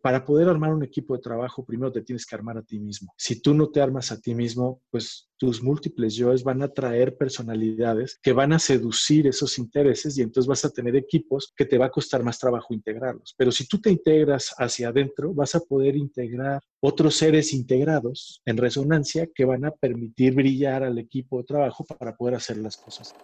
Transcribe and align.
para 0.00 0.24
poder 0.24 0.48
armar 0.48 0.72
un 0.72 0.84
equipo 0.84 1.14
de 1.14 1.20
trabajo, 1.22 1.64
primero 1.64 1.90
te 1.92 2.02
tienes 2.02 2.24
que 2.26 2.34
armar 2.34 2.58
a 2.58 2.62
ti 2.62 2.78
mismo. 2.78 3.12
Si 3.16 3.40
tú 3.40 3.54
no 3.54 3.68
te 3.70 3.80
armas 3.80 4.12
a 4.12 4.20
ti 4.20 4.34
mismo, 4.34 4.80
pues 4.90 5.28
tus 5.36 5.62
múltiples 5.62 6.14
yoes 6.16 6.42
van 6.42 6.62
a 6.62 6.68
traer 6.68 7.16
personalidades 7.16 8.18
que 8.22 8.32
van 8.32 8.52
a 8.52 8.58
seducir 8.58 9.26
esos 9.26 9.58
intereses 9.58 10.16
y 10.18 10.22
entonces 10.22 10.48
vas 10.48 10.64
a 10.64 10.70
tener 10.70 10.96
equipos 10.96 11.52
que 11.56 11.64
te 11.64 11.78
va 11.78 11.86
a 11.86 11.90
costar 11.90 12.22
más 12.22 12.38
trabajo 12.38 12.74
integrarlos. 12.74 13.34
Pero 13.36 13.50
si 13.52 13.66
tú 13.66 13.80
te 13.80 13.90
integras 13.90 14.54
hacia 14.58 14.88
adentro, 14.88 15.32
vas 15.34 15.54
a 15.54 15.60
poder 15.60 15.96
integrar 15.96 16.62
otros 16.80 17.16
seres 17.16 17.52
integrados 17.52 18.40
en 18.44 18.56
resonancia 18.56 19.28
que 19.34 19.44
van 19.44 19.64
a 19.64 19.70
permitir 19.72 20.34
brillar 20.34 20.82
al 20.84 20.98
equipo 20.98 21.38
de 21.38 21.44
trabajo 21.44 21.84
para 21.84 22.16
poder 22.16 22.34
hacer 22.36 22.56
las 22.58 22.76
cosas. 22.76 23.16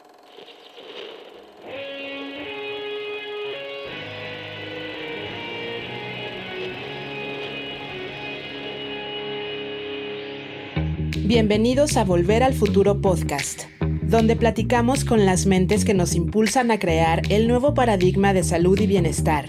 Bienvenidos 11.27 11.97
a 11.97 12.05
Volver 12.05 12.43
al 12.43 12.53
Futuro 12.53 13.01
Podcast, 13.01 13.63
donde 14.03 14.37
platicamos 14.37 15.07
con 15.07 15.25
las 15.25 15.47
mentes 15.47 15.87
que 15.87 15.95
nos 15.95 16.15
impulsan 16.15 16.71
a 16.71 16.79
crear 16.79 17.23
el 17.31 17.49
nuevo 17.49 17.73
paradigma 17.73 18.35
de 18.35 18.45
salud 18.45 18.79
y 18.79 18.87
bienestar, 18.87 19.47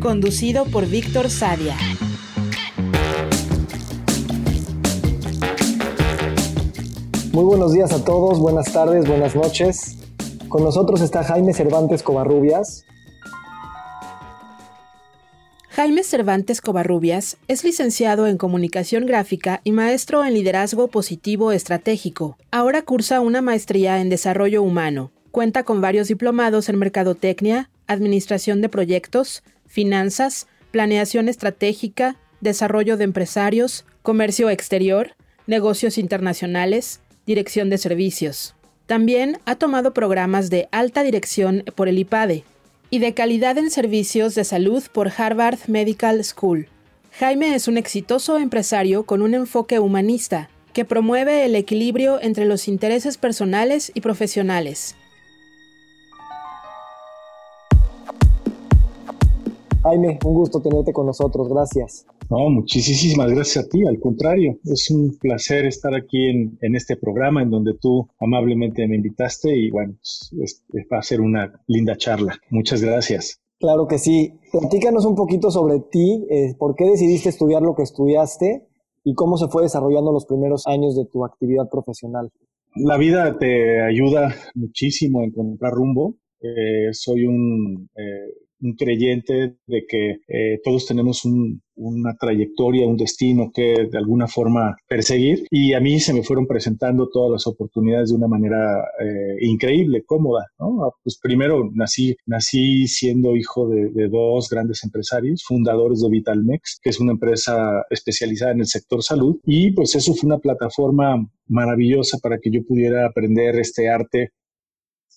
conducido 0.00 0.64
por 0.64 0.86
Víctor 0.86 1.28
Sadia. 1.28 1.76
Muy 7.32 7.44
buenos 7.44 7.74
días 7.74 7.92
a 7.92 8.02
todos, 8.02 8.38
buenas 8.38 8.72
tardes, 8.72 9.06
buenas 9.06 9.36
noches. 9.36 9.98
Con 10.48 10.64
nosotros 10.64 11.02
está 11.02 11.22
Jaime 11.22 11.52
Cervantes 11.52 12.02
Covarrubias, 12.02 12.86
Jaime 15.72 16.02
Cervantes 16.02 16.60
Covarrubias 16.60 17.36
es 17.46 17.62
licenciado 17.62 18.26
en 18.26 18.38
Comunicación 18.38 19.06
Gráfica 19.06 19.60
y 19.62 19.70
maestro 19.70 20.24
en 20.24 20.34
Liderazgo 20.34 20.88
Positivo 20.88 21.52
Estratégico. 21.52 22.36
Ahora 22.50 22.82
cursa 22.82 23.20
una 23.20 23.40
maestría 23.40 24.00
en 24.00 24.08
Desarrollo 24.08 24.64
Humano. 24.64 25.12
Cuenta 25.30 25.62
con 25.62 25.80
varios 25.80 26.08
diplomados 26.08 26.68
en 26.68 26.76
Mercadotecnia, 26.76 27.70
Administración 27.86 28.60
de 28.62 28.68
Proyectos, 28.68 29.44
Finanzas, 29.64 30.48
Planeación 30.72 31.28
Estratégica, 31.28 32.16
Desarrollo 32.40 32.96
de 32.96 33.04
Empresarios, 33.04 33.84
Comercio 34.02 34.50
Exterior, 34.50 35.14
Negocios 35.46 35.98
Internacionales, 35.98 37.00
Dirección 37.26 37.70
de 37.70 37.78
Servicios. 37.78 38.56
También 38.86 39.38
ha 39.44 39.54
tomado 39.54 39.94
programas 39.94 40.50
de 40.50 40.68
alta 40.72 41.04
dirección 41.04 41.62
por 41.76 41.88
el 41.88 41.96
IPADE, 42.00 42.42
y 42.90 42.98
de 42.98 43.14
calidad 43.14 43.56
en 43.56 43.70
servicios 43.70 44.34
de 44.34 44.44
salud 44.44 44.82
por 44.92 45.12
Harvard 45.16 45.58
Medical 45.68 46.22
School. 46.24 46.68
Jaime 47.18 47.54
es 47.54 47.68
un 47.68 47.78
exitoso 47.78 48.36
empresario 48.36 49.04
con 49.04 49.22
un 49.22 49.34
enfoque 49.34 49.78
humanista 49.78 50.50
que 50.72 50.84
promueve 50.84 51.44
el 51.44 51.54
equilibrio 51.54 52.20
entre 52.20 52.44
los 52.44 52.68
intereses 52.68 53.16
personales 53.16 53.90
y 53.94 54.00
profesionales. 54.00 54.96
Jaime, 59.82 60.18
un 60.26 60.34
gusto 60.34 60.60
tenerte 60.60 60.92
con 60.92 61.06
nosotros, 61.06 61.48
gracias. 61.48 62.06
No, 62.28 62.50
muchísimas 62.50 63.30
gracias 63.30 63.64
a 63.64 63.68
ti, 63.68 63.86
al 63.86 63.98
contrario, 63.98 64.58
es 64.64 64.90
un 64.90 65.16
placer 65.18 65.64
estar 65.64 65.94
aquí 65.94 66.28
en, 66.28 66.76
este 66.76 66.96
programa 66.96 67.42
en 67.42 67.50
donde 67.50 67.72
tú 67.80 68.06
amablemente 68.20 68.86
me 68.86 68.96
invitaste 68.96 69.56
y 69.56 69.70
bueno, 69.70 69.94
pues, 70.36 70.64
va 70.92 70.98
a 70.98 71.02
ser 71.02 71.22
una 71.22 71.50
linda 71.66 71.96
charla. 71.96 72.38
Muchas 72.50 72.82
gracias. 72.82 73.40
Claro 73.58 73.86
que 73.88 73.98
sí. 73.98 74.34
Platícanos 74.52 75.06
un 75.06 75.14
poquito 75.14 75.50
sobre 75.50 75.80
ti, 75.80 76.26
eh, 76.30 76.54
por 76.58 76.74
qué 76.74 76.84
decidiste 76.84 77.30
estudiar 77.30 77.62
lo 77.62 77.74
que 77.74 77.82
estudiaste 77.82 78.68
y 79.02 79.14
cómo 79.14 79.38
se 79.38 79.48
fue 79.48 79.62
desarrollando 79.62 80.12
los 80.12 80.26
primeros 80.26 80.66
años 80.66 80.94
de 80.94 81.06
tu 81.06 81.24
actividad 81.24 81.70
profesional. 81.70 82.30
La 82.76 82.98
vida 82.98 83.38
te 83.38 83.82
ayuda 83.82 84.34
muchísimo 84.54 85.22
a 85.22 85.24
encontrar 85.24 85.72
rumbo. 85.72 86.16
Eh, 86.40 86.92
soy 86.92 87.26
un 87.26 87.88
eh, 87.96 88.32
un 88.60 88.74
creyente 88.74 89.56
de 89.66 89.84
que 89.86 90.18
eh, 90.28 90.60
todos 90.62 90.86
tenemos 90.86 91.24
una 91.76 92.14
trayectoria, 92.14 92.86
un 92.86 92.96
destino 92.96 93.50
que 93.54 93.88
de 93.90 93.98
alguna 93.98 94.26
forma 94.26 94.76
perseguir 94.86 95.46
y 95.50 95.72
a 95.72 95.80
mí 95.80 95.98
se 95.98 96.12
me 96.12 96.22
fueron 96.22 96.46
presentando 96.46 97.08
todas 97.08 97.32
las 97.32 97.46
oportunidades 97.46 98.10
de 98.10 98.16
una 98.16 98.28
manera 98.28 98.84
eh, 99.00 99.36
increíble, 99.40 100.04
cómoda. 100.04 100.46
¿no? 100.58 100.84
Ah, 100.84 100.90
pues 101.02 101.18
primero 101.20 101.70
nací, 101.72 102.16
nací 102.26 102.86
siendo 102.86 103.34
hijo 103.34 103.68
de, 103.68 103.90
de, 103.90 104.08
dos 104.08 104.48
grandes 104.50 104.84
empresarios, 104.84 105.42
fundadores 105.44 106.00
de 106.00 106.10
Vitalmex, 106.10 106.80
que 106.82 106.90
es 106.90 107.00
una 107.00 107.12
empresa 107.12 107.82
especializada 107.90 108.52
en 108.52 108.60
el 108.60 108.66
sector 108.66 109.02
salud 109.02 109.38
y 109.44 109.72
pues 109.72 109.94
eso 109.94 110.14
fue 110.14 110.26
una 110.26 110.38
plataforma 110.38 111.26
maravillosa 111.46 112.18
para 112.22 112.38
que 112.38 112.50
yo 112.50 112.64
pudiera 112.64 113.06
aprender 113.06 113.56
este 113.56 113.88
arte 113.88 114.30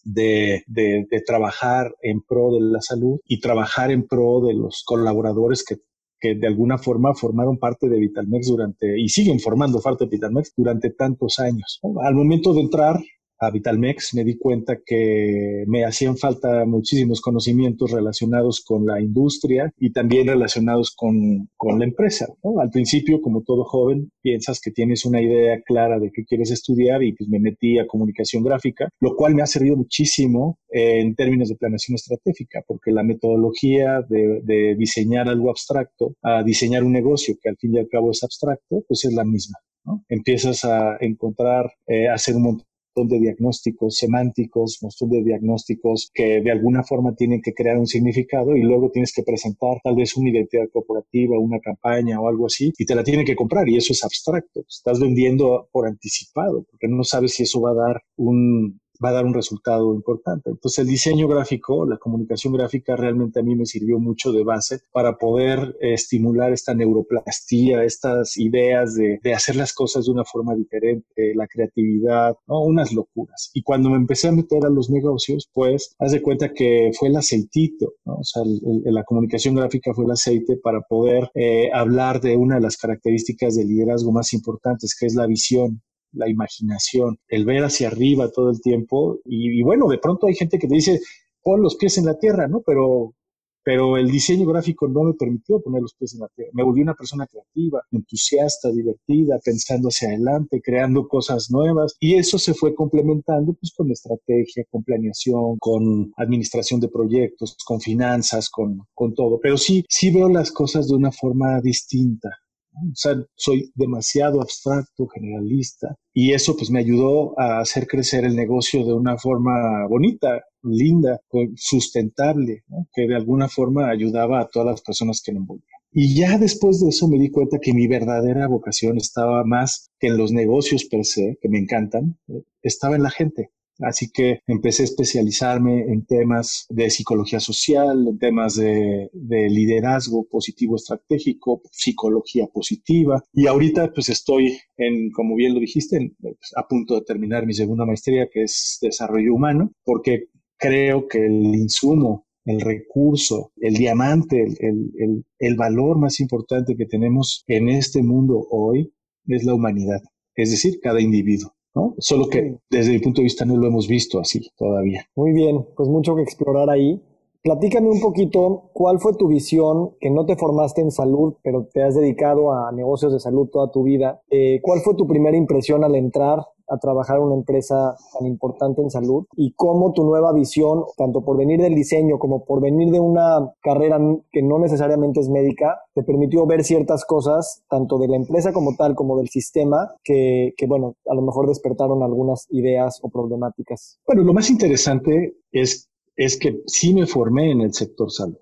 de, 0.03 0.64
de, 0.68 1.06
trabajar 1.25 1.94
en 2.02 2.22
pro 2.22 2.53
de 2.53 2.62
la 2.62 2.81
salud 2.81 3.19
y 3.25 3.40
trabajar 3.40 3.91
en 3.91 4.06
pro 4.08 4.41
de 4.41 4.53
los 4.53 4.84
colaboradores 4.86 5.64
que, 5.64 5.78
que 6.19 6.36
de 6.36 6.47
alguna 6.47 6.78
forma 6.78 7.14
formaron 7.14 7.58
parte 7.58 7.88
de 7.90 8.00
Vitalmex 8.00 8.47
durante, 8.47 9.00
y 9.00 9.09
siguen 9.09 9.40
formando 9.40 9.81
parte 9.81 10.06
de 10.06 10.12
Vitalmex 10.12 10.53
durante 10.56 10.91
tantos 10.91 11.40
años. 11.40 11.80
Al 12.03 12.16
momento 12.16 12.53
de 12.53 12.62
entrar 12.62 13.00
a 13.40 13.52
Vitalmex, 13.52 14.14
me 14.14 14.24
di 14.24 14.38
cuenta 14.38 14.78
que 14.86 15.64
me 15.68 15.86
hacían 15.86 16.18
falta 16.18 16.66
muchísimos 16.66 17.22
conocimientos 17.22 17.92
relacionados 17.92 18.64
con 18.64 18.86
la 18.86 19.02
industria 19.02 19.72
y 19.78 19.92
también 19.92 20.28
relacionados 20.28 20.94
con, 20.96 21.50
con 21.58 21.80
la 21.80 21.86
empresa. 21.86 22.28
Al 22.62 22.70
principio, 22.70 23.22
como 23.22 23.44
todo 23.44 23.64
joven, 23.66 24.12
piensas 24.22 24.60
que 24.62 24.72
tienes 24.72 25.06
una 25.06 25.22
idea 25.22 25.62
clara 25.66 26.00
de 26.00 26.12
qué 26.12 26.24
quieres 26.26 26.52
estudiar 26.52 27.04
y 27.04 27.14
pues 27.14 27.30
me 27.30 27.40
metí 27.40 27.80
a 27.80 27.88
comunicación 27.88 28.44
gráfica, 28.44 28.90
lo 29.00 29.16
cual 29.16 29.36
me 29.36 29.42
ha 29.42 29.48
servido 29.48 29.76
muchísimo 29.76 30.58
en 30.70 31.16
términos 31.16 31.50
de 31.50 31.56
planeación 31.56 31.96
estratégica, 31.96 32.64
porque 32.66 32.92
la 32.92 33.04
metodología 33.04 34.02
de, 34.08 34.42
de 34.44 34.76
diseñar 34.76 35.28
algo 35.28 35.50
abstracto 35.50 36.16
a 36.22 36.44
diseñar 36.44 36.84
un 36.84 36.94
negocio 36.94 37.36
que 37.42 37.50
al 37.50 37.58
fin 37.58 37.76
y 37.76 37.80
al 37.80 37.90
cabo 37.90 38.12
es 38.12 38.24
abstracto, 38.24 38.84
pues 38.88 39.06
es 39.06 39.14
la 39.14 39.24
misma. 39.24 39.58
¿no? 39.86 40.04
Empiezas 40.08 40.64
a 40.64 40.98
encontrar, 41.00 41.72
eh, 41.88 42.08
hacer 42.08 42.36
un 42.36 42.44
montón 42.44 42.68
de 42.96 43.20
diagnósticos 43.20 43.98
semánticos, 43.98 44.80
montón 44.81 45.09
de 45.09 45.24
diagnósticos 45.24 46.12
que 46.14 46.42
de 46.42 46.52
alguna 46.52 46.84
forma 46.84 47.16
tienen 47.16 47.42
que 47.42 47.54
crear 47.54 47.78
un 47.78 47.88
significado 47.88 48.56
y 48.56 48.62
luego 48.62 48.92
tienes 48.92 49.14
que 49.14 49.24
presentar 49.24 49.80
tal 49.84 49.96
vez 49.96 50.16
una 50.16 50.30
identidad 50.30 50.70
corporativa, 50.72 51.40
una 51.40 51.59
campaña 51.59 52.22
o 52.22 52.28
algo 52.28 52.46
así 52.46 52.72
y 52.78 52.86
te 52.86 52.96
la 52.96 53.03
tienen 53.03 53.26
que 53.26 53.36
comprar 53.36 53.68
y 53.68 53.78
eso 53.78 53.94
es 53.94 54.03
abstracto. 54.03 54.64
Estás 54.70 55.00
vendiendo 55.00 55.68
por 55.72 55.88
anticipado 55.88 56.66
porque 56.70 56.88
no 56.88 57.03
sabes 57.03 57.34
si 57.34 57.44
eso 57.44 57.62
va 57.62 57.72
a 57.72 57.88
dar 57.88 58.02
un, 58.16 58.80
va 59.04 59.09
a 59.09 59.14
dar 59.14 59.26
un 59.26 59.34
resultado 59.34 59.94
importante. 59.94 60.50
Entonces 60.50 60.80
el 60.80 60.88
diseño 60.88 61.28
gráfico, 61.28 61.86
la 61.86 61.98
comunicación 61.98 62.54
gráfica 62.54 62.96
realmente 62.96 63.40
a 63.40 63.44
mí 63.44 63.56
me 63.56 63.66
sirvió 63.66 64.00
mucho 64.00 64.31
de 64.31 64.44
base 64.44 64.80
para 64.92 65.18
poder 65.18 65.78
eh, 65.81 65.94
estimular 65.94 66.52
esta 66.52 66.74
neuroplastía, 66.74 67.84
estas 67.84 68.38
ideas 68.38 68.96
de, 68.96 69.20
de, 69.24 69.34
hacer 69.34 69.56
las 69.56 69.74
cosas 69.74 70.06
de 70.06 70.12
una 70.12 70.26
forma 70.26 70.56
diferente, 70.56 71.34
la 71.36 71.48
creatividad, 71.48 72.36
¿no? 72.48 72.62
unas 72.62 72.94
locuras. 72.94 73.52
Y 73.53 73.64
cuando 73.64 73.90
me 73.90 73.98
empecé 73.98 74.28
a 74.28 74.32
meter 74.32 74.66
a 74.66 74.70
los 74.70 74.90
negocios, 74.90 75.50
pues 75.53 75.96
haz 76.00 76.12
de 76.12 76.22
cuenta 76.22 76.53
que 76.53 76.92
fue 76.98 77.09
el 77.09 77.16
aceitito, 77.16 77.94
¿no? 78.06 78.16
o 78.16 78.24
sea, 78.24 78.44
la 78.46 79.03
comunicación 79.03 79.56
gráfica 79.56 79.94
fue 79.94 80.06
el 80.06 80.12
aceite 80.12 80.58
para 80.58 80.82
poder 80.82 81.30
eh, 81.36 81.70
hablar 81.74 82.22
de 82.22 82.38
una 82.38 82.56
de 82.56 82.62
las 82.62 82.78
características 82.78 83.56
del 83.56 83.68
liderazgo 83.68 84.12
más 84.12 84.34
importantes, 84.34 84.96
que 84.98 85.06
es 85.06 85.16
la 85.16 85.28
visión 85.28 85.82
la 86.13 86.29
imaginación, 86.29 87.18
el 87.28 87.46
ver 87.46 87.63
hacia 87.63 87.88
arriba 87.88 88.31
todo 88.31 88.50
el 88.50 88.62
tiempo. 88.62 89.19
Y, 89.25 89.62
bueno, 89.63 89.88
de 89.88 89.97
pronto 89.97 90.28
hay 90.28 90.35
gente 90.35 90.59
que 90.59 90.68
te 90.68 90.75
dice, 90.75 91.00
pon 91.41 91.62
los 91.62 91.75
pies 91.75 91.97
en 91.97 92.06
la 92.06 92.18
tierra, 92.18 92.47
¿no? 92.47 92.62
Pero, 92.66 93.16
pero 93.63 93.97
el 93.97 94.12
diseño 94.12 94.46
gráfico 94.46 94.88
no 94.88 95.03
me 95.03 95.13
permitió 95.13 95.62
poner 95.62 95.81
los 95.81 95.94
pies 95.94 96.13
en 96.13 96.22
la 96.22 96.28
tierra. 96.35 96.52
Me 96.53 96.63
volví 96.63 96.81
una 96.81 96.96
persona 96.96 97.25
creativa, 97.28 97.82
entusiasta, 97.91 98.72
divertida, 98.72 99.40
pensando 99.43 99.88
hacia 99.88 100.09
adelante, 100.09 100.61
creando 100.61 101.08
cosas 101.08 101.49
nuevas. 101.49 101.96
Y 101.99 102.16
eso 102.16 102.38
se 102.38 102.53
fue 102.53 102.76
complementando 102.76 103.53
pues, 103.53 103.73
con 103.76 103.90
estrategia, 103.91 104.66
con 104.70 104.84
planeación, 104.84 105.58
con 105.59 106.14
administración 106.17 106.79
de 106.79 106.90
proyectos, 106.90 107.58
con 107.66 107.79
finanzas, 107.79 108.49
con, 108.49 108.82
con 108.93 109.14
todo. 109.14 109.40
Pero 109.41 109.58
sí, 109.58 109.84
sí 109.88 110.11
veo 110.11 110.29
las 110.29 110.52
cosas 110.52 110.88
de 110.88 110.96
una 110.96 111.11
forma 111.11 111.61
distinta. 111.61 112.29
O 112.75 112.96
sea, 112.96 113.16
soy 113.35 113.72
demasiado 113.75 114.41
abstracto, 114.41 115.08
generalista, 115.08 115.96
y 116.14 116.34
eso 116.34 116.55
pues 116.55 116.70
me 116.72 116.79
ayudó 116.79 117.40
a 117.40 117.59
hacer 117.59 117.87
crecer 117.87 118.25
el 118.25 118.35
negocio 118.35 118.85
de 118.85 118.93
una 118.93 119.17
forma 119.17 119.87
bonita, 119.87 120.43
linda, 120.64 121.20
sustentable, 121.55 122.64
que 122.93 123.08
de 123.08 123.16
alguna 123.16 123.47
forma 123.47 123.90
ayudaba 123.90 124.41
a 124.41 124.47
todas 124.47 124.67
las 124.67 124.81
personas 124.81 125.22
que 125.23 125.31
me 125.31 125.40
envolvían. 125.40 125.67
Y 125.91 126.16
ya 126.16 126.40
después 126.40 126.81
de 126.81 126.90
eso 126.90 127.08
me 127.08 127.20
di 127.20 127.29
cuenta 127.29 127.59
que 127.59 127.73
mi 127.73 127.87
verdadera 127.87 128.47
vocación 128.47 128.97
estaba 128.97 129.43
más 129.43 129.91
que 129.99 130.08
en 130.08 130.17
los 130.17 130.31
negocios 130.31 130.85
per 130.85 131.05
se, 131.05 131.37
que 131.40 131.49
me 131.49 131.59
encantan, 131.59 132.17
estaba 132.64 132.96
en 132.96 133.03
la 133.03 133.11
gente. 133.11 133.52
Así 133.79 134.11
que 134.11 134.40
empecé 134.47 134.84
a 134.84 134.85
especializarme 134.85 135.81
en 135.91 136.05
temas 136.05 136.66
de 136.70 136.90
psicología 136.90 137.40
social, 137.40 138.08
en 138.08 138.17
temas 138.20 138.55
de, 138.55 139.09
liderazgo 139.14 140.28
positivo 140.29 140.75
estratégico, 140.75 141.61
psicología 141.72 142.47
positiva. 142.47 143.23
Y 143.34 143.47
ahorita 143.47 143.91
pues 143.93 144.09
estoy 144.09 144.59
en, 144.78 145.11
como 145.11 145.35
bien 145.35 145.53
lo 145.53 145.59
dijiste, 145.59 146.14
pues, 146.20 146.37
a 146.55 146.67
punto 146.67 146.96
de 146.96 147.02
terminar 147.02 147.46
mi 147.46 147.53
segunda 147.53 147.85
maestría 147.85 148.28
que 148.31 148.43
es 148.43 148.78
desarrollo 148.81 149.34
humano, 149.34 149.72
porque 149.84 150.26
creo 150.58 151.08
que 151.08 151.26
el 151.26 151.55
insumo 151.55 152.28
el 152.46 152.59
recurso, 152.59 153.53
el 153.55 153.76
diamante, 153.76 154.43
el, 154.59 155.23
el, 155.40 155.55
valor 155.55 155.97
más 155.97 156.19
importante 156.19 156.76
que 156.76 156.85
tenemos 156.85 157.43
en 157.47 157.69
este 157.69 158.03
mundo 158.03 158.46
hoy 158.49 158.93
es 159.28 159.46
la 159.46 159.53
humanidad, 159.53 160.02
es 160.35 160.52
decir, 160.52 160.79
cada 160.81 160.99
individuo. 160.99 161.55
¿No? 161.75 161.96
Solo 161.97 162.28
que 162.28 162.58
desde 162.70 162.91
mi 162.91 162.99
punto 162.99 163.22
de 163.22 163.25
vista 163.25 163.46
no 163.46 163.58
lo 163.58 163.67
hemos 163.67 163.87
visto 163.87 164.20
así 164.20 164.41
todavía. 164.58 165.05
Muy 165.16 165.31
bien, 165.34 165.66
pues 165.75 165.90
mucho 165.90 166.16
que 166.16 166.22
explorar 166.23 166.70
ahí. 166.70 167.02
Platícame 167.43 167.90
un 167.90 167.99
poquito 167.99 168.70
cuál 168.72 168.99
fue 168.99 169.16
tu 169.16 169.28
visión, 169.28 169.91
que 169.99 170.09
no 170.09 170.25
te 170.25 170.37
formaste 170.37 170.79
en 170.79 170.91
salud, 170.91 171.34
pero 171.43 171.66
te 171.66 171.84
has 171.84 171.93
dedicado 171.93 172.53
a 172.53 172.72
negocios 172.72 173.11
de 173.11 173.20
salud 173.20 173.49
toda 173.52 173.70
tu 173.70 173.84
vida. 173.84 174.22
Eh, 174.29 174.59
¿Cuál 174.61 174.79
fue 174.79 174.96
tu 174.96 175.05
primera 175.05 175.35
impresión 175.35 175.84
al 175.84 175.96
entrar 175.96 176.40
a 176.68 176.78
trabajar 176.78 177.18
en 177.18 177.24
una 177.24 177.36
empresa 177.36 177.96
tan 178.18 178.28
importante 178.28 178.82
en 178.82 178.90
salud 178.90 179.26
y 179.36 179.54
cómo 179.54 179.94
tu 179.94 180.04
nueva 180.04 180.34
visión, 180.34 180.84
tanto 180.98 181.24
por 181.24 181.38
venir 181.38 181.62
del 181.62 181.76
diseño 181.76 182.18
como 182.18 182.46
por 182.46 182.62
venir 182.62 182.90
de 182.92 183.00
una 183.00 183.54
carrera 183.62 184.00
que 184.32 184.42
no 184.42 184.60
necesariamente 184.60 185.20
es 185.20 185.30
médica, 185.30 185.82
te 185.94 186.04
permitió 186.04 186.46
ver 186.46 186.64
ciertas 186.64 187.06
cosas, 187.06 187.64
tanto 187.70 187.98
de 187.98 188.08
la 188.08 188.16
empresa 188.16 188.54
como 188.54 188.76
tal, 188.76 188.96
como 188.96 189.18
del 189.18 189.30
sistema, 189.30 189.94
que, 190.04 190.54
bueno, 190.68 190.96
a 191.08 191.16
lo 191.16 191.22
mejor 191.22 191.48
despertaron 191.48 192.04
algunas 192.04 192.48
ideas 192.50 193.00
o 193.02 193.10
problemáticas. 193.10 194.00
Bueno, 194.06 194.24
lo 194.24 194.34
más 194.34 194.50
interesante 194.50 195.38
es, 195.52 195.90
es 196.16 196.38
que 196.38 196.62
sí 196.68 196.94
me 196.94 197.06
formé 197.06 197.52
en 197.52 197.62
el 197.62 197.74
sector 197.74 198.12
salud. 198.12 198.38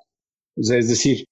O 0.58 0.64
sea, 0.64 0.78
es 0.78 0.90
decir, 0.90 1.26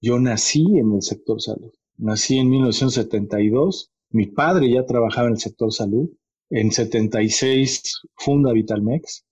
yo 0.00 0.18
nací 0.18 0.78
en 0.78 0.94
el 0.94 1.02
sector 1.02 1.40
salud. 1.40 1.72
Nací 1.98 2.38
en 2.38 2.48
1972. 2.48 3.90
Mi 4.12 4.26
padre 4.26 4.72
ya 4.72 4.86
trabajaba 4.86 5.28
en 5.28 5.34
el 5.34 5.40
sector 5.40 5.72
salud 5.72 6.08
en 6.50 6.72
76 6.72 8.02
funda 8.16 8.52
Vitalmex 8.52 9.24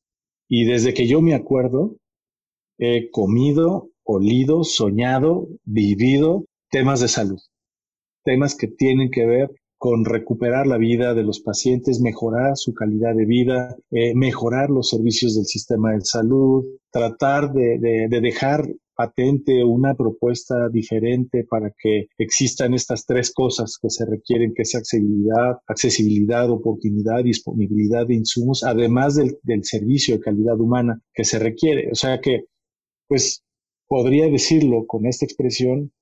y 0.49 0.65
desde 0.65 0.95
que 0.95 1.07
yo 1.07 1.21
me 1.21 1.35
acuerdo 1.35 1.97
he 2.79 3.11
comido, 3.11 3.91
olido, 4.05 4.65
soñado, 4.65 5.49
vivido 5.65 6.45
temas 6.71 7.01
de 7.01 7.09
salud, 7.09 7.41
temas 8.25 8.57
que 8.57 8.69
tienen 8.69 9.11
que 9.11 9.27
ver 9.27 9.51
con 9.79 10.05
recuperar 10.05 10.67
la 10.67 10.77
vida 10.77 11.15
de 11.15 11.23
los 11.23 11.41
pacientes, 11.41 12.01
mejorar 12.01 12.57
su 12.57 12.75
calidad 12.75 13.15
de 13.15 13.27
vida, 13.27 13.77
eh, 13.91 14.15
mejorar 14.15 14.71
los 14.71 14.89
servicios 14.89 15.37
del 15.37 15.47
sistema 15.47 15.93
de 15.93 16.01
salud, 16.03 16.65
tratar 16.91 17.53
de, 17.53 17.79
de 17.79 18.21
dejar 18.21 18.69
patente 18.99 19.63
una 19.63 19.95
propuesta 19.95 20.69
diferente 20.69 21.47
para 21.49 21.71
que 21.71 22.09
existan 22.19 22.75
estas 22.75 23.07
tres 23.07 23.33
cosas 23.33 23.79
que 23.81 23.91
se 23.91 24.05
requieren, 24.05 24.53
que 24.53 24.63
es 24.63 24.75
accesibilidad, 24.75 25.59
accesibilidad, 25.69 26.51
oportunidad, 26.51 27.23
disponibilidad 27.23 28.09
de 28.09 28.17
insumos, 28.17 28.65
además 28.65 29.15
del, 29.15 29.39
del 29.45 29.63
servicio 29.63 30.17
de 30.17 30.21
calidad 30.21 30.59
humana 30.59 31.01
que 31.15 31.23
se 31.23 31.39
requiere. 31.39 31.93
O 31.93 31.95
sea 31.95 32.21
que, 32.21 32.47
pues, 33.07 33.45
podría 33.87 34.29
decirlo 34.29 34.85
con 34.85 35.07
esta 35.07 35.25
expresión 35.25 35.93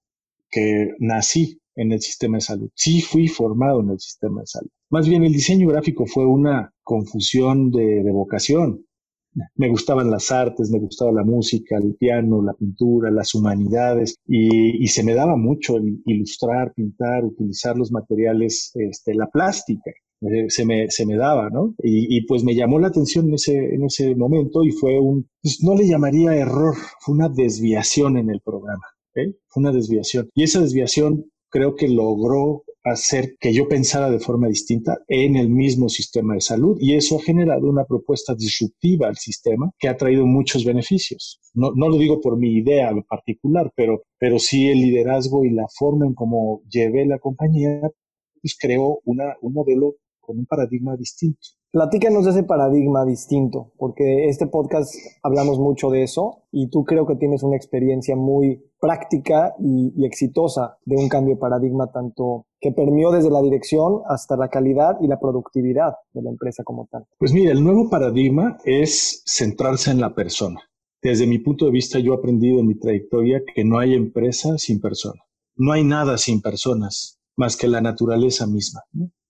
que 0.51 0.93
nací 0.99 1.61
en 1.75 1.93
el 1.93 2.01
sistema 2.01 2.39
de 2.39 2.45
salud. 2.45 2.71
Sí 2.75 3.03
fui 3.03 3.29
formado 3.29 3.83
en 3.83 3.91
el 3.91 4.01
sistema 4.01 4.41
de 4.41 4.47
salud. 4.47 4.71
Más 4.89 5.07
bien 5.07 5.23
el 5.23 5.35
diseño 5.35 5.69
gráfico 5.69 6.07
fue 6.07 6.25
una 6.25 6.73
confusión 6.83 7.71
de, 7.71 8.03
de 8.03 8.11
vocación 8.11 8.87
me 9.57 9.69
gustaban 9.69 10.11
las 10.11 10.31
artes, 10.31 10.71
me 10.71 10.79
gustaba 10.79 11.13
la 11.13 11.25
música, 11.25 11.77
el 11.77 11.95
piano, 11.95 12.43
la 12.43 12.55
pintura, 12.55 13.11
las 13.11 13.35
humanidades 13.35 14.17
y, 14.27 14.87
se 14.89 15.03
me 15.03 15.15
daba 15.15 15.37
mucho 15.37 15.77
ilustrar, 16.07 16.73
pintar, 16.75 17.25
utilizar 17.25 17.77
los 17.77 17.93
materiales, 17.93 18.71
este, 18.75 19.15
la 19.15 19.27
plástica. 19.27 19.91
Eh, 20.23 20.47
se, 20.49 20.65
me, 20.65 20.89
se 20.89 21.05
me 21.05 21.17
daba, 21.17 21.51
¿no? 21.51 21.75
Y, 21.83 22.25
pues 22.27 22.43
me 22.43 22.55
llamó 22.55 22.79
la 22.79 22.89
atención 22.89 23.29
en 23.29 23.35
ese, 23.35 23.75
en 23.75 23.85
ese 23.85 24.15
momento 24.15 24.65
y 24.65 24.71
fue 24.71 24.99
un, 24.99 25.29
pues 25.43 25.63
no 25.63 25.75
le 25.75 25.87
llamaría 25.87 26.35
error, 26.35 26.75
fue 27.01 27.15
una 27.15 27.29
desviación 27.29 28.17
en 28.17 28.31
el 28.31 28.41
programa, 28.41 28.85
¿eh? 29.15 29.35
Fue 29.49 29.61
una 29.61 29.73
desviación. 29.73 30.31
Y 30.35 30.45
esa 30.45 30.61
desviación 30.61 31.27
creo 31.57 31.75
que 31.75 31.89
logró 31.89 32.65
hacer 32.85 33.37
que 33.41 33.55
yo 33.55 33.67
pensara 33.67 34.11
de 34.11 34.19
forma 34.19 34.47
distinta 34.47 34.99
en 35.09 35.37
el 35.37 35.49
mismo 35.49 35.89
sistema 35.89 36.35
de 36.35 36.43
salud 36.43 36.77
y 36.79 36.95
eso 36.95 37.17
ha 37.17 37.23
generado 37.23 37.71
una 37.71 37.87
propuesta 37.87 38.35
disruptiva 38.35 39.09
al 39.09 39.17
sistema 39.17 39.71
que 39.79 39.89
ha 39.89 39.97
traído 39.97 40.27
muchos 40.27 40.67
beneficios. 40.67 41.41
No, 41.55 41.73
no 41.75 41.89
lo 41.89 41.97
digo 41.97 42.21
por 42.21 42.37
mi 42.37 42.51
idea 42.59 42.91
en 42.91 43.03
particular, 43.05 43.73
pero, 43.75 44.03
pero 44.19 44.39
sí 44.39 44.69
el 44.69 44.83
liderazgo 44.83 45.47
y 45.47 45.51
la 45.51 45.65
forma 45.75 46.05
en 46.07 46.13
cómo 46.13 46.61
llevé 46.69 47.07
la 47.07 47.19
compañía, 47.19 47.81
pues 48.43 48.55
creó 48.61 49.01
una, 49.07 49.35
un 49.41 49.55
modelo 49.55 49.95
con 50.21 50.39
un 50.39 50.45
paradigma 50.45 50.95
distinto. 50.95 51.41
Platícanos 51.73 52.25
de 52.25 52.33
ese 52.33 52.43
paradigma 52.43 53.05
distinto, 53.07 53.73
porque 53.79 54.29
este 54.29 54.47
podcast 54.47 54.95
hablamos 55.23 55.59
mucho 55.59 55.91
de 55.91 56.03
eso 56.03 56.45
y 56.53 56.69
tú 56.69 56.85
creo 56.85 57.07
que 57.07 57.17
tienes 57.17 57.43
una 57.43 57.57
experiencia 57.57 58.15
muy 58.15 58.63
práctica 58.87 59.53
y, 59.59 60.05
exitosa 60.05 60.79
de 60.85 60.97
un 60.97 61.09
cambio 61.09 61.35
de 61.35 61.41
paradigma 61.41 61.91
tanto 61.91 62.47
que 62.61 62.71
permeó 62.71 63.11
desde 63.11 63.31
la 63.31 63.43
dirección 63.43 64.03
hasta 64.09 64.37
la 64.37 64.49
calidad 64.49 64.97
y 65.01 65.09
la 65.09 65.19
productividad 65.19 65.95
de 66.13 66.23
la 66.23 66.31
empresa 66.31 66.63
como 66.63 66.87
tal. 66.91 67.05
Pues 67.19 67.33
mira, 67.33 67.51
el 67.51 67.65
nuevo 67.65 67.91
paradigma 67.91 68.59
es 68.65 69.25
centrarse 69.27 69.91
en 69.91 70.01
la 70.01 70.15
persona. 70.15 70.61
Desde 71.03 71.27
mi 71.27 71.39
punto 71.39 71.65
de 71.65 71.73
vista, 71.73 71.99
yo 71.99 72.13
he 72.13 72.17
aprendido 72.17 72.61
en 72.61 72.69
mi 72.69 72.79
trayectoria 72.79 73.43
que 73.55 73.65
no 73.65 73.81
hay 73.81 73.95
empresa 73.95 74.57
sin 74.57 74.81
persona. 74.81 75.21
No 75.57 75.73
hay 75.73 75.83
nada 75.83 76.17
sin 76.17 76.41
personas, 76.41 77.19
más 77.37 77.57
que 77.57 77.67
la 77.67 77.81
naturaleza 77.81 78.47
misma. 78.47 78.83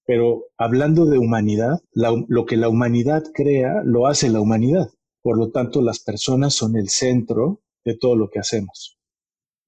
Pero 0.05 0.45
hablando 0.59 1.07
de 1.07 1.17
humanidad, 1.17 1.81
lo 1.95 2.45
que 2.45 2.59
la 2.59 2.69
humanidad 2.69 3.25
crea, 3.33 3.83
lo 3.85 4.07
hace 4.07 4.29
la 4.29 4.41
humanidad. 4.41 4.91
Por 5.23 5.39
lo 5.39 5.51
tanto, 5.51 5.81
las 5.81 5.99
personas 6.01 6.53
son 6.53 6.77
el 6.77 6.91
centro 6.91 7.61
de 7.87 7.97
todo 7.97 8.17
lo 8.17 8.29
que 8.29 8.39
hacemos 8.39 8.96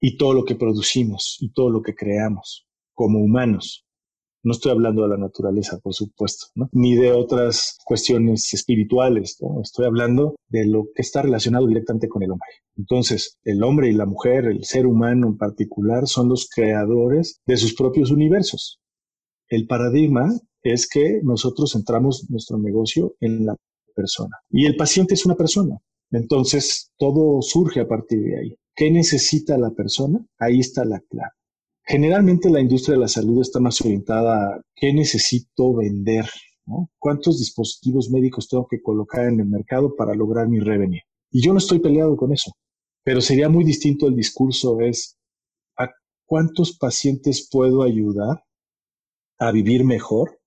y 0.01 0.17
todo 0.17 0.35
lo 0.35 0.45
que 0.45 0.55
producimos 0.55 1.37
y 1.41 1.53
todo 1.53 1.71
lo 1.71 1.83
que 1.83 1.95
creamos 1.95 2.67
como 2.95 3.21
humanos. 3.21 3.85
No 4.45 4.53
estoy 4.53 4.71
hablando 4.71 5.03
de 5.03 5.09
la 5.09 5.17
naturaleza, 5.17 5.79
por 5.83 5.95
supuesto, 5.95 6.47
ni 6.73 6.95
de 6.95 7.13
otras 7.13 7.77
cuestiones 7.85 8.55
espirituales. 8.55 9.37
Estoy 9.63 9.87
hablando 9.87 10.37
de 10.49 10.65
lo 10.65 10.85
que 10.95 11.03
está 11.03 11.23
relacionado 11.23 11.67
directamente 11.67 12.09
con 12.09 12.23
el 12.23 12.31
hombre. 12.31 12.49
Entonces, 12.77 13.37
el 13.43 13.63
hombre 13.65 13.89
y 13.89 13.93
la 13.93 14.07
mujer, 14.07 14.47
el 14.47 14.65
ser 14.65 14.87
humano 14.87 15.27
en 15.27 15.37
particular, 15.37 16.07
son 16.07 16.29
los 16.29 16.49
creadores 16.49 17.41
de 17.47 17.57
sus 17.57 17.75
propios 17.75 18.13
universos. 18.13 18.81
El 19.49 19.67
paradigma 19.67 20.31
es 20.63 20.89
que 20.89 21.21
nosotros 21.25 21.73
centramos 21.73 22.31
nuestro 22.31 22.59
negocio 22.59 23.17
en 23.21 23.47
la 23.47 23.57
persona. 23.95 24.37
Y 24.51 24.67
el 24.67 24.77
paciente 24.77 25.15
es 25.15 25.27
una 25.27 25.35
persona. 25.35 25.77
Entonces, 26.11 26.93
todo 26.97 27.43
surge 27.43 27.81
a 27.81 27.89
partir 27.89 28.23
de 28.23 28.39
ahí. 28.39 28.57
¿Qué 28.79 28.93
necesita 28.93 29.59
la 29.59 29.71
persona? 29.71 30.25
Ahí 30.39 30.61
está 30.61 30.85
la 30.85 31.01
clave. 31.01 31.33
Generalmente 31.85 32.49
la 32.49 32.61
industria 32.61 32.95
de 32.95 33.01
la 33.01 33.09
salud 33.09 33.43
está 33.43 33.59
más 33.59 33.81
orientada 33.81 34.55
a 34.55 34.61
qué 34.77 34.93
necesito 34.93 35.75
vender, 35.75 36.27
¿Cuántos 36.99 37.39
dispositivos 37.39 38.11
médicos 38.11 38.47
tengo 38.47 38.69
que 38.69 38.81
colocar 38.81 39.25
en 39.25 39.41
el 39.41 39.47
mercado 39.47 39.97
para 39.97 40.15
lograr 40.15 40.49
mi 40.49 40.61
revenue? 40.61 41.01
Y 41.33 41.43
yo 41.43 41.53
no 41.53 41.59
estoy 41.59 41.81
peleado 41.81 42.17
con 42.17 42.31
eso, 42.31 42.53
pero 43.03 43.21
sería 43.21 43.49
muy 43.49 43.65
distinto 43.65 44.07
el 44.07 44.15
discurso 44.15 44.81
es 44.81 45.19
a 45.77 45.89
cuántos 46.27 46.77
pacientes 46.77 47.49
puedo 47.51 47.83
ayudar 47.83 48.45
a 49.39 49.51
vivir 49.51 49.83
mejor, 49.83 50.39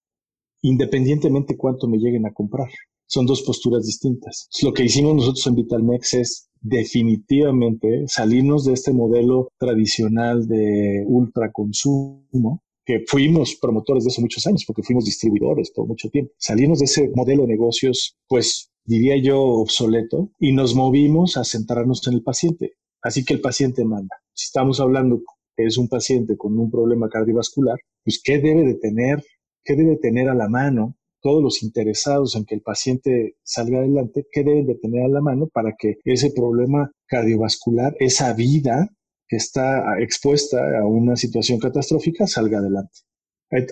independientemente 0.62 1.58
cuánto 1.58 1.88
me 1.88 1.98
lleguen 1.98 2.28
a 2.28 2.34
comprar. 2.34 2.70
Son 3.12 3.26
dos 3.26 3.42
posturas 3.42 3.86
distintas. 3.86 4.48
Lo 4.64 4.72
que 4.72 4.86
hicimos 4.86 5.14
nosotros 5.16 5.46
en 5.46 5.56
Vitalmex 5.56 6.14
es 6.14 6.50
definitivamente 6.62 8.06
salirnos 8.08 8.64
de 8.64 8.72
este 8.72 8.94
modelo 8.94 9.50
tradicional 9.60 10.48
de 10.48 11.04
ultraconsumo 11.06 12.64
que 12.86 13.04
fuimos 13.06 13.58
promotores 13.62 14.06
de 14.06 14.12
eso 14.12 14.22
muchos 14.22 14.48
años, 14.48 14.64
porque 14.66 14.84
fuimos 14.84 15.04
distribuidores 15.04 15.72
por 15.72 15.88
mucho 15.88 16.10
tiempo. 16.10 16.32
Salirnos 16.38 16.80
de 16.80 16.86
ese 16.86 17.12
modelo 17.14 17.42
de 17.42 17.50
negocios, 17.50 18.16
pues 18.30 18.72
diría 18.86 19.22
yo, 19.22 19.42
obsoleto, 19.42 20.32
y 20.40 20.54
nos 20.54 20.74
movimos 20.74 21.36
a 21.36 21.44
centrarnos 21.44 22.08
en 22.08 22.14
el 22.14 22.24
paciente. 22.24 22.76
Así 23.02 23.26
que 23.26 23.34
el 23.34 23.42
paciente 23.42 23.84
manda. 23.84 24.16
Si 24.32 24.46
estamos 24.46 24.80
hablando 24.80 25.22
que 25.58 25.66
es 25.66 25.78
un 25.78 25.90
paciente 25.90 26.38
con 26.38 26.58
un 26.58 26.72
problema 26.72 27.10
cardiovascular, 27.10 27.76
pues 28.06 28.22
¿qué 28.24 28.40
debe 28.40 28.64
de 28.64 28.76
tener? 28.76 29.22
¿Qué 29.66 29.76
debe 29.76 29.98
tener 29.98 30.30
a 30.30 30.34
la 30.34 30.48
mano 30.48 30.96
todos 31.22 31.42
los 31.42 31.64
interesados 31.64 32.36
en 32.36 32.46
que 32.46 32.56
el 32.56 32.62
paciente 32.62 33.36
salga 33.44 33.80
adelante, 33.80 34.26
¿qué 34.32 34.44
deben 34.44 34.66
de 34.66 34.76
tener 34.76 35.06
a 35.06 35.10
la 35.10 35.22
mano 35.22 35.48
para 35.48 35.76
que 35.78 35.98
ese 36.04 36.32
problema 36.32 36.92
cardiovascular, 37.08 37.96
esa 38.00 38.34
vida 38.34 38.90
que 39.28 39.38
está 39.38 40.02
expuesta 40.02 40.58
a 40.80 40.86
una 40.86 41.16
situación 41.16 41.60
catastrófica, 41.60 42.28
salga 42.28 42.60
adelante? 42.60 43.00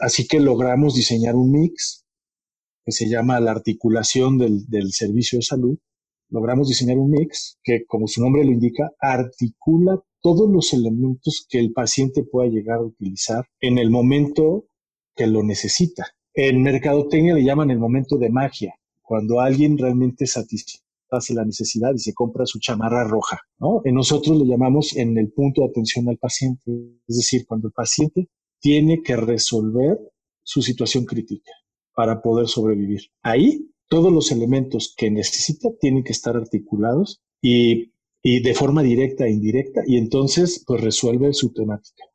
Así 0.01 0.27
que 0.27 0.39
logramos 0.39 0.95
diseñar 0.95 1.35
un 1.35 1.51
mix 1.51 2.05
que 2.85 2.91
se 2.91 3.09
llama 3.09 3.39
la 3.39 3.51
articulación 3.51 4.37
del, 4.37 4.65
del 4.67 4.91
servicio 4.91 5.39
de 5.39 5.43
salud, 5.43 5.77
logramos 6.29 6.67
diseñar 6.67 6.97
un 6.97 7.11
mix 7.11 7.57
que, 7.63 7.85
como 7.85 8.07
su 8.07 8.21
nombre 8.21 8.43
lo 8.43 8.51
indica, 8.51 8.91
articula 8.99 10.01
todos 10.21 10.49
los 10.49 10.73
elementos 10.73 11.45
que 11.49 11.59
el 11.59 11.71
paciente 11.71 12.23
pueda 12.23 12.49
llegar 12.49 12.79
a 12.79 12.83
utilizar 12.83 13.45
en 13.61 13.77
el 13.77 13.89
momento 13.89 14.65
que 15.15 15.27
lo 15.27 15.43
necesita. 15.43 16.07
En 16.41 16.63
mercadotecnia 16.63 17.35
le 17.35 17.43
llaman 17.43 17.69
el 17.69 17.79
momento 17.79 18.17
de 18.17 18.29
magia, 18.29 18.73
cuando 19.01 19.41
alguien 19.41 19.77
realmente 19.77 20.25
satisface 20.25 21.33
la 21.33 21.43
necesidad 21.43 21.91
y 21.93 21.99
se 21.99 22.13
compra 22.13 22.45
su 22.45 22.61
chamarra 22.61 23.03
roja. 23.03 23.41
¿no? 23.59 23.81
En 23.83 23.95
nosotros 23.95 24.37
lo 24.37 24.45
llamamos 24.45 24.95
en 24.95 25.17
el 25.17 25.33
punto 25.33 25.59
de 25.59 25.67
atención 25.67 26.07
al 26.07 26.17
paciente, 26.17 26.71
es 27.05 27.17
decir, 27.17 27.45
cuando 27.45 27.67
el 27.67 27.73
paciente 27.73 28.29
tiene 28.61 29.01
que 29.03 29.17
resolver 29.17 29.99
su 30.41 30.61
situación 30.61 31.03
crítica 31.03 31.51
para 31.93 32.21
poder 32.21 32.47
sobrevivir. 32.47 33.01
Ahí 33.21 33.73
todos 33.89 34.09
los 34.09 34.31
elementos 34.31 34.93
que 34.95 35.11
necesita 35.11 35.67
tienen 35.81 36.05
que 36.05 36.13
estar 36.13 36.37
articulados 36.37 37.21
y, 37.41 37.91
y 38.23 38.41
de 38.41 38.53
forma 38.53 38.81
directa 38.81 39.25
e 39.25 39.31
indirecta 39.31 39.81
y 39.85 39.97
entonces 39.97 40.63
pues 40.65 40.79
resuelve 40.79 41.33
su 41.33 41.51
temática 41.51 42.05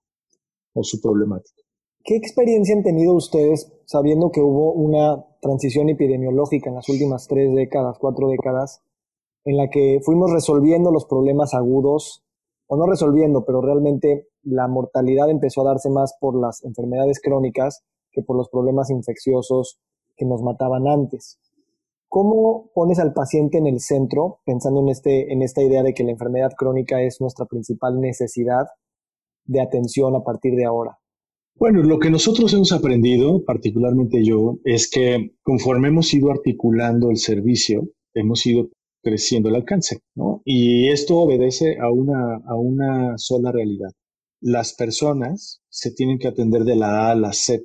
o 0.73 0.83
su 0.83 0.99
problemática. 1.02 1.63
¿Qué 2.06 2.16
experiencia 2.16 2.76
han 2.76 2.82
tenido 2.82 3.14
ustedes 3.14 3.73
sabiendo 3.87 4.30
que 4.30 4.42
hubo 4.42 4.75
una 4.75 5.25
transición 5.40 5.88
epidemiológica 5.88 6.68
en 6.68 6.76
las 6.76 6.87
últimas 6.90 7.26
tres 7.28 7.54
décadas, 7.54 7.96
cuatro 7.99 8.28
décadas, 8.28 8.82
en 9.46 9.56
la 9.56 9.70
que 9.70 10.00
fuimos 10.04 10.30
resolviendo 10.30 10.90
los 10.90 11.06
problemas 11.06 11.54
agudos, 11.54 12.23
o 12.66 12.76
no 12.76 12.84
resolviendo, 12.87 13.46
pero 13.46 13.62
realmente 13.62 14.28
la 14.42 14.68
mortalidad 14.68 15.30
empezó 15.30 15.62
a 15.62 15.70
darse 15.73 15.88
más 15.88 16.14
por 16.20 16.38
las 16.38 16.62
enfermedades 16.62 17.23
crónicas 17.23 17.82
que 18.12 18.23
por 18.23 18.37
los 18.37 18.50
problemas 18.50 18.90
infecciosos 18.90 19.80
que 20.14 20.26
nos 20.26 20.42
mataban 20.42 20.87
antes. 20.87 21.40
¿Cómo 22.11 22.70
pones 22.75 22.99
al 22.99 23.14
paciente 23.14 23.56
en 23.56 23.66
el 23.66 23.80
centro, 23.80 24.40
pensando 24.44 24.80
en, 24.80 24.90
este, 24.90 25.32
en 25.32 25.40
esta 25.40 25.62
idea 25.62 25.82
de 25.82 25.94
que 25.94 26.04
la 26.04 26.12
enfermedad 26.12 26.52
crónica 26.54 27.00
es 27.00 27.23
nuestra 27.23 27.46
principal 27.46 27.99
necesidad 27.99 28.66
de 29.46 29.62
atención 29.62 30.14
a 30.16 30.23
partir 30.23 30.54
de 30.54 30.66
ahora? 30.66 30.99
Bueno, 31.56 31.82
lo 31.82 32.00
que 32.00 32.11
nosotros 32.11 32.52
hemos 32.52 32.73
aprendido, 32.73 33.44
particularmente 33.44 34.25
yo, 34.25 34.58
es 34.64 34.90
que 34.90 35.34
conforme 35.42 35.88
hemos 35.88 36.12
ido 36.12 36.32
articulando 36.32 37.11
el 37.11 37.16
servicio, 37.16 37.88
hemos 38.12 38.44
ido 38.44 38.70
creciendo 39.02 39.50
el 39.50 39.54
alcance, 39.54 40.00
¿no? 40.16 40.42
Y 40.44 40.88
esto 40.88 41.16
obedece 41.16 41.78
a 41.78 41.90
una, 41.92 42.37
a 42.46 42.56
una 42.56 43.18
sola 43.18 43.52
realidad. 43.52 43.90
Las 44.40 44.75
personas 44.75 45.61
se 45.68 45.92
tienen 45.92 46.18
que 46.18 46.28
atender 46.28 46.64
de 46.64 46.75
la 46.75 47.08
A 47.08 47.12
a 47.12 47.14
la 47.14 47.32
Z. 47.32 47.62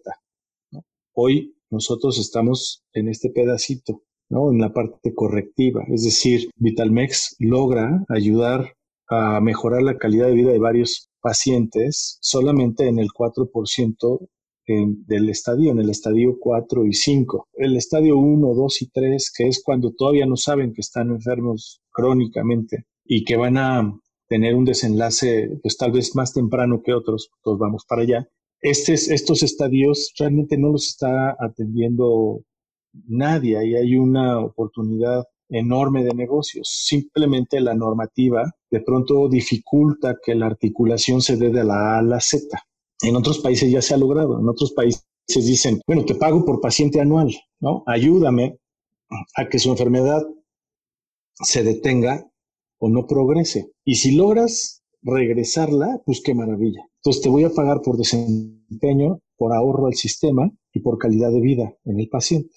Hoy 1.13 1.55
nosotros 1.71 2.19
estamos 2.19 2.83
en 2.93 3.09
este 3.09 3.31
pedacito, 3.31 4.03
¿no? 4.29 4.51
En 4.51 4.59
la 4.59 4.71
parte 4.71 5.13
correctiva. 5.15 5.83
Es 5.91 6.03
decir, 6.03 6.51
Vitalmex 6.57 7.35
logra 7.39 8.05
ayudar 8.07 8.75
a 9.07 9.41
mejorar 9.41 9.81
la 9.81 9.97
calidad 9.97 10.27
de 10.27 10.33
vida 10.33 10.51
de 10.51 10.59
varios 10.59 11.08
pacientes 11.21 12.17
solamente 12.21 12.87
en 12.87 12.99
el 12.99 13.09
4% 13.09 14.27
del 14.69 15.29
estadio, 15.29 15.71
en 15.71 15.79
el 15.79 15.89
estadio 15.89 16.37
4 16.39 16.85
y 16.85 16.93
5. 16.93 17.47
El 17.53 17.75
estadio 17.75 18.17
1, 18.17 18.53
2 18.53 18.81
y 18.81 18.89
3, 18.89 19.31
que 19.35 19.47
es 19.47 19.63
cuando 19.63 19.91
todavía 19.93 20.25
no 20.25 20.35
saben 20.35 20.73
que 20.73 20.81
están 20.81 21.09
enfermos 21.09 21.81
crónicamente 21.91 22.85
y 23.03 23.23
que 23.23 23.35
van 23.35 23.57
a 23.57 23.99
tener 24.27 24.53
un 24.53 24.65
desenlace 24.65 25.49
pues 25.61 25.75
tal 25.75 25.91
vez 25.91 26.15
más 26.15 26.33
temprano 26.33 26.81
que 26.83 26.93
otros, 26.93 27.31
todos 27.41 27.57
vamos 27.57 27.83
para 27.87 28.03
allá. 28.03 28.29
estos 28.61 29.41
estadios 29.41 30.13
realmente 30.19 30.57
no 30.57 30.69
los 30.71 30.87
está 30.89 31.35
atendiendo 31.39 32.43
nadie 33.07 33.65
y 33.65 33.75
hay 33.75 33.95
una 33.95 34.39
oportunidad 34.39 35.25
enorme 35.49 36.03
de 36.03 36.13
negocios. 36.13 36.69
Simplemente 36.69 37.59
la 37.59 37.73
normativa 37.73 38.51
de 38.69 38.81
pronto 38.81 39.27
dificulta 39.27 40.17
que 40.23 40.35
la 40.35 40.45
articulación 40.45 41.21
se 41.21 41.37
dé 41.37 41.49
de 41.49 41.63
la 41.63 41.95
A 41.95 41.99
a 41.99 42.03
la 42.03 42.19
Z. 42.19 42.45
En 43.01 43.15
otros 43.15 43.39
países 43.39 43.71
ya 43.71 43.81
se 43.81 43.93
ha 43.93 43.97
logrado. 43.97 44.39
En 44.39 44.47
otros 44.47 44.73
países 44.73 45.03
dicen, 45.27 45.81
bueno, 45.87 46.05
te 46.05 46.15
pago 46.15 46.45
por 46.45 46.61
paciente 46.61 47.01
anual, 47.01 47.33
¿no? 47.59 47.83
Ayúdame 47.85 48.57
a 49.35 49.49
que 49.49 49.59
su 49.59 49.69
enfermedad 49.71 50.21
se 51.33 51.63
detenga 51.63 52.29
o 52.79 52.89
no 52.89 53.07
progrese. 53.07 53.71
Y 53.83 53.95
si 53.95 54.15
logras 54.15 54.83
regresarla, 55.01 56.01
pues 56.05 56.21
qué 56.23 56.33
maravilla. 56.33 56.81
Entonces 56.97 57.21
te 57.21 57.29
voy 57.29 57.43
a 57.43 57.51
pagar 57.51 57.81
por 57.81 57.97
desempeño, 57.97 59.19
por 59.37 59.53
ahorro 59.53 59.87
al 59.87 59.95
sistema 59.95 60.51
y 60.73 60.81
por 60.81 60.97
calidad 60.97 61.31
de 61.31 61.41
vida 61.41 61.73
en 61.85 61.99
el 61.99 62.09
paciente. 62.09 62.55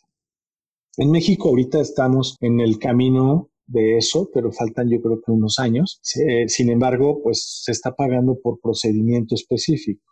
En 0.99 1.11
México 1.11 1.49
ahorita 1.49 1.81
estamos 1.81 2.37
en 2.41 2.61
el 2.61 2.79
camino 2.79 3.49
de 3.67 3.97
eso, 3.97 4.29
pero 4.35 4.53
faltan 4.53 4.91
yo 4.91 5.01
creo 5.01 5.23
que 5.23 5.33
unos 5.33 5.59
años. 5.59 6.01
sin 6.03 6.71
embargo, 6.71 7.21
pues 7.23 7.63
se 7.65 7.73
está 7.73 7.95
pagando 7.95 8.39
por 8.43 8.61
procedimiento 8.61 9.35
específico. 9.35 10.03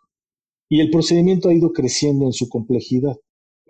Y 0.69 0.79
el 0.79 0.89
procedimiento 0.89 1.49
ha 1.49 1.53
ido 1.53 1.71
creciendo 1.71 2.25
en 2.25 2.33
su 2.33 2.49
complejidad. 2.49 3.15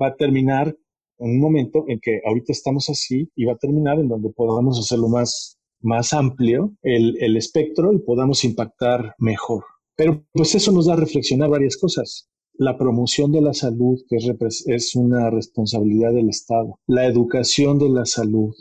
Va 0.01 0.08
a 0.08 0.15
terminar 0.15 0.77
en 1.20 1.32
un 1.32 1.39
momento 1.39 1.84
en 1.88 2.00
que 2.00 2.22
ahorita 2.25 2.53
estamos 2.53 2.89
así 2.89 3.30
y 3.36 3.46
va 3.46 3.53
a 3.53 3.58
terminar 3.58 4.00
en 4.00 4.08
donde 4.08 4.30
podamos 4.30 4.80
hacerlo 4.80 5.10
más, 5.10 5.58
más 5.82 6.13
amplio 6.13 6.74
el, 6.82 7.22
el 7.22 7.36
espectro 7.36 7.91
y 7.91 8.00
podamos 8.00 8.46
impactar 8.46 9.15
mejor. 9.18 9.65
Pero 9.98 10.24
pues 10.32 10.56
eso 10.56 10.72
nos 10.72 10.86
da 10.86 10.94
a 10.94 10.98
reflexionar 10.98 11.50
varias 11.50 11.75
cosas 11.75 12.31
la 12.62 12.77
promoción 12.77 13.32
de 13.32 13.41
la 13.41 13.56
salud, 13.56 14.00
que 14.08 14.18
es, 14.18 14.96
una 14.96 15.32
responsabilidad 15.32 16.13
del 16.13 16.30
Estado, 16.30 16.80
la 16.86 17.08
educación 17.08 17.80
de 17.80 17.89
la 17.89 18.06
salud, 18.06 18.53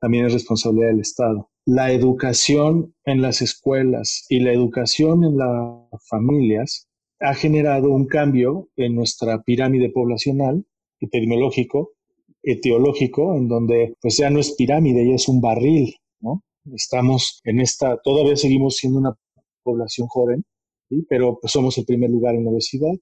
también 0.00 0.24
es 0.24 0.32
responsabilidad 0.32 0.86
del 0.86 1.00
Estado, 1.00 1.50
la 1.66 1.92
educación 1.92 2.94
en 3.04 3.20
las 3.20 3.42
escuelas 3.42 4.24
y 4.30 4.40
la 4.40 4.54
educación 4.54 5.22
en 5.22 5.36
las 5.36 6.08
familias 6.08 6.88
ha 7.20 7.34
generado 7.34 7.90
un 7.90 8.06
cambio 8.06 8.70
en 8.76 8.94
nuestra 8.94 9.42
pirámide 9.42 9.90
poblacional, 9.90 10.64
epidemiológico, 10.98 11.90
etiológico, 12.42 13.36
en 13.36 13.48
donde 13.48 13.96
pues 14.00 14.16
ya 14.16 14.30
no 14.30 14.40
es 14.40 14.52
pirámide, 14.52 15.06
ya 15.06 15.16
es 15.16 15.28
un 15.28 15.42
barril, 15.42 15.94
¿no? 16.20 16.42
Estamos 16.72 17.42
en 17.44 17.60
esta, 17.60 17.98
todavía 18.02 18.34
seguimos 18.34 18.78
siendo 18.78 18.98
una 18.98 19.14
población 19.62 20.08
joven, 20.08 20.42
pero 21.06 21.38
pues 21.38 21.52
somos 21.52 21.76
el 21.76 21.84
primer 21.84 22.08
lugar 22.08 22.34
en 22.34 22.48
obesidad, 22.48 22.94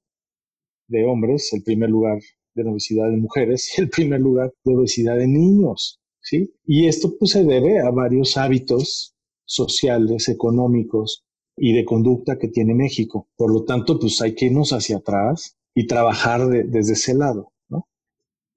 de 0.91 1.05
hombres, 1.05 1.53
el 1.53 1.63
primer 1.63 1.89
lugar 1.91 2.19
de 2.55 2.69
obesidad 2.69 3.09
de 3.09 3.17
mujeres 3.17 3.73
y 3.77 3.81
el 3.81 3.89
primer 3.89 4.21
lugar 4.21 4.53
de 4.65 4.75
obesidad 4.75 5.17
de 5.17 5.29
niños, 5.29 6.01
¿sí? 6.21 6.53
Y 6.67 6.87
esto 6.87 7.15
pues 7.19 7.33
se 7.33 7.45
debe 7.45 7.81
a 7.81 7.91
varios 7.91 8.37
hábitos 8.37 9.15
sociales, 9.45 10.29
económicos 10.29 11.25
y 11.57 11.73
de 11.73 11.85
conducta 11.85 12.39
que 12.39 12.49
tiene 12.49 12.75
México. 12.75 13.29
Por 13.37 13.53
lo 13.53 13.65
tanto, 13.65 13.99
pues 13.99 14.21
hay 14.21 14.35
que 14.35 14.47
irnos 14.47 14.73
hacia 14.73 14.99
atrás 14.99 15.57
y 15.75 15.87
trabajar 15.87 16.47
desde 16.47 16.93
ese 16.93 17.15
lado. 17.15 17.53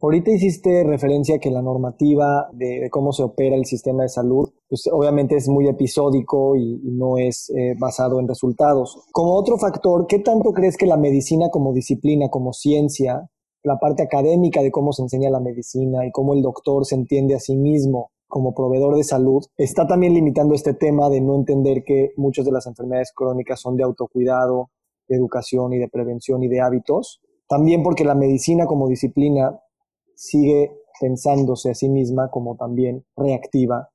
Ahorita 0.04 0.32
hiciste 0.32 0.84
referencia 0.84 1.40
que 1.40 1.50
la 1.50 1.62
normativa 1.62 2.50
de, 2.52 2.90
cómo 2.92 3.14
se 3.14 3.24
opera 3.24 3.56
el 3.56 3.64
sistema 3.64 4.04
de 4.04 4.10
salud, 4.10 4.50
pues 4.68 4.90
obviamente 4.92 5.38
es 5.38 5.48
muy 5.48 5.70
episódico 5.70 6.58
y, 6.58 6.82
no 6.84 7.18
es 7.18 7.50
eh, 7.56 7.74
basado 7.80 8.20
en 8.20 8.28
resultados. 8.28 9.02
Como 9.14 9.34
otro 9.34 9.58
factor, 9.58 10.06
¿qué 10.06 10.20
tanto 10.20 10.52
crees 10.52 10.76
que 10.76 10.88
la 10.88 10.98
medicina 10.98 11.48
como 11.50 11.72
disciplina, 11.72 12.28
como 12.28 12.52
ciencia, 12.52 13.30
la 13.64 13.80
parte 13.80 14.04
académica 14.04 14.62
de 14.62 14.72
cómo 14.72 14.92
se 14.92 15.04
enseña 15.04 15.30
la 15.30 15.40
medicina 15.40 16.06
y 16.06 16.12
cómo 16.12 16.34
el 16.34 16.42
doctor 16.42 16.86
se 16.86 16.96
entiende 16.96 17.36
a 17.36 17.40
sí 17.40 17.56
mismo 17.56 18.12
como 18.28 18.54
proveedor 18.54 18.98
de 18.98 19.06
salud, 19.06 19.46
está 19.56 19.88
también 19.88 20.16
limitando 20.16 20.54
este 20.54 20.74
tema 20.74 21.10
de 21.10 21.22
no 21.22 21.36
entender 21.36 21.86
que 21.86 22.12
muchas 22.18 22.44
de 22.44 22.52
las 22.52 22.68
enfermedades 22.68 23.14
crónicas 23.16 23.62
son 23.62 23.78
de 23.78 23.84
autocuidado, 23.84 24.70
de 25.08 25.16
educación 25.16 25.72
y 25.72 25.78
de 25.78 25.88
prevención 25.88 26.44
y 26.44 26.50
de 26.50 26.60
hábitos? 26.60 27.22
También 27.48 27.84
porque 27.84 28.04
la 28.04 28.16
medicina 28.16 28.66
como 28.66 28.90
disciplina 28.90 29.63
sigue 30.24 30.72
pensándose 31.02 31.72
a 31.72 31.76
sí 31.76 31.90
misma 31.90 32.30
como 32.30 32.56
también 32.56 33.04
reactiva 33.18 33.90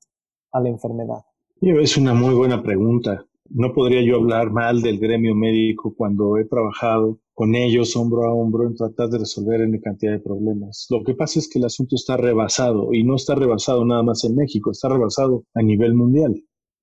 a 0.53 0.61
la 0.61 0.69
enfermedad? 0.69 1.23
Es 1.61 1.97
una 1.97 2.15
muy 2.15 2.35
buena 2.35 2.63
pregunta. 2.63 3.25
No 3.51 3.73
podría 3.73 4.03
yo 4.03 4.17
hablar 4.17 4.51
mal 4.51 4.83
del 4.83 4.99
gremio 4.99 5.35
médico 5.35 5.95
cuando 5.97 6.37
he 6.37 6.45
trabajado 6.45 7.19
con 7.33 7.55
ellos 7.55 7.97
hombro 7.97 8.25
a 8.25 8.35
hombro 8.35 8.67
en 8.67 8.75
tratar 8.75 9.09
de 9.09 9.19
resolver 9.19 9.63
una 9.63 9.81
cantidad 9.81 10.13
de 10.13 10.19
problemas. 10.19 10.87
Lo 10.91 11.03
que 11.03 11.15
pasa 11.15 11.39
es 11.39 11.49
que 11.49 11.59
el 11.59 11.65
asunto 11.65 11.97
está 11.97 12.17
rebasado 12.19 12.93
y 12.93 13.05
no 13.05 13.15
está 13.15 13.35
rebasado 13.35 13.87
nada 13.87 14.03
más 14.03 14.25
en 14.25 14.35
México, 14.35 14.71
está 14.71 14.89
rebasado 14.89 15.45
a 15.55 15.63
nivel 15.63 15.95
mundial. 15.95 16.35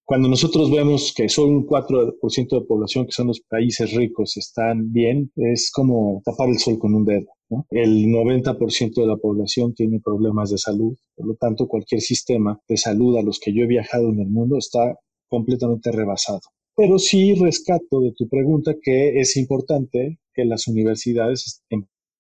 Cuando 0.07 0.29
nosotros 0.29 0.69
vemos 0.69 1.13
que 1.15 1.27
solo 1.27 1.51
un 1.51 1.65
4% 1.65 2.59
de 2.59 2.65
población, 2.67 3.05
que 3.07 3.11
son 3.11 3.27
los 3.27 3.41
países 3.41 3.91
ricos, 3.93 4.37
están 4.37 4.91
bien, 4.91 5.31
es 5.35 5.71
como 5.71 6.21
tapar 6.23 6.49
el 6.49 6.59
sol 6.59 6.77
con 6.77 6.93
un 6.93 7.05
dedo. 7.05 7.25
El 7.71 8.05
90% 8.05 8.93
de 8.93 9.07
la 9.07 9.17
población 9.17 9.73
tiene 9.73 9.99
problemas 9.99 10.51
de 10.51 10.59
salud, 10.59 10.95
por 11.15 11.27
lo 11.27 11.35
tanto 11.35 11.67
cualquier 11.67 12.01
sistema 12.01 12.59
de 12.67 12.77
salud 12.77 13.17
a 13.17 13.23
los 13.23 13.39
que 13.39 13.51
yo 13.51 13.63
he 13.63 13.67
viajado 13.67 14.09
en 14.09 14.19
el 14.19 14.29
mundo 14.29 14.57
está 14.59 14.95
completamente 15.27 15.91
rebasado. 15.91 16.41
Pero 16.75 16.99
sí 16.99 17.33
rescato 17.33 18.01
de 18.01 18.11
tu 18.11 18.27
pregunta 18.27 18.75
que 18.79 19.19
es 19.19 19.37
importante 19.37 20.19
que 20.35 20.45
las 20.45 20.67
universidades 20.67 21.63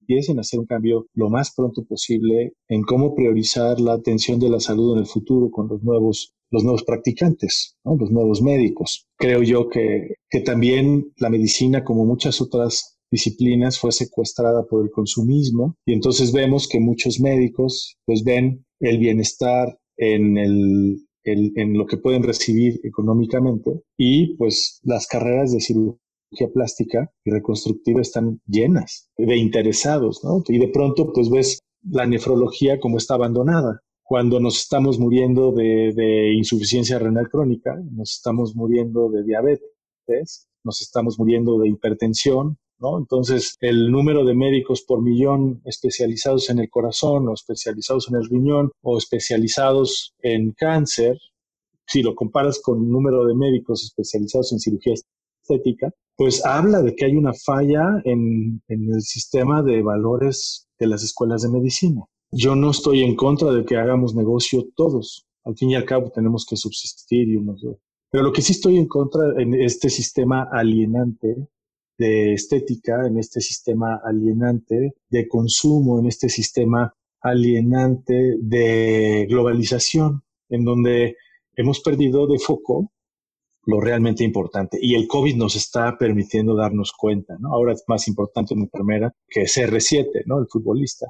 empiecen 0.05 0.37
a 0.37 0.41
hacer 0.41 0.59
un 0.59 0.67
cambio 0.67 1.07
lo 1.13 1.29
más 1.29 1.53
pronto 1.55 1.83
posible 1.83 2.53
en 2.67 2.83
cómo 2.83 3.15
priorizar 3.15 3.79
la 3.79 3.93
atención 3.93 4.39
de 4.39 4.49
la 4.49 4.59
salud 4.59 4.93
en 4.93 4.99
el 4.99 5.07
futuro 5.07 5.49
con 5.49 5.67
los 5.67 5.81
nuevos 5.83 6.31
los 6.51 6.63
nuevos 6.63 6.83
practicantes, 6.83 7.75
los 7.83 8.11
nuevos 8.11 8.41
médicos. 8.41 9.07
Creo 9.17 9.41
yo 9.41 9.67
que, 9.67 10.15
que 10.29 10.39
también 10.41 11.11
la 11.17 11.29
medicina, 11.29 11.83
como 11.83 12.05
muchas 12.05 12.39
otras 12.39 12.97
disciplinas, 13.11 13.79
fue 13.79 13.91
secuestrada 13.91 14.63
por 14.63 14.85
el 14.85 14.91
consumismo 14.91 15.75
y 15.85 15.93
entonces 15.93 16.31
vemos 16.31 16.67
que 16.67 16.79
muchos 16.79 17.19
médicos 17.19 17.97
pues 18.05 18.23
ven 18.23 18.63
el 18.79 18.99
bienestar 18.99 19.77
en 19.97 20.37
el 20.37 20.97
en 21.27 21.75
lo 21.75 21.87
que 21.87 21.97
pueden 21.97 22.21
recibir 22.21 22.79
económicamente 22.83 23.81
y 23.97 24.35
pues 24.37 24.79
las 24.83 25.07
carreras 25.07 25.51
de 25.51 25.59
cirugía 25.59 25.99
plástica 26.53 27.11
y 27.23 27.31
reconstructiva 27.31 28.01
están 28.01 28.41
llenas 28.45 29.09
de 29.17 29.37
interesados, 29.37 30.23
¿no? 30.23 30.43
Y 30.47 30.57
de 30.57 30.67
pronto 30.67 31.11
pues 31.13 31.29
ves 31.29 31.59
la 31.83 32.05
nefrología 32.05 32.79
como 32.79 32.97
está 32.97 33.15
abandonada. 33.15 33.81
Cuando 34.03 34.39
nos 34.39 34.57
estamos 34.57 34.99
muriendo 34.99 35.51
de, 35.51 35.93
de 35.95 36.33
insuficiencia 36.33 36.99
renal 36.99 37.29
crónica, 37.29 37.75
nos 37.91 38.11
estamos 38.11 38.55
muriendo 38.55 39.09
de 39.09 39.23
diabetes, 39.23 40.47
nos 40.63 40.81
estamos 40.81 41.17
muriendo 41.17 41.57
de 41.59 41.69
hipertensión, 41.69 42.57
¿no? 42.79 42.97
Entonces, 42.99 43.55
el 43.61 43.89
número 43.89 44.25
de 44.25 44.35
médicos 44.35 44.83
por 44.83 45.01
millón 45.01 45.61
especializados 45.65 46.49
en 46.49 46.59
el 46.59 46.69
corazón 46.69 47.27
o 47.27 47.33
especializados 47.33 48.09
en 48.09 48.15
el 48.15 48.29
riñón 48.29 48.71
o 48.81 48.97
especializados 48.97 50.13
en 50.21 50.51
cáncer, 50.51 51.17
si 51.87 52.03
lo 52.03 52.15
comparas 52.15 52.59
con 52.61 52.83
el 52.83 52.89
número 52.89 53.25
de 53.25 53.35
médicos 53.35 53.83
especializados 53.83 54.51
en 54.51 54.59
cirugía 54.59 54.93
estética, 55.45 55.91
pues 56.17 56.45
habla 56.45 56.81
de 56.81 56.95
que 56.95 57.05
hay 57.05 57.15
una 57.15 57.33
falla 57.33 58.01
en, 58.03 58.61
el 58.67 59.01
sistema 59.01 59.61
de 59.61 59.81
valores 59.81 60.67
de 60.79 60.87
las 60.87 61.03
escuelas 61.03 61.41
de 61.43 61.49
medicina. 61.49 62.01
Yo 62.31 62.55
no 62.55 62.71
estoy 62.71 63.03
en 63.03 63.15
contra 63.15 63.51
de 63.51 63.65
que 63.65 63.77
hagamos 63.77 64.15
negocio 64.15 64.65
todos. 64.75 65.25
Al 65.43 65.55
fin 65.55 65.71
y 65.71 65.75
al 65.75 65.85
cabo 65.85 66.11
tenemos 66.11 66.45
que 66.45 66.55
subsistir 66.55 67.29
y 67.29 67.35
unos 67.35 67.65
Pero 68.11 68.23
lo 68.23 68.31
que 68.31 68.41
sí 68.41 68.53
estoy 68.53 68.77
en 68.77 68.87
contra 68.87 69.41
en 69.41 69.53
este 69.53 69.89
sistema 69.89 70.49
alienante 70.51 71.47
de 71.97 72.33
estética, 72.33 73.05
en 73.05 73.19
este 73.19 73.39
sistema 73.39 74.01
alienante 74.03 74.95
de 75.09 75.27
consumo, 75.27 75.99
en 75.99 76.07
este 76.07 76.29
sistema 76.29 76.93
alienante 77.21 78.35
de 78.39 79.27
globalización, 79.29 80.23
en 80.49 80.65
donde 80.65 81.15
hemos 81.55 81.79
perdido 81.79 82.27
de 82.27 82.39
foco 82.39 82.91
lo 83.65 83.81
realmente 83.81 84.23
importante. 84.23 84.77
Y 84.81 84.95
el 84.95 85.07
COVID 85.07 85.35
nos 85.35 85.55
está 85.55 85.97
permitiendo 85.97 86.55
darnos 86.55 86.91
cuenta, 86.91 87.35
¿no? 87.39 87.53
Ahora 87.53 87.73
es 87.73 87.83
más 87.87 88.07
importante 88.07 88.53
una 88.53 88.65
enfermera 88.65 89.13
que 89.27 89.41
CR7, 89.41 90.23
¿no? 90.25 90.39
El 90.39 90.47
futbolista, 90.47 91.07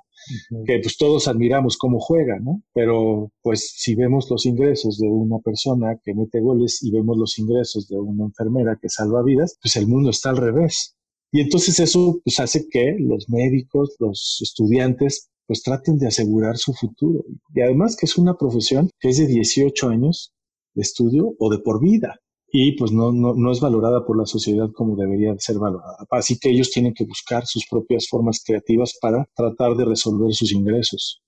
que 0.66 0.80
pues 0.80 0.98
todos 0.98 1.28
admiramos 1.28 1.78
cómo 1.78 2.00
juega, 2.00 2.40
¿no? 2.40 2.62
Pero 2.74 3.32
pues 3.42 3.74
si 3.76 3.96
vemos 3.96 4.30
los 4.30 4.46
ingresos 4.46 4.98
de 4.98 5.08
una 5.08 5.40
persona 5.40 6.00
que 6.04 6.14
mete 6.14 6.40
goles 6.40 6.82
y 6.82 6.92
vemos 6.92 7.18
los 7.18 7.38
ingresos 7.38 7.88
de 7.90 8.00
una 8.00 8.26
enfermera 8.26 8.78
que 8.82 8.90
salva 8.90 9.22
vidas, 9.24 9.58
pues 9.62 9.76
el 9.76 9.88
mundo 9.88 10.10
está 10.10 10.30
al 10.30 10.38
revés. 10.38 10.96
Y 11.32 11.42
entonces 11.42 11.80
eso 11.80 12.22
pues 12.24 12.40
hace 12.40 12.68
que 12.70 12.96
los 13.00 13.30
médicos, 13.30 13.96
los 14.00 14.40
estudiantes, 14.42 15.30
pues 15.46 15.62
traten 15.62 15.98
de 15.98 16.08
asegurar 16.08 16.58
su 16.58 16.74
futuro. 16.74 17.26
Y 17.54 17.62
además 17.62 17.98
que 17.98 18.06
es 18.06 18.18
una 18.18 18.38
profesión 18.38 18.90
que 19.00 19.10
es 19.10 19.18
de 19.18 19.28
18 19.28 19.90
años 19.90 20.34
de 20.74 20.82
estudio 20.82 21.34
o 21.38 21.50
de 21.50 21.60
por 21.60 21.82
vida 21.82 22.20
y 22.58 22.72
pues 22.72 22.94
no, 22.94 23.12
no, 23.12 23.34
no 23.34 23.52
es 23.52 23.60
valorada 23.60 24.06
por 24.06 24.18
la 24.18 24.26
sociedad 24.26 24.70
como 24.74 24.96
debería 24.96 25.36
ser 25.40 25.60
valorada. 25.60 25.98
Así 26.10 26.40
que 26.40 26.50
ellos 26.50 26.72
tienen 26.72 26.94
que 26.94 27.04
buscar 27.04 27.46
sus 27.46 27.68
propias 27.70 28.08
formas 28.08 28.42
creativas 28.46 28.98
para 29.02 29.28
tratar 29.36 29.76
de 29.76 29.84
resolver 29.84 30.34
sus 30.34 30.54
ingresos. 30.54 31.22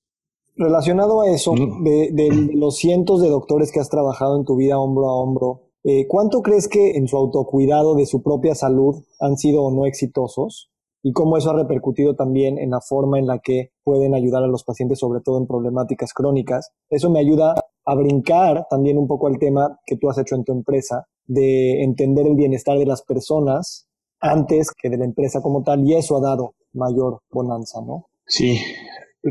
Relacionado 0.55 1.19
a 1.21 1.29
eso, 1.29 1.53
de, 1.83 2.49
los 2.53 2.77
cientos 2.77 3.21
de 3.21 3.27
doctores 3.27 3.73
que 3.73 3.81
has 3.81 3.89
trabajado 3.89 4.37
en 4.37 4.45
tu 4.45 4.55
vida 4.55 4.79
hombro 4.79 5.09
a 5.09 5.21
hombro, 5.21 5.63
eh, 5.83 6.07
¿cuánto 6.07 6.41
crees 6.41 6.69
que 6.69 6.91
en 6.91 7.09
su 7.09 7.17
autocuidado 7.17 7.95
de 7.95 8.05
su 8.05 8.23
propia 8.23 8.55
salud 8.55 9.03
han 9.19 9.35
sido 9.35 9.63
o 9.63 9.71
no 9.71 9.85
exitosos? 9.85 10.71
y 11.03 11.13
cómo 11.13 11.37
eso 11.37 11.51
ha 11.51 11.55
repercutido 11.55 12.15
también 12.15 12.57
en 12.57 12.71
la 12.71 12.81
forma 12.81 13.17
en 13.17 13.27
la 13.27 13.39
que 13.39 13.71
pueden 13.83 14.13
ayudar 14.13 14.43
a 14.43 14.47
los 14.47 14.65
pacientes, 14.65 14.99
sobre 14.99 15.21
todo 15.21 15.37
en 15.37 15.47
problemáticas 15.47 16.11
crónicas. 16.11 16.71
Eso 16.89 17.09
me 17.09 17.19
ayuda 17.19 17.55
a 17.85 17.95
brincar 17.95 18.65
también 18.69 18.97
un 18.97 19.07
poco 19.07 19.27
al 19.27 19.39
tema 19.39 19.79
que 19.85 19.95
tú 19.95 20.09
has 20.09 20.17
hecho 20.17 20.35
en 20.35 20.43
tu 20.43 20.51
empresa, 20.51 21.07
de 21.27 21.83
entender 21.83 22.25
el 22.25 22.35
bienestar 22.35 22.77
de 22.77 22.85
las 22.85 23.03
personas 23.03 23.87
antes 24.19 24.71
que 24.71 24.89
de 24.89 24.97
la 24.97 25.05
empresa 25.05 25.41
como 25.41 25.63
tal, 25.63 25.87
y 25.87 25.93
eso 25.93 26.17
ha 26.17 26.21
dado 26.21 26.55
mayor 26.73 27.19
bonanza, 27.29 27.79
¿no? 27.81 28.07
Sí, 28.25 28.59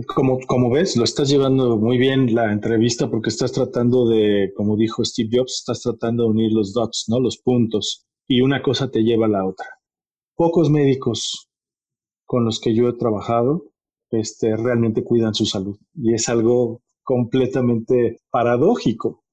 como, 0.06 0.38
como 0.46 0.70
ves, 0.70 0.96
lo 0.96 1.04
estás 1.04 1.28
llevando 1.28 1.76
muy 1.76 1.98
bien 1.98 2.34
la 2.34 2.52
entrevista 2.52 3.10
porque 3.10 3.30
estás 3.30 3.52
tratando 3.52 4.08
de, 4.08 4.52
como 4.54 4.76
dijo 4.76 5.04
Steve 5.04 5.30
Jobs, 5.32 5.60
estás 5.60 5.82
tratando 5.82 6.24
de 6.24 6.30
unir 6.30 6.52
los 6.52 6.72
dots, 6.72 7.06
¿no? 7.08 7.18
Los 7.18 7.38
puntos, 7.38 8.06
y 8.28 8.40
una 8.40 8.62
cosa 8.62 8.90
te 8.90 9.02
lleva 9.02 9.26
a 9.26 9.30
la 9.30 9.46
otra. 9.46 9.66
Pocos 10.36 10.70
médicos 10.70 11.48
con 12.26 12.44
los 12.44 12.60
que 12.60 12.74
yo 12.74 12.88
he 12.88 12.92
trabajado 12.92 13.64
este, 14.10 14.56
realmente 14.56 15.04
cuidan 15.04 15.34
su 15.34 15.46
salud. 15.46 15.78
Y 15.94 16.14
es 16.14 16.28
algo 16.28 16.82
completamente 17.02 18.18
paradójico, 18.30 19.24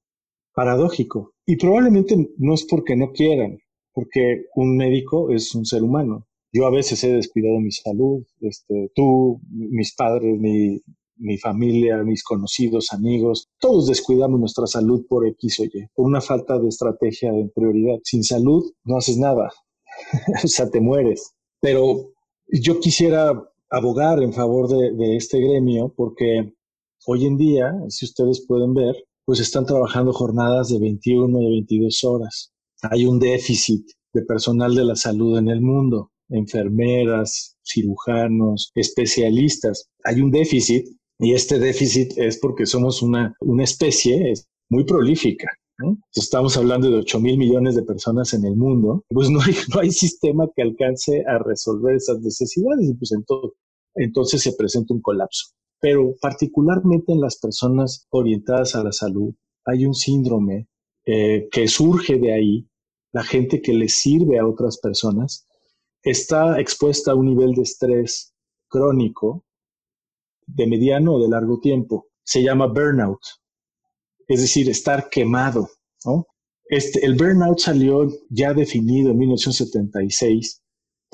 paradójico. 0.54 1.33
Y 1.46 1.56
probablemente 1.56 2.16
no 2.38 2.54
es 2.54 2.64
porque 2.64 2.96
no 2.96 3.12
quieran, 3.12 3.58
porque 3.92 4.46
un 4.54 4.76
médico 4.76 5.30
es 5.30 5.54
un 5.54 5.64
ser 5.64 5.82
humano. 5.82 6.26
Yo 6.52 6.66
a 6.66 6.70
veces 6.70 7.02
he 7.04 7.12
descuidado 7.12 7.58
mi 7.60 7.72
salud, 7.72 8.24
este, 8.40 8.90
tú, 8.94 9.40
mis 9.50 9.94
padres, 9.94 10.38
mi, 10.38 10.80
mi 11.16 11.38
familia, 11.38 12.02
mis 12.02 12.22
conocidos, 12.22 12.92
amigos, 12.92 13.48
todos 13.58 13.88
descuidamos 13.88 14.40
nuestra 14.40 14.66
salud 14.66 15.04
por 15.08 15.26
X 15.26 15.60
o 15.60 15.64
Y, 15.64 15.88
por 15.94 16.06
una 16.06 16.20
falta 16.20 16.58
de 16.58 16.68
estrategia 16.68 17.32
de 17.32 17.50
prioridad. 17.54 17.98
Sin 18.04 18.22
salud 18.22 18.64
no 18.84 18.96
haces 18.96 19.18
nada, 19.18 19.50
o 20.44 20.48
sea, 20.48 20.70
te 20.70 20.80
mueres. 20.80 21.34
Pero 21.60 22.12
yo 22.48 22.80
quisiera 22.80 23.32
abogar 23.70 24.22
en 24.22 24.32
favor 24.32 24.68
de, 24.68 25.16
este 25.16 25.40
gremio 25.40 25.92
porque 25.96 26.52
hoy 27.06 27.26
en 27.26 27.36
día, 27.36 27.72
si 27.88 28.04
ustedes 28.04 28.44
pueden 28.46 28.74
ver, 28.74 28.94
pues 29.24 29.40
están 29.40 29.66
trabajando 29.66 30.12
jornadas 30.12 30.68
de 30.68 30.78
21, 30.78 31.38
de 31.38 31.50
22 31.50 32.04
horas. 32.04 32.52
Hay 32.82 33.06
un 33.06 33.18
déficit 33.18 33.86
de 34.12 34.22
personal 34.22 34.74
de 34.74 34.84
la 34.84 34.96
salud 34.96 35.38
en 35.38 35.48
el 35.48 35.60
mundo, 35.60 36.12
enfermeras, 36.28 37.56
cirujanos, 37.64 38.70
especialistas. 38.74 39.88
Hay 40.04 40.20
un 40.20 40.30
déficit 40.30 40.86
y 41.18 41.32
este 41.32 41.58
déficit 41.58 42.18
es 42.18 42.38
porque 42.38 42.66
somos 42.66 43.02
una, 43.02 43.34
una 43.40 43.64
especie 43.64 44.34
muy 44.68 44.84
prolífica. 44.84 45.48
Estamos 46.14 46.56
hablando 46.56 46.88
de 46.88 46.98
8 46.98 47.20
mil 47.20 47.36
millones 47.36 47.74
de 47.74 47.82
personas 47.82 48.32
en 48.32 48.44
el 48.44 48.56
mundo, 48.56 49.04
pues 49.08 49.28
no 49.28 49.40
hay, 49.40 49.54
no 49.74 49.80
hay 49.80 49.90
sistema 49.90 50.46
que 50.54 50.62
alcance 50.62 51.24
a 51.26 51.38
resolver 51.38 51.96
esas 51.96 52.20
necesidades 52.20 52.88
y 52.88 52.94
pues 52.94 53.10
entonces, 53.96 54.42
se 54.42 54.52
presenta 54.52 54.94
un 54.94 55.00
colapso. 55.00 55.46
Pero 55.84 56.14
particularmente 56.18 57.12
en 57.12 57.20
las 57.20 57.36
personas 57.36 58.06
orientadas 58.08 58.74
a 58.74 58.82
la 58.82 58.90
salud, 58.90 59.34
hay 59.66 59.84
un 59.84 59.92
síndrome 59.92 60.66
eh, 61.04 61.46
que 61.52 61.68
surge 61.68 62.18
de 62.18 62.32
ahí, 62.32 62.66
la 63.12 63.22
gente 63.22 63.60
que 63.60 63.74
le 63.74 63.90
sirve 63.90 64.38
a 64.38 64.46
otras 64.46 64.78
personas 64.78 65.46
está 66.02 66.58
expuesta 66.58 67.10
a 67.10 67.14
un 67.14 67.26
nivel 67.26 67.52
de 67.52 67.64
estrés 67.64 68.32
crónico 68.66 69.44
de 70.46 70.66
mediano 70.66 71.16
o 71.16 71.22
de 71.22 71.28
largo 71.28 71.60
tiempo. 71.60 72.06
Se 72.22 72.42
llama 72.42 72.66
burnout 72.66 73.20
es 74.26 74.40
decir, 74.40 74.70
estar 74.70 75.10
quemado. 75.10 75.68
¿no? 76.06 76.26
Este, 76.64 77.04
el 77.04 77.14
burnout 77.14 77.58
salió 77.58 78.08
ya 78.30 78.54
definido 78.54 79.10
en 79.10 79.18
1976 79.18 80.62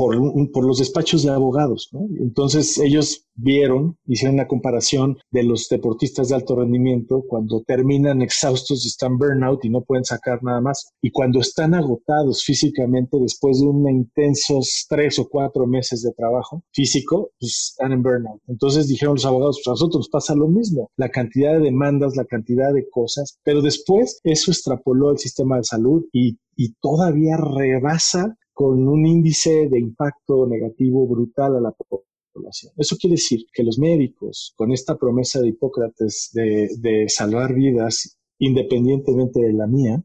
por, 0.00 0.16
por 0.50 0.64
los 0.64 0.78
despachos 0.78 1.24
de 1.24 1.30
abogados. 1.30 1.90
¿no? 1.92 2.08
Entonces 2.20 2.78
ellos 2.78 3.26
vieron, 3.34 3.98
hicieron 4.06 4.36
una 4.36 4.48
comparación 4.48 5.18
de 5.30 5.42
los 5.42 5.68
deportistas 5.68 6.30
de 6.30 6.36
alto 6.36 6.56
rendimiento 6.56 7.22
cuando 7.28 7.62
terminan 7.66 8.22
exhaustos, 8.22 8.86
están 8.86 9.18
burnout 9.18 9.62
y 9.62 9.68
no 9.68 9.82
pueden 9.82 10.06
sacar 10.06 10.42
nada 10.42 10.62
más. 10.62 10.94
Y 11.02 11.10
cuando 11.10 11.40
están 11.40 11.74
agotados 11.74 12.42
físicamente 12.44 13.18
después 13.20 13.60
de 13.60 13.66
un 13.66 13.90
intensos 13.90 14.86
tres 14.88 15.18
o 15.18 15.28
cuatro 15.28 15.66
meses 15.66 16.00
de 16.00 16.12
trabajo 16.12 16.62
físico, 16.72 17.32
pues 17.38 17.72
están 17.72 17.92
en 17.92 18.02
burnout. 18.02 18.40
Entonces 18.46 18.88
dijeron 18.88 19.16
los 19.16 19.26
abogados, 19.26 19.60
pues 19.62 19.68
a 19.68 19.72
nosotros 19.72 20.08
pasa 20.08 20.34
lo 20.34 20.48
mismo, 20.48 20.90
la 20.96 21.10
cantidad 21.10 21.52
de 21.52 21.64
demandas, 21.64 22.16
la 22.16 22.24
cantidad 22.24 22.72
de 22.72 22.88
cosas, 22.88 23.38
pero 23.44 23.60
después 23.60 24.18
eso 24.24 24.50
extrapoló 24.50 25.10
al 25.10 25.18
sistema 25.18 25.58
de 25.58 25.64
salud 25.64 26.06
y, 26.10 26.38
y 26.56 26.72
todavía 26.80 27.36
rebasa 27.36 28.38
con 28.60 28.86
un 28.86 29.06
índice 29.06 29.70
de 29.70 29.80
impacto 29.80 30.46
negativo 30.46 31.06
brutal 31.06 31.56
a 31.56 31.62
la 31.62 31.72
población. 31.72 32.74
Eso 32.76 32.98
quiere 33.00 33.14
decir 33.14 33.46
que 33.54 33.64
los 33.64 33.78
médicos, 33.78 34.52
con 34.54 34.70
esta 34.70 34.98
promesa 34.98 35.40
de 35.40 35.48
Hipócrates 35.48 36.28
de, 36.34 37.06
salvar 37.08 37.54
vidas 37.54 38.18
independientemente 38.38 39.40
de 39.40 39.54
la 39.54 39.66
mía, 39.66 40.04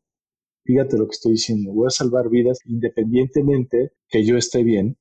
fíjate 0.64 0.98
lo 0.98 1.06
que 1.06 1.16
estoy 1.16 1.34
diciendo, 1.34 1.74
voy 1.74 1.88
a 1.88 1.90
salvar 1.90 2.30
vidas 2.30 2.60
independientemente 2.64 3.92
que 4.08 4.24
yo 4.24 4.38
esté 4.38 4.64
bien, 4.64 4.98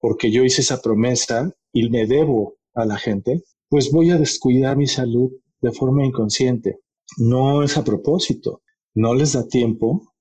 porque 0.00 0.30
yo 0.30 0.44
hice 0.44 0.60
esa 0.60 0.82
promesa 0.82 1.50
y 1.72 1.88
me 1.88 2.06
debo 2.06 2.58
a 2.74 2.84
la 2.84 2.98
gente, 2.98 3.42
pues 3.70 3.90
voy 3.90 4.10
a 4.10 4.18
descuidar 4.18 4.76
mi 4.76 4.86
salud 4.86 5.32
de 5.62 5.72
forma 5.72 6.04
inconsciente. 6.04 6.80
No 7.16 7.62
es 7.62 7.74
a 7.78 7.84
propósito, 7.84 8.60
no 8.92 9.14
les 9.14 9.32
da 9.32 9.48
tiempo. 9.48 10.12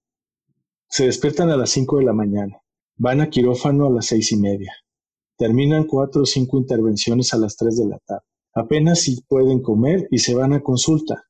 Se 0.87 1.05
despiertan 1.05 1.49
a 1.49 1.57
las 1.57 1.71
5 1.71 1.97
de 1.97 2.05
la 2.05 2.13
mañana, 2.13 2.61
van 2.97 3.21
a 3.21 3.29
quirófano 3.29 3.87
a 3.87 3.91
las 3.91 4.07
seis 4.07 4.31
y 4.31 4.37
media, 4.37 4.73
terminan 5.37 5.85
cuatro 5.85 6.23
o 6.23 6.25
cinco 6.25 6.57
intervenciones 6.57 7.33
a 7.33 7.37
las 7.37 7.55
3 7.55 7.77
de 7.77 7.87
la 7.87 7.99
tarde. 7.99 8.25
Apenas 8.53 9.01
si 9.01 9.21
pueden 9.21 9.61
comer 9.61 10.07
y 10.09 10.17
se 10.17 10.33
van 10.33 10.53
a 10.53 10.63
consulta 10.63 11.23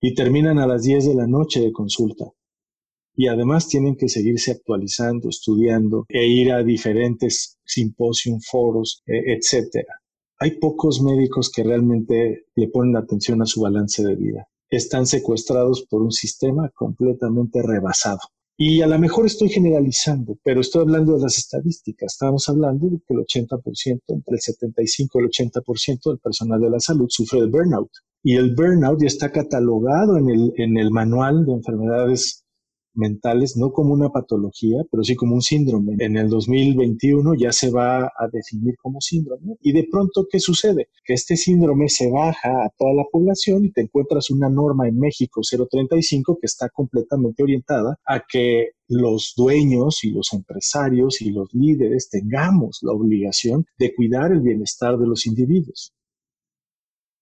y 0.00 0.14
terminan 0.14 0.58
a 0.58 0.66
las 0.66 0.82
10 0.82 1.06
de 1.06 1.14
la 1.14 1.28
noche 1.28 1.60
de 1.60 1.72
consulta. 1.72 2.24
Y 3.14 3.28
además 3.28 3.68
tienen 3.68 3.94
que 3.94 4.08
seguirse 4.08 4.50
actualizando, 4.50 5.28
estudiando 5.28 6.06
e 6.08 6.26
ir 6.26 6.50
a 6.50 6.64
diferentes 6.64 7.58
simposios, 7.64 8.44
foros, 8.50 9.02
e, 9.06 9.34
etcétera. 9.34 10.00
Hay 10.40 10.58
pocos 10.58 11.00
médicos 11.02 11.52
que 11.52 11.62
realmente 11.62 12.46
le 12.56 12.68
ponen 12.68 12.96
atención 12.96 13.42
a 13.42 13.46
su 13.46 13.60
balance 13.60 14.02
de 14.02 14.16
vida. 14.16 14.48
Están 14.68 15.06
secuestrados 15.06 15.86
por 15.88 16.02
un 16.02 16.10
sistema 16.10 16.68
completamente 16.74 17.62
rebasado. 17.62 18.18
Y 18.56 18.82
a 18.82 18.86
lo 18.86 18.98
mejor 18.98 19.26
estoy 19.26 19.48
generalizando, 19.48 20.36
pero 20.44 20.60
estoy 20.60 20.82
hablando 20.82 21.14
de 21.14 21.22
las 21.22 21.38
estadísticas. 21.38 22.12
Estamos 22.12 22.48
hablando 22.48 22.88
de 22.88 22.98
que 22.98 23.14
el 23.14 23.20
80%, 23.20 24.00
entre 24.08 24.34
el 24.34 24.40
75 24.40 25.20
y 25.20 25.22
el 25.24 25.30
80% 25.30 26.10
del 26.10 26.18
personal 26.18 26.60
de 26.60 26.70
la 26.70 26.80
salud 26.80 27.06
sufre 27.08 27.40
de 27.40 27.46
burnout. 27.46 27.90
Y 28.22 28.36
el 28.36 28.54
burnout 28.54 29.00
ya 29.00 29.06
está 29.06 29.32
catalogado 29.32 30.18
en 30.18 30.30
el, 30.30 30.52
en 30.56 30.76
el 30.76 30.90
manual 30.90 31.44
de 31.46 31.52
enfermedades 31.52 32.41
mentales, 32.94 33.56
no 33.56 33.72
como 33.72 33.94
una 33.94 34.10
patología, 34.10 34.78
pero 34.90 35.02
sí 35.02 35.16
como 35.16 35.34
un 35.34 35.42
síndrome. 35.42 35.96
En 35.98 36.16
el 36.16 36.28
2021 36.28 37.34
ya 37.34 37.52
se 37.52 37.70
va 37.70 38.04
a 38.04 38.28
definir 38.32 38.76
como 38.80 39.00
síndrome. 39.00 39.56
Y 39.60 39.72
de 39.72 39.86
pronto, 39.90 40.26
¿qué 40.30 40.40
sucede? 40.40 40.88
Que 41.04 41.14
este 41.14 41.36
síndrome 41.36 41.88
se 41.88 42.10
baja 42.10 42.64
a 42.64 42.70
toda 42.76 42.94
la 42.94 43.04
población 43.10 43.64
y 43.64 43.72
te 43.72 43.82
encuentras 43.82 44.30
una 44.30 44.48
norma 44.48 44.88
en 44.88 44.98
México 44.98 45.40
035 45.42 46.38
que 46.40 46.46
está 46.46 46.68
completamente 46.68 47.42
orientada 47.42 47.98
a 48.06 48.22
que 48.28 48.70
los 48.88 49.32
dueños 49.36 50.04
y 50.04 50.10
los 50.10 50.32
empresarios 50.32 51.22
y 51.22 51.30
los 51.30 51.48
líderes 51.54 52.10
tengamos 52.10 52.80
la 52.82 52.92
obligación 52.92 53.64
de 53.78 53.94
cuidar 53.94 54.32
el 54.32 54.40
bienestar 54.40 54.98
de 54.98 55.06
los 55.06 55.26
individuos. 55.26 55.94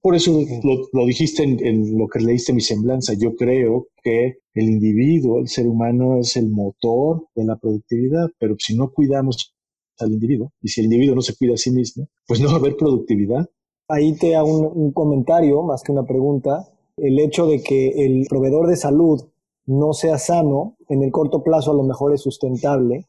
Por 0.03 0.15
eso 0.15 0.33
lo, 0.33 1.07
dijiste 1.07 1.43
en, 1.43 1.99
lo 1.99 2.09
que 2.09 2.21
leíste 2.21 2.55
mi 2.55 2.63
semblanza. 2.63 3.13
Yo 3.15 3.37
creo 3.37 3.89
que 4.03 4.39
el 4.55 4.71
individuo, 4.71 5.39
el 5.39 5.49
ser 5.49 5.67
humano, 5.67 6.19
es 6.19 6.37
el 6.37 6.49
motor 6.49 7.27
de 7.35 7.45
la 7.45 7.57
productividad, 7.57 8.29
pero 8.39 8.57
si 8.59 8.75
no 8.75 8.91
cuidamos 8.91 9.55
al 9.99 10.13
individuo 10.13 10.53
y 10.63 10.69
si 10.69 10.81
el 10.81 10.87
individuo 10.87 11.17
no 11.17 11.21
se 11.21 11.37
cuida 11.37 11.55
a 11.55 11.59
sí 11.59 11.71
mismo, 11.71 12.09
pues 12.27 12.41
no 12.41 12.49
va 12.49 12.55
a 12.55 12.59
haber 12.59 12.77
productividad. 12.77 13.47
Ahí 13.89 14.15
te 14.15 14.37
hago 14.37 14.71
un 14.71 14.93
comentario 14.93 15.63
más 15.63 15.83
que 15.83 15.93
una 15.93 16.07
pregunta. 16.07 16.67
El 16.97 17.19
hecho 17.19 17.47
de 17.47 17.63
que 17.63 17.89
el 18.07 18.27
proveedor 18.27 18.69
de 18.69 18.77
salud 18.77 19.21
no 19.67 19.93
sea 19.93 20.17
sano, 20.17 20.77
en 20.89 21.03
el 21.03 21.13
corto 21.13 21.43
plazo 21.43 21.73
a 21.73 21.75
lo 21.75 21.83
mejor 21.83 22.15
es 22.15 22.23
sustentable, 22.23 23.07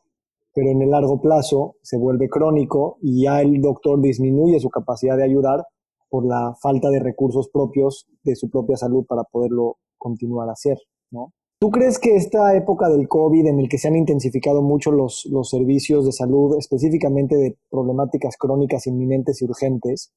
pero 0.53 0.69
en 0.69 0.81
el 0.81 0.89
largo 0.89 1.21
plazo 1.21 1.75
se 1.81 1.97
vuelve 1.97 2.27
crónico 2.27 2.97
y 3.01 3.23
ya 3.23 3.41
el 3.41 3.61
doctor 3.61 4.01
disminuye 4.01 4.59
su 4.59 4.69
capacidad 4.69 5.15
de 5.15 5.23
ayudar 5.23 5.65
por 6.11 6.25
la 6.25 6.53
falta 6.61 6.89
de 6.89 6.99
recursos 6.99 7.49
propios 7.49 8.05
de 8.23 8.35
su 8.35 8.49
propia 8.49 8.75
salud 8.75 9.05
para 9.07 9.23
poderlo 9.23 9.77
continuar 9.97 10.49
a 10.49 10.51
hacer, 10.51 10.77
¿no? 11.09 11.31
¿Tú 11.57 11.69
crees 11.69 11.99
que 11.99 12.15
esta 12.15 12.55
época 12.55 12.89
del 12.89 13.07
COVID 13.07 13.45
en 13.47 13.59
el 13.59 13.69
que 13.69 13.77
se 13.77 13.87
han 13.87 13.95
intensificado 13.95 14.61
mucho 14.61 14.91
los, 14.91 15.27
los 15.31 15.49
servicios 15.49 16.05
de 16.05 16.11
salud, 16.11 16.57
específicamente 16.57 17.35
de 17.37 17.57
problemáticas 17.69 18.35
crónicas 18.35 18.87
inminentes 18.87 19.41
y 19.41 19.45
urgentes, 19.45 20.11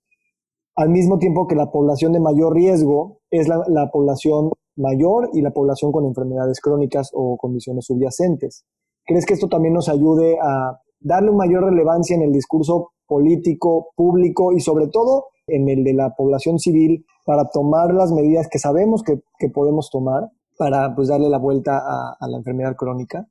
al 0.74 0.88
mismo 0.88 1.18
tiempo 1.18 1.46
que 1.46 1.54
la 1.54 1.70
población 1.70 2.12
de 2.12 2.20
mayor 2.20 2.54
riesgo 2.54 3.20
es 3.30 3.46
la, 3.46 3.62
la 3.68 3.90
población 3.92 4.50
mayor 4.76 5.30
y 5.32 5.42
la 5.42 5.52
población 5.52 5.92
con 5.92 6.06
enfermedades 6.06 6.60
crónicas 6.60 7.10
o 7.12 7.36
condiciones 7.36 7.84
subyacentes? 7.84 8.64
¿Crees 9.04 9.26
que 9.26 9.34
esto 9.34 9.48
también 9.48 9.74
nos 9.74 9.88
ayude 9.88 10.38
a 10.42 10.80
darle 10.98 11.30
mayor 11.30 11.64
relevancia 11.64 12.16
en 12.16 12.22
el 12.22 12.32
discurso 12.32 12.92
político, 13.06 13.90
público 13.94 14.52
y 14.52 14.60
sobre 14.60 14.88
todo 14.88 15.26
en 15.46 15.68
el 15.68 15.84
de 15.84 15.94
la 15.94 16.14
población 16.14 16.58
civil 16.58 17.04
para 17.24 17.48
tomar 17.48 17.92
las 17.94 18.12
medidas 18.12 18.48
que 18.50 18.58
sabemos 18.58 19.02
que, 19.02 19.20
podemos 19.48 19.90
tomar 19.90 20.30
para 20.56 20.94
pues 20.94 21.08
darle 21.08 21.28
la 21.28 21.38
vuelta 21.38 21.78
a, 21.78 22.28
la 22.28 22.36
enfermedad 22.38 22.76
crónica? 22.76 23.26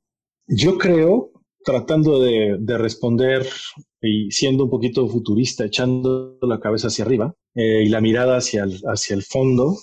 Yo 0.46 0.78
creo, 0.78 1.32
tratando 1.64 2.20
de, 2.20 2.58
responder 2.78 3.46
y 4.00 4.30
siendo 4.30 4.64
un 4.64 4.70
poquito 4.70 5.08
futurista, 5.08 5.64
echando 5.64 6.38
la 6.42 6.60
cabeza 6.60 6.88
hacia 6.88 7.04
arriba 7.04 7.34
eh, 7.54 7.84
y 7.84 7.88
la 7.88 8.00
mirada 8.00 8.36
hacia 8.36 8.64
el, 8.64 8.80
hacia 8.86 9.14
el 9.14 9.22
fondo, 9.22 9.76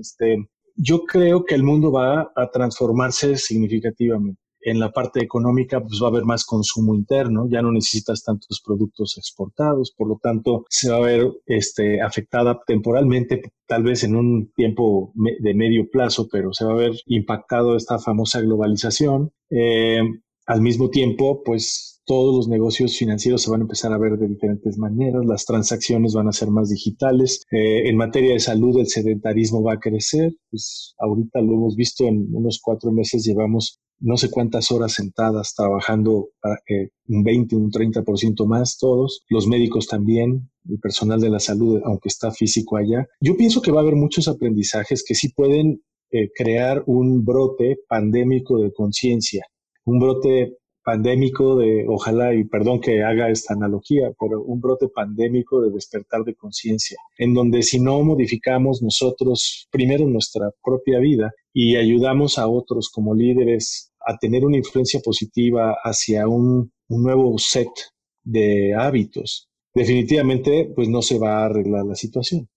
este, 0.00 0.48
yo 0.74 1.04
creo 1.04 1.44
que 1.44 1.54
el 1.54 1.62
mundo 1.62 1.92
va 1.92 2.32
a 2.34 2.50
transformarse 2.50 3.36
significativamente 3.36 4.40
en 4.66 4.80
la 4.80 4.90
parte 4.90 5.22
económica 5.22 5.80
pues 5.80 6.02
va 6.02 6.08
a 6.08 6.10
haber 6.10 6.24
más 6.24 6.44
consumo 6.44 6.94
interno, 6.94 7.48
ya 7.48 7.62
no 7.62 7.70
necesitas 7.70 8.24
tantos 8.24 8.60
productos 8.64 9.16
exportados, 9.16 9.94
por 9.96 10.08
lo 10.08 10.18
tanto 10.20 10.64
se 10.68 10.90
va 10.90 10.96
a 10.96 11.00
ver 11.00 11.32
este, 11.46 12.02
afectada 12.02 12.60
temporalmente, 12.66 13.42
tal 13.66 13.84
vez 13.84 14.02
en 14.02 14.16
un 14.16 14.50
tiempo 14.56 15.12
de 15.14 15.54
medio 15.54 15.88
plazo, 15.88 16.26
pero 16.30 16.52
se 16.52 16.64
va 16.64 16.72
a 16.72 16.76
ver 16.76 16.92
impactado 17.06 17.76
esta 17.76 18.00
famosa 18.00 18.40
globalización. 18.40 19.30
Eh, 19.50 20.00
al 20.46 20.60
mismo 20.60 20.90
tiempo, 20.90 21.42
pues 21.44 22.02
todos 22.04 22.34
los 22.34 22.48
negocios 22.48 22.96
financieros 22.96 23.42
se 23.42 23.50
van 23.50 23.60
a 23.60 23.64
empezar 23.64 23.92
a 23.92 23.98
ver 23.98 24.16
de 24.16 24.28
diferentes 24.28 24.78
maneras, 24.78 25.24
las 25.26 25.44
transacciones 25.44 26.14
van 26.14 26.28
a 26.28 26.32
ser 26.32 26.50
más 26.50 26.70
digitales. 26.70 27.42
Eh, 27.50 27.88
en 27.88 27.96
materia 27.96 28.32
de 28.32 28.40
salud, 28.40 28.78
el 28.78 28.86
sedentarismo 28.86 29.62
va 29.62 29.74
a 29.74 29.80
crecer. 29.80 30.32
Pues 30.50 30.94
ahorita 30.98 31.40
lo 31.40 31.54
hemos 31.54 31.74
visto 31.74 32.04
en 32.04 32.28
unos 32.32 32.60
cuatro 32.62 32.92
meses, 32.92 33.24
llevamos 33.24 33.80
no 33.98 34.16
sé 34.16 34.30
cuántas 34.30 34.70
horas 34.70 34.92
sentadas 34.92 35.54
trabajando 35.54 36.28
para 36.40 36.56
que 36.64 36.88
un 37.08 37.22
20, 37.22 37.56
un 37.56 37.70
30% 37.70 38.46
más 38.46 38.78
todos, 38.78 39.24
los 39.28 39.46
médicos 39.46 39.86
también, 39.86 40.50
el 40.68 40.78
personal 40.78 41.20
de 41.20 41.30
la 41.30 41.38
salud, 41.38 41.80
aunque 41.84 42.08
está 42.08 42.30
físico 42.30 42.76
allá. 42.76 43.06
Yo 43.20 43.36
pienso 43.36 43.62
que 43.62 43.70
va 43.70 43.80
a 43.80 43.82
haber 43.82 43.96
muchos 43.96 44.28
aprendizajes 44.28 45.04
que 45.06 45.14
sí 45.14 45.32
pueden 45.32 45.82
eh, 46.10 46.30
crear 46.34 46.82
un 46.86 47.24
brote 47.24 47.78
pandémico 47.88 48.58
de 48.58 48.72
conciencia, 48.72 49.46
un 49.84 49.98
brote 49.98 50.56
pandémico 50.86 51.56
de, 51.56 51.84
ojalá, 51.88 52.32
y 52.32 52.44
perdón 52.44 52.80
que 52.80 53.02
haga 53.02 53.28
esta 53.28 53.54
analogía, 53.54 54.12
pero 54.20 54.40
un 54.40 54.60
brote 54.60 54.86
pandémico 54.86 55.60
de 55.60 55.72
despertar 55.72 56.22
de 56.22 56.36
conciencia, 56.36 56.96
en 57.18 57.34
donde 57.34 57.64
si 57.64 57.80
no 57.80 58.00
modificamos 58.04 58.82
nosotros 58.82 59.66
primero 59.72 60.06
nuestra 60.06 60.52
propia 60.62 61.00
vida 61.00 61.32
y 61.52 61.74
ayudamos 61.74 62.38
a 62.38 62.46
otros 62.46 62.88
como 62.88 63.16
líderes 63.16 63.92
a 64.06 64.16
tener 64.16 64.44
una 64.44 64.58
influencia 64.58 65.00
positiva 65.00 65.74
hacia 65.82 66.28
un, 66.28 66.70
nuevo 66.88 67.36
set 67.36 67.72
de 68.22 68.72
hábitos, 68.72 69.48
definitivamente 69.74 70.70
pues 70.72 70.88
no 70.88 71.02
se 71.02 71.18
va 71.18 71.40
a 71.40 71.46
arreglar 71.46 71.84
la 71.84 71.96
situación. 71.96 72.48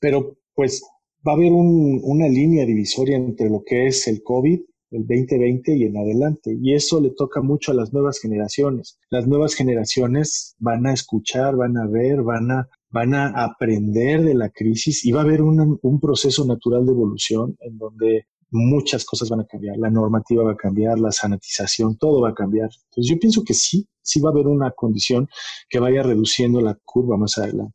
Pero 0.00 0.38
pues 0.56 0.82
va 1.24 1.32
a 1.32 1.36
haber 1.36 1.52
una 1.52 2.26
línea 2.26 2.66
divisoria 2.66 3.16
entre 3.16 3.48
lo 3.48 3.62
que 3.64 3.86
es 3.86 4.08
el 4.08 4.24
COVID 4.24 4.60
el 4.94 5.06
2020 5.06 5.76
y 5.76 5.82
en 5.84 5.96
adelante. 5.96 6.56
Y 6.60 6.74
eso 6.74 7.00
le 7.00 7.10
toca 7.10 7.42
mucho 7.42 7.72
a 7.72 7.74
las 7.74 7.92
nuevas 7.92 8.20
generaciones. 8.20 8.98
Las 9.10 9.26
nuevas 9.26 9.54
generaciones 9.54 10.54
van 10.58 10.86
a 10.86 10.92
escuchar, 10.92 11.56
van 11.56 11.76
a 11.76 11.86
ver, 11.86 12.22
van 12.22 12.50
a, 12.50 12.68
van 12.90 13.14
a 13.14 13.28
aprender 13.44 14.22
de 14.22 14.34
la 14.34 14.50
crisis 14.50 15.04
y 15.04 15.12
va 15.12 15.20
a 15.20 15.24
haber 15.24 15.42
un, 15.42 16.00
proceso 16.00 16.44
natural 16.44 16.86
de 16.86 16.92
evolución 16.92 17.56
en 17.60 17.76
donde 17.76 18.26
muchas 18.50 19.04
cosas 19.04 19.28
van 19.28 19.40
a 19.40 19.46
cambiar. 19.46 19.76
La 19.78 19.90
normativa 19.90 20.44
va 20.44 20.52
a 20.52 20.56
cambiar, 20.56 20.98
la 20.98 21.10
sanitización, 21.10 21.96
todo 21.96 22.20
va 22.20 22.30
a 22.30 22.34
cambiar. 22.34 22.70
Entonces 22.90 23.10
yo 23.12 23.18
pienso 23.18 23.42
que 23.42 23.54
sí, 23.54 23.88
sí 24.00 24.20
va 24.20 24.30
a 24.30 24.32
haber 24.32 24.46
una 24.46 24.70
condición 24.70 25.28
que 25.68 25.80
vaya 25.80 26.02
reduciendo 26.02 26.60
la 26.60 26.78
curva 26.84 27.16
más 27.16 27.36
adelante. 27.38 27.74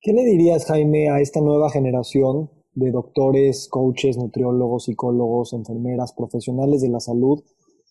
¿Qué 0.00 0.12
le 0.12 0.24
dirías, 0.24 0.66
Jaime, 0.66 1.08
a 1.08 1.20
esta 1.20 1.40
nueva 1.40 1.70
generación 1.70 2.50
de 2.74 2.90
doctores, 2.90 3.68
coaches, 3.70 4.16
nutriólogos, 4.16 4.84
psicólogos, 4.84 5.52
enfermeras, 5.52 6.12
profesionales 6.12 6.82
de 6.82 6.88
la 6.88 7.00
salud 7.00 7.42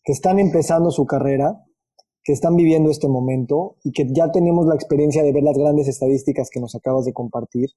que 0.03 0.11
están 0.11 0.39
empezando 0.39 0.91
su 0.91 1.05
carrera, 1.05 1.63
que 2.23 2.33
están 2.33 2.55
viviendo 2.55 2.89
este 2.89 3.07
momento 3.07 3.77
y 3.83 3.91
que 3.91 4.05
ya 4.11 4.31
tenemos 4.31 4.65
la 4.65 4.75
experiencia 4.75 5.23
de 5.23 5.31
ver 5.31 5.43
las 5.43 5.57
grandes 5.57 5.87
estadísticas 5.87 6.49
que 6.51 6.59
nos 6.59 6.75
acabas 6.75 7.05
de 7.05 7.13
compartir, 7.13 7.69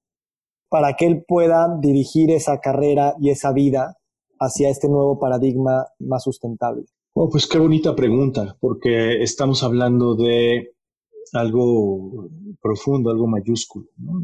para 0.68 0.94
que 0.94 1.06
él 1.06 1.24
pueda 1.26 1.78
dirigir 1.80 2.30
esa 2.30 2.58
carrera 2.58 3.14
y 3.20 3.30
esa 3.30 3.52
vida 3.52 3.96
hacia 4.38 4.68
este 4.68 4.88
nuevo 4.88 5.18
paradigma 5.18 5.86
más 6.00 6.24
sustentable? 6.24 6.84
Oh, 7.14 7.30
pues 7.30 7.46
qué 7.46 7.58
bonita 7.58 7.94
pregunta, 7.94 8.56
porque 8.60 9.22
estamos 9.22 9.62
hablando 9.62 10.14
de 10.16 10.74
algo 11.32 12.28
profundo, 12.60 13.10
algo 13.10 13.26
mayúsculo. 13.26 13.86
¿no? 13.96 14.20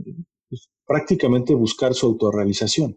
Prácticamente 0.86 1.54
buscar 1.54 1.94
su 1.94 2.06
autorrealización. 2.06 2.96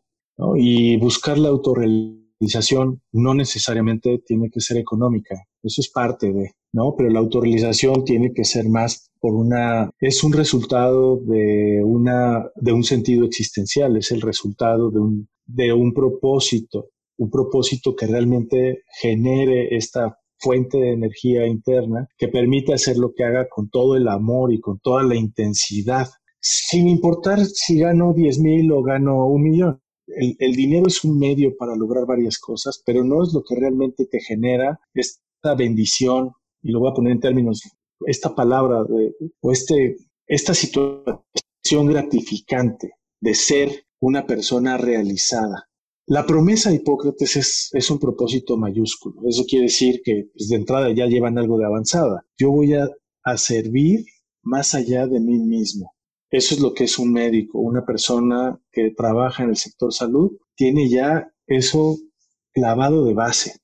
Y 0.58 0.98
buscar 0.98 1.38
la 1.38 1.48
autorrealización 1.48 3.02
no 3.14 3.34
necesariamente 3.34 4.22
tiene 4.26 4.50
que 4.50 4.60
ser 4.60 4.78
económica, 4.78 5.36
eso 5.64 5.82
es 5.82 5.90
parte 5.90 6.34
de, 6.34 6.52
¿no? 6.74 6.94
Pero 6.98 7.10
la 7.10 7.20
autorrealización 7.20 8.04
tiene 8.04 8.34
que 8.34 8.44
ser 8.44 8.68
más 8.68 9.10
por 9.20 9.34
una, 9.34 9.90
es 10.00 10.24
un 10.24 10.34
resultado 10.34 11.18
de 11.18 11.82
una, 11.84 12.46
de 12.56 12.74
un 12.74 12.84
sentido 12.84 13.26
existencial, 13.26 13.96
es 13.96 14.12
el 14.12 14.22
resultado 14.22 14.92
de 14.92 15.00
un, 15.00 15.30
de 15.46 15.74
un 15.74 15.94
propósito, 15.94 16.90
un 17.18 17.30
propósito 17.30 17.96
que 17.96 18.08
realmente 18.08 18.84
genere 19.02 19.76
esta 19.76 20.18
fuente 20.38 20.78
de 20.78 20.92
energía 20.92 21.48
interna 21.48 22.08
que 22.18 22.28
permite 22.28 22.74
hacer 22.74 22.98
lo 22.98 23.14
que 23.14 23.24
haga 23.24 23.48
con 23.50 23.70
todo 23.70 23.96
el 23.96 24.08
amor 24.08 24.54
y 24.54 24.60
con 24.60 24.80
toda 24.80 25.02
la 25.04 25.16
intensidad, 25.16 26.10
sin 26.48 26.88
importar 26.88 27.44
si 27.44 27.80
gano 27.80 28.14
10 28.14 28.40
mil 28.40 28.72
o 28.72 28.84
gano 28.84 29.26
un 29.26 29.42
millón. 29.42 29.82
El, 30.06 30.56
dinero 30.56 30.86
es 30.86 31.04
un 31.04 31.18
medio 31.18 31.58
para 31.58 31.76
lograr 31.76 32.06
varias 32.06 32.38
cosas, 32.38 32.84
pero 32.86 33.04
no 33.04 33.24
es 33.24 33.34
lo 33.34 33.44
que 33.44 33.56
realmente 33.56 34.06
te 34.06 34.20
genera 34.20 34.80
esta 34.94 35.56
bendición, 35.58 36.34
y 36.62 36.72
lo 36.72 36.82
voy 36.82 36.92
a 36.92 36.94
poner 36.94 37.14
en 37.14 37.20
términos, 37.20 37.62
esta 38.06 38.36
palabra 38.36 38.84
de, 38.84 39.16
o 39.42 39.52
este, 39.52 39.98
esta 40.28 40.54
situación 40.54 41.88
gratificante 41.88 42.92
de 43.20 43.34
ser 43.34 43.88
una 44.00 44.28
persona 44.28 44.78
realizada, 44.78 45.68
la 46.06 46.28
promesa 46.28 46.70
de 46.70 46.76
Hipócrates 46.76 47.36
es, 47.38 47.70
es, 47.74 47.90
un 47.90 47.98
propósito 47.98 48.58
mayúsculo. 48.58 49.28
Eso 49.28 49.44
quiere 49.48 49.66
decir 49.66 50.02
que 50.04 50.30
pues, 50.32 50.50
de 50.50 50.58
entrada 50.58 50.94
ya 50.94 51.08
llevan 51.08 51.40
algo 51.40 51.58
de 51.58 51.66
avanzada. 51.66 52.24
Yo 52.38 52.52
voy 52.52 52.76
a, 52.76 52.88
a 53.24 53.38
servir 53.38 54.06
más 54.44 54.76
allá 54.76 55.08
de 55.08 55.20
mí 55.20 55.40
mismo. 55.40 55.95
Eso 56.30 56.56
es 56.56 56.62
lo 56.62 56.74
que 56.74 56.86
es 56.86 57.00
un 57.00 57.12
médico, 57.14 57.60
una 57.60 57.86
persona 57.86 58.60
que 58.72 58.92
trabaja 58.92 59.44
en 59.44 59.50
el 59.50 59.56
sector 59.56 59.94
salud, 59.94 60.32
tiene 60.56 60.90
ya 60.90 61.32
eso 61.48 61.98
clavado 62.52 63.06
de 63.06 63.14
base. 63.14 63.60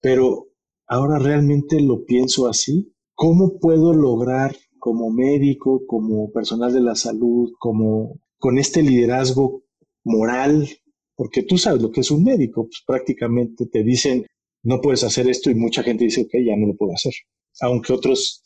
Pero 0.00 0.48
ahora 0.86 1.18
realmente 1.18 1.80
lo 1.80 2.04
pienso 2.04 2.48
así. 2.48 2.92
¿Cómo 3.14 3.58
puedo 3.58 3.94
lograr 3.94 4.56
como 4.78 5.10
médico, 5.10 5.82
como 5.86 6.30
personal 6.32 6.72
de 6.72 6.80
la 6.80 6.94
salud, 6.94 7.52
como 7.58 8.20
con 8.38 8.58
este 8.58 8.82
liderazgo 8.82 9.62
moral 10.02 10.68
porque 11.16 11.42
tú 11.42 11.58
sabes 11.58 11.82
lo 11.82 11.90
que 11.90 12.00
es 12.00 12.10
un 12.10 12.24
médico, 12.24 12.64
pues 12.64 12.82
prácticamente 12.86 13.66
te 13.66 13.82
dicen, 13.82 14.26
no 14.62 14.80
puedes 14.80 15.04
hacer 15.04 15.28
esto 15.28 15.50
y 15.50 15.54
mucha 15.54 15.82
gente 15.82 16.04
dice, 16.04 16.22
ok, 16.22 16.32
ya 16.44 16.56
no 16.56 16.66
lo 16.66 16.76
puedo 16.76 16.92
hacer, 16.92 17.12
aunque 17.60 17.92
otros 17.92 18.42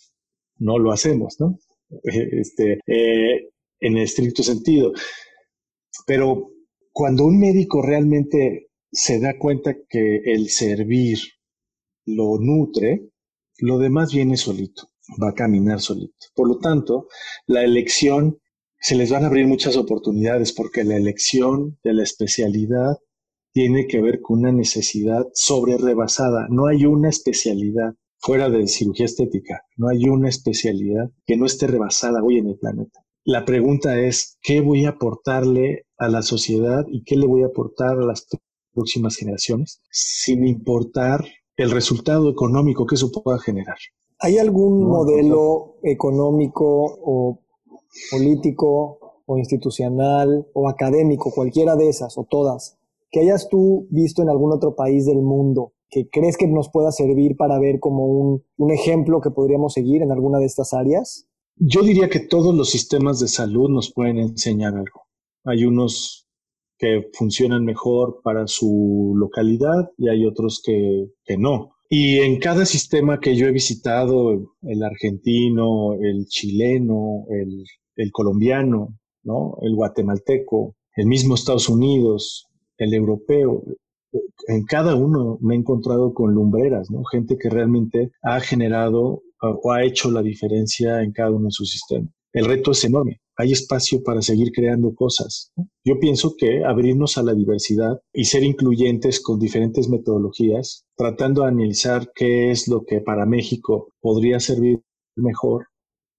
no 0.56 0.78
lo 0.78 0.92
hacemos, 0.92 1.36
¿no? 1.38 1.58
Este, 2.02 2.80
eh, 2.86 3.50
en 3.80 3.96
el 3.96 4.04
estricto 4.04 4.42
sentido. 4.42 4.92
Pero 6.06 6.50
cuando 6.92 7.24
un 7.24 7.38
médico 7.38 7.82
realmente 7.82 8.70
se 8.90 9.20
da 9.20 9.38
cuenta 9.38 9.76
que 9.88 10.22
el 10.24 10.48
servir 10.48 11.18
lo 12.06 12.38
nutre, 12.38 13.10
lo 13.58 13.78
demás 13.78 14.12
viene 14.12 14.36
solito, 14.36 14.88
va 15.22 15.30
a 15.30 15.34
caminar 15.34 15.80
solito. 15.80 16.26
Por 16.34 16.48
lo 16.48 16.58
tanto, 16.58 17.08
la 17.46 17.62
elección 17.62 18.38
se 18.80 18.94
les 18.94 19.10
van 19.10 19.24
a 19.24 19.26
abrir 19.26 19.46
muchas 19.46 19.76
oportunidades 19.76 20.52
porque 20.52 20.84
la 20.84 20.96
elección 20.96 21.78
de 21.82 21.94
la 21.94 22.04
especialidad 22.04 22.96
tiene 23.52 23.86
que 23.86 24.00
ver 24.00 24.20
con 24.20 24.40
una 24.40 24.52
necesidad 24.52 25.26
sobre 25.34 25.76
rebasada. 25.76 26.46
No 26.48 26.66
hay 26.66 26.84
una 26.84 27.08
especialidad 27.08 27.94
fuera 28.18 28.48
de 28.50 28.66
cirugía 28.66 29.06
estética, 29.06 29.62
no 29.76 29.88
hay 29.88 30.08
una 30.08 30.28
especialidad 30.28 31.10
que 31.26 31.36
no 31.36 31.46
esté 31.46 31.66
rebasada 31.66 32.22
hoy 32.22 32.38
en 32.38 32.48
el 32.48 32.58
planeta. 32.58 33.04
La 33.24 33.44
pregunta 33.44 34.00
es, 34.00 34.38
¿qué 34.42 34.60
voy 34.60 34.84
a 34.84 34.90
aportarle 34.90 35.86
a 35.98 36.08
la 36.08 36.22
sociedad 36.22 36.84
y 36.88 37.02
qué 37.04 37.16
le 37.16 37.26
voy 37.26 37.42
a 37.42 37.46
aportar 37.46 37.98
a 37.98 38.06
las 38.06 38.26
próximas 38.72 39.16
generaciones 39.16 39.82
sin 39.90 40.46
importar 40.46 41.24
el 41.56 41.70
resultado 41.70 42.30
económico 42.30 42.86
que 42.86 42.94
eso 42.94 43.10
pueda 43.12 43.38
generar? 43.38 43.76
¿Hay 44.20 44.38
algún 44.38 44.88
modelo 44.88 45.76
económico 45.82 46.64
o 47.04 47.40
político 48.10 49.22
o 49.26 49.38
institucional 49.38 50.46
o 50.54 50.68
académico, 50.68 51.30
cualquiera 51.30 51.76
de 51.76 51.88
esas 51.88 52.16
o 52.16 52.24
todas, 52.24 52.78
que 53.10 53.20
hayas 53.20 53.48
tú 53.48 53.86
visto 53.90 54.22
en 54.22 54.30
algún 54.30 54.52
otro 54.52 54.74
país 54.74 55.06
del 55.06 55.22
mundo 55.22 55.72
que 55.90 56.08
crees 56.08 56.36
que 56.36 56.46
nos 56.46 56.70
pueda 56.70 56.92
servir 56.92 57.36
para 57.36 57.58
ver 57.58 57.80
como 57.80 58.06
un, 58.06 58.44
un 58.56 58.72
ejemplo 58.72 59.20
que 59.20 59.30
podríamos 59.30 59.72
seguir 59.72 60.02
en 60.02 60.12
alguna 60.12 60.38
de 60.38 60.46
estas 60.46 60.74
áreas? 60.74 61.26
Yo 61.56 61.82
diría 61.82 62.08
que 62.08 62.20
todos 62.20 62.54
los 62.54 62.70
sistemas 62.70 63.18
de 63.20 63.28
salud 63.28 63.68
nos 63.68 63.92
pueden 63.92 64.18
enseñar 64.18 64.74
algo. 64.74 65.06
Hay 65.44 65.64
unos 65.64 66.28
que 66.78 67.08
funcionan 67.12 67.64
mejor 67.64 68.20
para 68.22 68.46
su 68.46 69.14
localidad 69.16 69.90
y 69.96 70.08
hay 70.08 70.24
otros 70.24 70.62
que, 70.64 71.08
que 71.24 71.36
no. 71.36 71.72
Y 71.90 72.18
en 72.18 72.38
cada 72.38 72.66
sistema 72.66 73.18
que 73.18 73.34
yo 73.34 73.46
he 73.46 73.52
visitado, 73.52 74.54
el 74.62 74.82
argentino, 74.82 75.94
el 75.94 76.26
chileno, 76.26 77.24
el, 77.30 77.64
el 77.96 78.12
colombiano, 78.12 78.98
¿no? 79.22 79.56
el 79.62 79.74
guatemalteco, 79.74 80.76
el 80.94 81.06
mismo 81.06 81.34
Estados 81.34 81.68
Unidos, 81.68 82.46
el 82.76 82.94
europeo, 82.94 83.64
en 84.46 84.64
cada 84.64 84.94
uno 84.94 85.38
me 85.40 85.54
he 85.54 85.58
encontrado 85.58 86.14
con 86.14 86.34
lumbreras, 86.34 86.90
¿no? 86.90 87.04
Gente 87.04 87.36
que 87.38 87.50
realmente 87.50 88.12
ha 88.22 88.40
generado 88.40 89.22
o 89.40 89.72
ha 89.72 89.84
hecho 89.84 90.10
la 90.10 90.22
diferencia 90.22 91.02
en 91.02 91.12
cada 91.12 91.30
uno 91.30 91.46
de 91.46 91.52
sus 91.52 91.70
sistemas. 91.70 92.10
El 92.32 92.44
reto 92.44 92.72
es 92.72 92.84
enorme. 92.84 93.20
Hay 93.36 93.52
espacio 93.52 94.02
para 94.02 94.20
seguir 94.20 94.50
creando 94.52 94.94
cosas. 94.94 95.52
Yo 95.84 95.98
pienso 96.00 96.34
que 96.36 96.64
abrirnos 96.64 97.16
a 97.18 97.22
la 97.22 97.34
diversidad 97.34 98.00
y 98.12 98.24
ser 98.24 98.42
incluyentes 98.42 99.20
con 99.20 99.38
diferentes 99.38 99.88
metodologías, 99.88 100.84
tratando 100.96 101.42
de 101.42 101.48
analizar 101.48 102.10
qué 102.14 102.50
es 102.50 102.68
lo 102.68 102.84
que 102.84 103.00
para 103.00 103.26
México 103.26 103.92
podría 104.00 104.40
servir 104.40 104.80
mejor, 105.16 105.66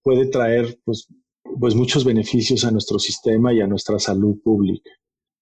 puede 0.01 0.27
traer 0.27 0.79
pues, 0.85 1.07
pues 1.59 1.75
muchos 1.75 2.05
beneficios 2.05 2.63
a 2.63 2.71
nuestro 2.71 2.99
sistema 2.99 3.53
y 3.53 3.61
a 3.61 3.67
nuestra 3.67 3.99
salud 3.99 4.39
pública. 4.41 4.89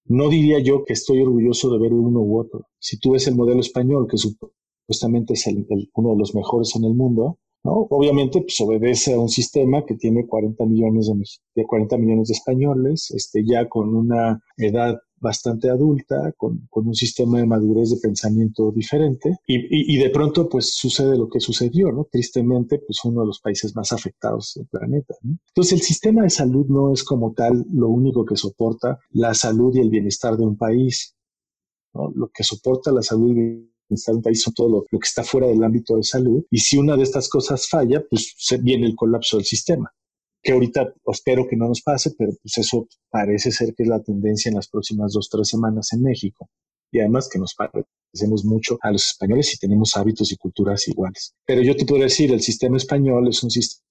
No 0.08 0.28
diría 0.28 0.58
yo 0.58 0.84
que 0.84 0.94
estoy 0.94 1.22
orgulloso 1.22 1.70
de 1.70 1.78
ver 1.78 1.92
uno 1.92 2.20
u 2.20 2.40
otro. 2.40 2.66
Si 2.78 2.98
tú 2.98 3.12
ves 3.12 3.26
el 3.28 3.36
modelo 3.36 3.60
español, 3.60 4.06
que 4.10 4.16
supuestamente 4.16 5.34
es 5.34 5.46
uno 5.94 6.10
de 6.10 6.18
los 6.18 6.34
mejores 6.34 6.74
en 6.76 6.84
el 6.84 6.94
mundo, 6.94 7.38
Obviamente, 7.64 8.40
pues 8.40 8.60
obedece 8.60 9.14
a 9.14 9.18
un 9.18 9.28
sistema 9.28 9.84
que 9.84 9.94
tiene 9.94 10.26
40 10.26 10.64
millones 10.64 11.10
de, 11.54 11.66
40 11.66 11.98
millones 11.98 12.28
de 12.28 12.34
españoles, 12.34 13.10
este, 13.10 13.44
ya 13.44 13.68
con 13.68 13.94
una 13.94 14.40
edad 14.56 14.98
bastante 15.20 15.70
adulta, 15.70 16.32
con, 16.36 16.68
un 16.70 16.94
sistema 16.94 17.38
de 17.38 17.46
madurez 17.46 17.90
de 17.90 17.96
pensamiento 17.96 18.70
diferente, 18.72 19.38
y, 19.46 19.96
de 19.96 20.10
pronto, 20.10 20.48
pues 20.48 20.74
sucede 20.74 21.16
lo 21.16 21.28
que 21.28 21.40
sucedió, 21.40 21.90
¿no? 21.92 22.06
Tristemente, 22.10 22.78
pues 22.78 23.04
uno 23.04 23.20
de 23.22 23.26
los 23.26 23.40
países 23.40 23.74
más 23.74 23.92
afectados 23.92 24.52
del 24.54 24.66
planeta, 24.66 25.14
Entonces, 25.22 25.72
el 25.72 25.80
sistema 25.80 26.22
de 26.22 26.30
salud 26.30 26.66
no 26.68 26.92
es 26.92 27.02
como 27.04 27.32
tal 27.32 27.66
lo 27.72 27.88
único 27.88 28.24
que 28.24 28.36
soporta 28.36 28.98
la 29.10 29.34
salud 29.34 29.74
y 29.74 29.80
el 29.80 29.90
bienestar 29.90 30.36
de 30.36 30.44
un 30.44 30.56
país, 30.56 31.14
Lo 31.94 32.28
que 32.28 32.44
soporta 32.44 32.92
la 32.92 33.02
salud 33.02 33.36
y 33.36 33.68
en 33.90 34.16
un 34.16 34.22
país 34.22 34.42
son 34.42 34.54
todo 34.54 34.68
lo, 34.68 34.82
que 34.82 34.98
está 35.02 35.24
fuera 35.24 35.46
del 35.46 35.62
ámbito 35.62 35.96
de 35.96 36.02
salud. 36.02 36.44
Y 36.50 36.58
si 36.58 36.76
una 36.76 36.96
de 36.96 37.02
estas 37.02 37.28
cosas 37.28 37.68
falla, 37.68 38.04
pues 38.08 38.34
viene 38.62 38.86
el 38.86 38.94
colapso 38.94 39.36
del 39.36 39.46
sistema. 39.46 39.92
Que 40.42 40.52
ahorita 40.52 40.94
espero 41.06 41.46
que 41.48 41.56
no 41.56 41.68
nos 41.68 41.82
pase, 41.82 42.12
pero 42.16 42.32
pues 42.42 42.58
eso 42.58 42.86
parece 43.10 43.50
ser 43.50 43.74
que 43.74 43.82
es 43.82 43.88
la 43.88 44.02
tendencia 44.02 44.48
en 44.48 44.56
las 44.56 44.68
próximas 44.68 45.12
dos, 45.12 45.28
tres 45.30 45.48
semanas 45.48 45.92
en 45.92 46.02
México. 46.02 46.48
Y 46.90 47.00
además 47.00 47.28
que 47.30 47.38
nos 47.38 47.54
parecemos 47.54 48.44
mucho 48.44 48.78
a 48.82 48.90
los 48.90 49.06
españoles 49.06 49.52
y 49.54 49.58
tenemos 49.58 49.96
hábitos 49.96 50.32
y 50.32 50.36
culturas 50.36 50.86
iguales. 50.88 51.34
Pero 51.46 51.62
yo 51.62 51.76
te 51.76 51.84
puedo 51.84 52.02
decir, 52.02 52.32
el 52.32 52.40
sistema 52.40 52.76
español 52.76 53.28
es 53.28 53.42
un 53.42 53.50
sistema 53.50 53.84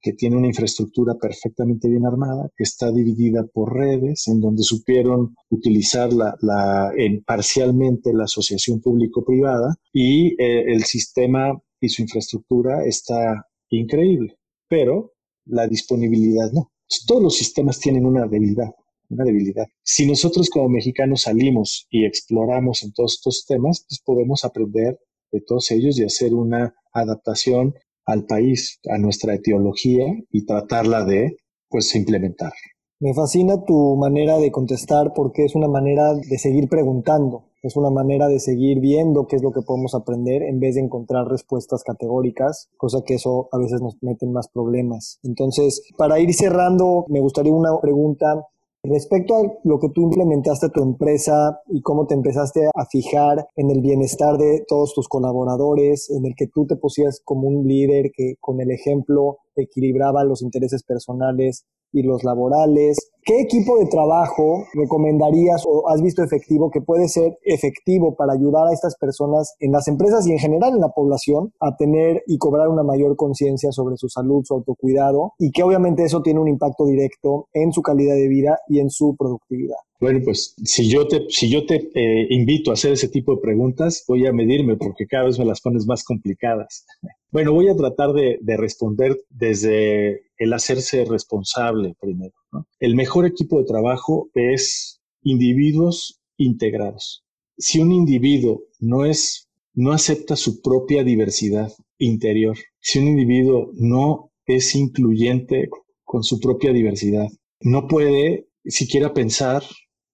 que 0.00 0.12
tiene 0.12 0.36
una 0.36 0.46
infraestructura 0.46 1.14
perfectamente 1.14 1.88
bien 1.88 2.06
armada, 2.06 2.48
que 2.56 2.62
está 2.62 2.92
dividida 2.92 3.44
por 3.52 3.74
redes, 3.74 4.28
en 4.28 4.40
donde 4.40 4.62
supieron 4.62 5.34
utilizar 5.50 6.12
la, 6.12 6.36
la 6.40 6.92
en, 6.96 7.22
parcialmente 7.24 8.12
la 8.12 8.24
asociación 8.24 8.80
público-privada 8.80 9.74
y 9.92 10.40
eh, 10.40 10.72
el 10.72 10.84
sistema 10.84 11.60
y 11.80 11.88
su 11.88 12.02
infraestructura 12.02 12.84
está 12.84 13.46
increíble, 13.70 14.36
pero 14.68 15.12
la 15.46 15.66
disponibilidad 15.66 16.50
no. 16.52 16.70
Todos 17.06 17.22
los 17.22 17.36
sistemas 17.36 17.78
tienen 17.78 18.04
una 18.04 18.26
debilidad, 18.26 18.70
una 19.08 19.24
debilidad. 19.24 19.66
Si 19.82 20.06
nosotros 20.06 20.50
como 20.50 20.68
mexicanos 20.68 21.22
salimos 21.22 21.86
y 21.90 22.04
exploramos 22.04 22.82
en 22.82 22.92
todos 22.92 23.14
estos 23.14 23.44
temas, 23.46 23.84
pues 23.88 24.00
podemos 24.04 24.44
aprender 24.44 24.98
de 25.30 25.40
todos 25.40 25.70
ellos 25.70 25.98
y 25.98 26.04
hacer 26.04 26.34
una 26.34 26.74
adaptación 26.92 27.74
al 28.04 28.26
país, 28.26 28.80
a 28.90 28.98
nuestra 28.98 29.34
etiología 29.34 30.04
y 30.30 30.44
tratarla 30.44 31.04
de 31.04 31.36
pues 31.68 31.94
implementar. 31.94 32.52
Me 33.00 33.14
fascina 33.14 33.64
tu 33.64 33.96
manera 33.96 34.38
de 34.38 34.52
contestar 34.52 35.12
porque 35.14 35.44
es 35.44 35.54
una 35.54 35.68
manera 35.68 36.14
de 36.14 36.38
seguir 36.38 36.68
preguntando, 36.68 37.46
es 37.62 37.76
una 37.76 37.90
manera 37.90 38.28
de 38.28 38.40
seguir 38.40 38.80
viendo 38.80 39.26
qué 39.26 39.36
es 39.36 39.42
lo 39.42 39.52
que 39.52 39.62
podemos 39.62 39.94
aprender 39.94 40.42
en 40.42 40.60
vez 40.60 40.74
de 40.74 40.82
encontrar 40.82 41.28
respuestas 41.28 41.84
categóricas, 41.84 42.68
cosa 42.76 43.02
que 43.04 43.14
eso 43.14 43.48
a 43.52 43.58
veces 43.58 43.80
nos 43.80 43.96
mete 44.02 44.26
en 44.26 44.32
más 44.32 44.48
problemas. 44.48 45.18
Entonces, 45.22 45.82
para 45.96 46.18
ir 46.20 46.34
cerrando, 46.34 47.06
me 47.08 47.20
gustaría 47.20 47.52
una 47.52 47.80
pregunta 47.80 48.48
Respecto 48.84 49.36
a 49.36 49.42
lo 49.62 49.78
que 49.78 49.90
tú 49.90 50.02
implementaste 50.02 50.66
a 50.66 50.70
tu 50.70 50.82
empresa 50.82 51.60
y 51.68 51.82
cómo 51.82 52.08
te 52.08 52.14
empezaste 52.14 52.68
a 52.74 52.84
fijar 52.86 53.46
en 53.54 53.70
el 53.70 53.80
bienestar 53.80 54.36
de 54.38 54.64
todos 54.66 54.92
tus 54.92 55.06
colaboradores, 55.06 56.10
en 56.10 56.26
el 56.26 56.34
que 56.36 56.48
tú 56.48 56.66
te 56.66 56.74
pusieras 56.74 57.20
como 57.24 57.46
un 57.46 57.68
líder 57.68 58.10
que 58.12 58.34
con 58.40 58.60
el 58.60 58.72
ejemplo 58.72 59.38
equilibraba 59.54 60.24
los 60.24 60.42
intereses 60.42 60.82
personales 60.82 61.64
y 61.92 62.02
los 62.02 62.24
laborales. 62.24 63.12
¿Qué 63.24 63.40
equipo 63.40 63.78
de 63.78 63.86
trabajo 63.86 64.64
recomendarías 64.74 65.64
o 65.64 65.88
has 65.88 66.02
visto 66.02 66.24
efectivo 66.24 66.70
que 66.70 66.80
puede 66.80 67.06
ser 67.06 67.38
efectivo 67.44 68.16
para 68.16 68.32
ayudar 68.32 68.66
a 68.66 68.72
estas 68.72 68.96
personas 68.96 69.54
en 69.60 69.70
las 69.70 69.86
empresas 69.86 70.26
y 70.26 70.32
en 70.32 70.38
general 70.38 70.74
en 70.74 70.80
la 70.80 70.88
población 70.88 71.52
a 71.60 71.76
tener 71.76 72.22
y 72.26 72.38
cobrar 72.38 72.68
una 72.68 72.82
mayor 72.82 73.14
conciencia 73.14 73.70
sobre 73.70 73.96
su 73.96 74.08
salud, 74.08 74.42
su 74.44 74.54
autocuidado 74.54 75.34
y 75.38 75.52
que 75.52 75.62
obviamente 75.62 76.02
eso 76.02 76.20
tiene 76.22 76.40
un 76.40 76.48
impacto 76.48 76.84
directo 76.84 77.48
en 77.52 77.72
su 77.72 77.82
calidad 77.82 78.16
de 78.16 78.28
vida 78.28 78.58
y 78.68 78.80
en 78.80 78.90
su 78.90 79.14
productividad? 79.16 79.76
Bueno, 80.00 80.18
pues 80.24 80.56
si 80.64 80.90
yo 80.90 81.06
te, 81.06 81.26
si 81.28 81.48
yo 81.48 81.64
te 81.64 81.76
eh, 81.94 82.26
invito 82.30 82.72
a 82.72 82.74
hacer 82.74 82.94
ese 82.94 83.08
tipo 83.08 83.36
de 83.36 83.40
preguntas, 83.40 84.04
voy 84.08 84.26
a 84.26 84.32
medirme 84.32 84.76
porque 84.76 85.06
cada 85.06 85.26
vez 85.26 85.38
me 85.38 85.44
las 85.44 85.60
pones 85.60 85.86
más 85.86 86.02
complicadas. 86.02 86.84
Bueno, 87.30 87.52
voy 87.52 87.68
a 87.68 87.76
tratar 87.76 88.12
de, 88.12 88.38
responder 88.58 89.16
desde 89.30 90.22
el 90.42 90.52
hacerse 90.52 91.04
responsable 91.04 91.94
primero. 92.00 92.34
El 92.80 92.96
mejor 92.96 93.26
equipo 93.26 93.58
de 93.58 93.64
trabajo 93.64 94.28
es 94.34 95.00
individuos 95.22 96.20
integrados. 96.36 97.24
Si 97.56 97.80
un 97.80 97.92
individuo 97.92 98.64
no 98.80 99.04
es, 99.04 99.48
no 99.74 99.92
acepta 99.92 100.34
su 100.34 100.60
propia 100.60 101.04
diversidad 101.04 101.72
interior, 101.98 102.56
si 102.80 102.98
un 102.98 103.08
individuo 103.08 103.70
no 103.74 104.32
es 104.44 104.74
incluyente 104.74 105.68
con 106.02 106.24
su 106.24 106.40
propia 106.40 106.72
diversidad, 106.72 107.28
no 107.60 107.86
puede 107.86 108.48
siquiera 108.64 109.14
pensar 109.14 109.62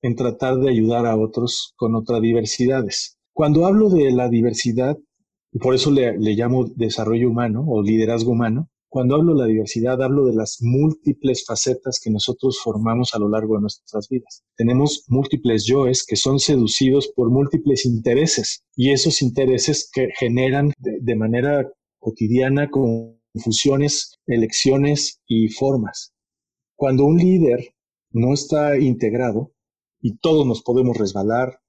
en 0.03 0.15
tratar 0.15 0.59
de 0.59 0.71
ayudar 0.71 1.07
a 1.07 1.17
otros 1.17 1.73
con 1.77 1.95
otras 1.95 2.21
diversidades. 2.21 3.17
Cuando 3.33 3.65
hablo 3.65 3.89
de 3.89 4.13
la 4.13 4.29
diversidad, 4.29 4.99
por 5.61 5.75
eso 5.75 5.91
le, 5.91 6.19
llamo 6.19 6.67
desarrollo 6.77 7.31
humano 7.31 7.65
o 7.67 7.83
liderazgo 7.83 8.33
humano, 8.33 8.69
cuando 8.89 9.17
hablo 9.17 9.35
de 9.35 9.41
la 9.41 9.47
diversidad, 9.47 10.03
hablo 10.03 10.27
de 10.27 10.35
las 10.35 10.59
múltiples 10.61 11.45
facetas 11.47 12.01
que 12.03 12.11
nosotros 12.11 12.61
formamos 12.63 13.15
a 13.15 13.19
lo 13.19 13.29
largo 13.29 13.57
de 13.57 13.63
nuestras 13.63 14.09
vidas. 14.09 14.43
Tenemos 14.57 15.05
múltiples 15.09 15.67
yoes 15.67 16.05
que 16.07 16.17
son 16.17 16.39
seducidos 16.39 17.09
por 17.15 17.31
múltiples 17.31 17.85
intereses 17.85 18.65
y 18.75 18.93
esos 18.93 19.23
intereses 19.23 19.91
que 19.93 20.09
generan 20.19 20.73
de 20.79 21.17
manera 21.17 21.71
cotidiana 21.99 22.71
confusiones, 22.71 24.15
elecciones 24.27 25.21
y 25.27 25.49
formas. 25.49 26.13
Cuando 26.77 27.05
un 27.05 27.19
líder 27.19 27.75
no 28.11 28.33
está 28.33 28.79
integrado, 28.79 29.53
y 30.01 30.17
todos 30.19 30.47
nos 30.47 30.63
podemos 30.63 30.97
resbalar. 30.97 31.61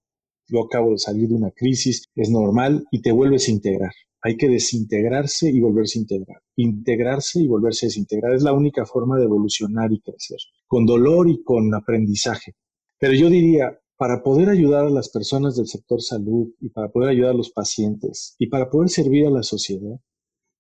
Yo 0.48 0.64
acabo 0.64 0.92
de 0.92 0.98
salir 0.98 1.30
de 1.30 1.36
una 1.36 1.52
crisis, 1.52 2.06
es 2.16 2.30
normal 2.30 2.86
y 2.92 3.02
te 3.02 3.12
vuelves 3.12 3.48
a 3.48 3.52
integrar. 3.52 3.92
Hay 4.22 4.36
que 4.36 4.50
desintegrarse 4.50 5.50
y 5.50 5.60
volverse 5.60 6.00
a 6.00 6.02
integrar. 6.02 6.42
Integrarse 6.56 7.42
y 7.42 7.48
volverse 7.48 7.86
a 7.86 7.88
desintegrar 7.88 8.34
es 8.34 8.44
la 8.44 8.54
única 8.54 8.86
forma 8.86 9.18
de 9.18 9.26
evolucionar 9.26 9.92
y 9.94 10.02
crecer, 10.02 10.40
con 10.68 10.86
dolor 10.86 11.30
y 11.30 11.42
con 11.44 11.74
aprendizaje. 11.74 12.56
Pero 13.00 13.14
yo 13.14 13.30
diría, 13.30 13.80
para 13.98 14.24
poder 14.24 14.50
ayudar 14.50 14.88
a 14.88 14.90
las 14.90 15.10
personas 15.10 15.56
del 15.56 15.68
sector 15.68 16.02
salud 16.02 16.50
y 16.60 16.70
para 16.70 16.90
poder 16.90 17.10
ayudar 17.10 17.32
a 17.32 17.38
los 17.38 17.52
pacientes 17.52 18.36
y 18.40 18.48
para 18.48 18.70
poder 18.70 18.90
servir 18.90 19.26
a 19.26 19.30
la 19.30 19.44
sociedad, 19.44 20.00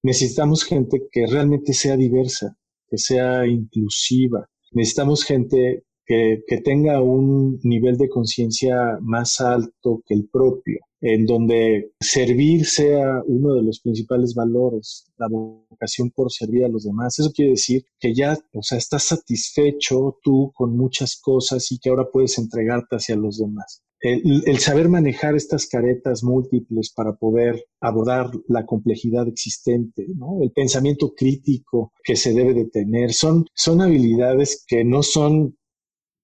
necesitamos 0.04 0.63
gente 0.63 1.08
que 1.12 1.26
realmente 1.26 1.74
sea 1.74 1.98
diversa, 1.98 2.58
que 2.88 2.98
sea 2.98 3.45
inclusiva. 3.45 4.50
Necesitamos 4.72 5.24
gente 5.24 5.86
que, 6.10 6.62
tenga 6.65 7.02
un 7.02 7.60
nivel 7.63 7.95
de 7.95 8.10
conciencia 8.10 8.98
más 9.00 9.39
alto 9.39 10.02
que 10.08 10.15
el 10.15 10.28
propio, 10.28 10.80
en 11.02 11.28
donde 11.28 11.91
servir 12.00 12.65
sea 12.65 13.22
uno 13.28 13.54
de 13.54 13.62
los 13.62 13.80
principales 13.80 14.34
valores, 14.34 15.06
la 15.17 15.28
vocación 15.30 16.10
por 16.10 16.32
servir 16.32 16.65
a 16.65 16.67
los 16.67 16.84
demás. 16.84 17.19
Eso 17.19 17.32
quiere 17.32 17.52
decir 17.52 17.86
que 18.00 18.15
ya, 18.15 18.36
o 18.54 18.63
sea, 18.63 18.80
estás 18.80 19.04
satisfecho 19.04 20.17
tú 20.24 20.52
con 20.56 20.76
muchas 20.76 21.15
cosas 21.22 21.72
y 21.72 21.78
que 21.78 21.89
ahora 21.89 22.10
puedes 22.12 22.39
entregarte 22.39 22.95
hacia 22.95 23.15
los 23.15 23.38
demás. 23.38 23.84
El, 24.02 24.58
saber 24.60 24.88
manejar 24.88 25.36
estas 25.36 25.67
caretas 25.67 26.24
múltiples 26.24 26.91
para 26.95 27.17
poder 27.17 27.65
abordar 27.82 28.32
la 28.48 28.65
complejidad 28.65 29.28
existente, 29.28 30.08
el 30.41 30.52
pensamiento 30.54 31.13
crítico 31.13 31.91
que 32.02 32.15
se 32.15 32.34
debe 32.34 32.54
de 32.54 32.65
tener, 32.65 33.12
son, 33.12 33.45
son 33.54 33.82
habilidades 33.82 34.63
que 34.65 34.86
no 34.86 35.04
son 35.04 35.58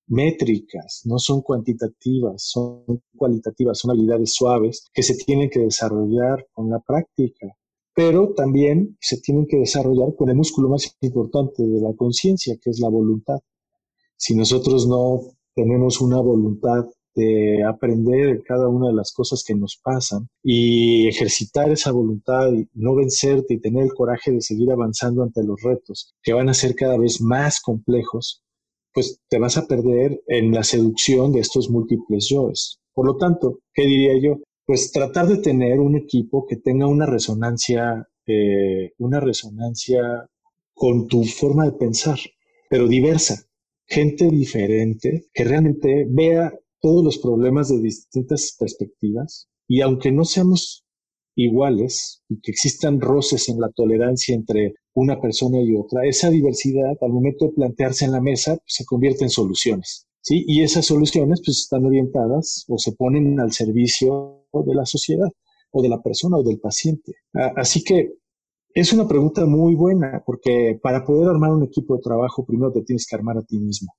métricas, 0.08 1.02
no 1.06 1.20
son 1.20 1.42
cuantitativas, 1.42 2.44
son 2.44 2.84
cualitativas, 3.16 3.80
son 3.80 3.92
habilidades 3.92 4.34
suaves 4.34 4.90
que 4.94 5.04
se 5.04 5.16
tienen 5.16 5.50
que 5.50 5.60
desarrollar 5.60 6.48
con 6.54 6.70
la 6.70 6.80
práctica, 6.80 7.48
pero 7.94 8.34
también 8.34 8.98
se 9.00 9.20
tienen 9.22 9.48
que 9.48 9.58
desarrollar 9.58 10.16
con 10.16 10.30
el 10.30 10.36
músculo 10.36 10.70
más 10.70 10.96
importante 11.02 11.64
de 11.64 11.82
la 11.82 11.94
conciencia, 11.96 12.58
que 12.62 12.70
es 12.70 12.80
la 12.80 12.90
voluntad. 12.90 13.40
Si 14.18 14.36
nosotros 14.36 14.88
no 14.88 15.22
tenemos 15.56 16.02
una 16.02 16.20
voluntad 16.20 16.86
de 17.16 17.64
aprender 17.64 18.44
cada 18.44 18.68
una 18.68 18.90
de 18.90 18.94
las 18.94 19.14
cosas 19.14 19.44
que 19.46 19.56
nos 19.56 19.80
pasan 19.82 20.28
y 20.44 21.08
ejercitar 21.08 21.72
esa 21.72 21.92
voluntad 21.92 22.52
y 22.52 22.68
no 22.74 22.94
vencerte 22.94 23.54
y 23.54 23.62
tener 23.62 23.84
el 23.84 23.94
coraje 23.94 24.32
de 24.32 24.42
seguir 24.42 24.70
avanzando 24.72 25.24
ante 25.24 25.42
los 25.44 25.62
retos 25.62 26.14
que 26.22 26.34
van 26.34 26.50
a 26.50 26.54
ser 26.54 26.76
cada 26.76 26.98
vez 26.98 27.22
más 27.22 27.62
complejos, 27.62 28.44
pues 28.96 29.20
te 29.30 29.40
vas 29.40 29.58
a 29.58 29.68
perder 29.68 30.24
en 30.26 30.54
la 30.54 30.64
seducción 30.64 31.34
de 31.34 31.42
estos 31.42 31.70
múltiples 31.70 32.30
yoes. 32.30 32.80
Por 32.94 33.06
lo 33.06 33.18
tanto, 33.18 33.60
¿qué 33.74 33.86
diría 33.86 34.14
yo? 34.22 34.38
Pues 34.66 34.94
tratar 34.94 35.28
de 35.28 35.38
tener 35.38 35.82
un 35.82 35.98
equipo 35.98 36.46
que 36.48 36.56
tenga 36.56 36.88
una 36.88 37.06
resonancia, 37.06 38.08
eh, 38.26 38.94
una 38.98 39.20
resonancia 39.20 40.28
con 40.74 41.08
tu 41.08 41.26
forma 41.26 41.66
de 41.66 41.74
pensar, 41.74 42.18
pero 42.70 42.88
diversa, 42.88 43.44
gente 43.86 44.30
diferente 44.30 45.26
que 45.34 45.44
realmente 45.44 46.08
vea 46.10 46.54
todos 46.80 47.04
los 47.04 47.18
problemas 47.18 47.68
de 47.68 47.82
distintas 47.82 48.56
perspectivas 48.58 49.50
y 49.68 49.82
aunque 49.82 50.14
no 50.14 50.24
seamos 50.24 50.85
iguales 51.36 52.22
y 52.30 52.40
que 52.40 52.52
existan 52.52 53.02
roces 53.02 53.50
en 53.50 53.60
la 53.60 53.70
tolerancia 53.70 54.34
entre 54.36 54.76
una 54.94 55.20
persona 55.20 55.62
y 55.62 55.76
otra, 55.76 56.06
esa 56.06 56.30
diversidad 56.30 56.96
al 57.02 57.12
momento 57.12 57.46
de 57.46 57.54
plantearse 57.54 58.06
en 58.06 58.14
la 58.14 58.22
mesa 58.22 58.58
se 58.66 58.86
convierte 58.86 59.24
en 59.24 59.30
soluciones. 59.30 60.08
¿sí? 60.22 60.44
Y 60.48 60.64
esas 60.64 60.86
soluciones 60.86 61.42
pues 61.46 61.60
están 61.60 61.86
orientadas 61.86 62.66
o 62.68 62.78
se 62.78 62.94
ponen 62.94 63.40
al 63.40 63.52
servicio 63.52 64.46
de 64.54 64.74
la 64.74 64.86
sociedad 64.86 65.30
o 65.72 65.82
de 65.82 65.90
la 65.90 66.02
persona 66.02 66.38
o 66.38 66.44
del 66.44 66.60
paciente. 66.60 67.14
Así 67.34 67.84
que 67.84 68.14
es 68.74 68.94
una 68.94 69.08
pregunta 69.08 69.46
muy 69.46 69.76
buena 69.76 70.24
porque 70.26 70.80
para 70.82 71.04
poder 71.04 71.30
armar 71.30 71.52
un 71.52 71.64
equipo 71.64 71.96
de 71.96 72.02
trabajo 72.02 72.46
primero 72.46 72.72
te 72.72 72.84
tienes 72.84 73.06
que 73.06 73.16
armar 73.16 73.38
a 73.38 73.44
ti 73.44 73.58
mismo 73.60 73.94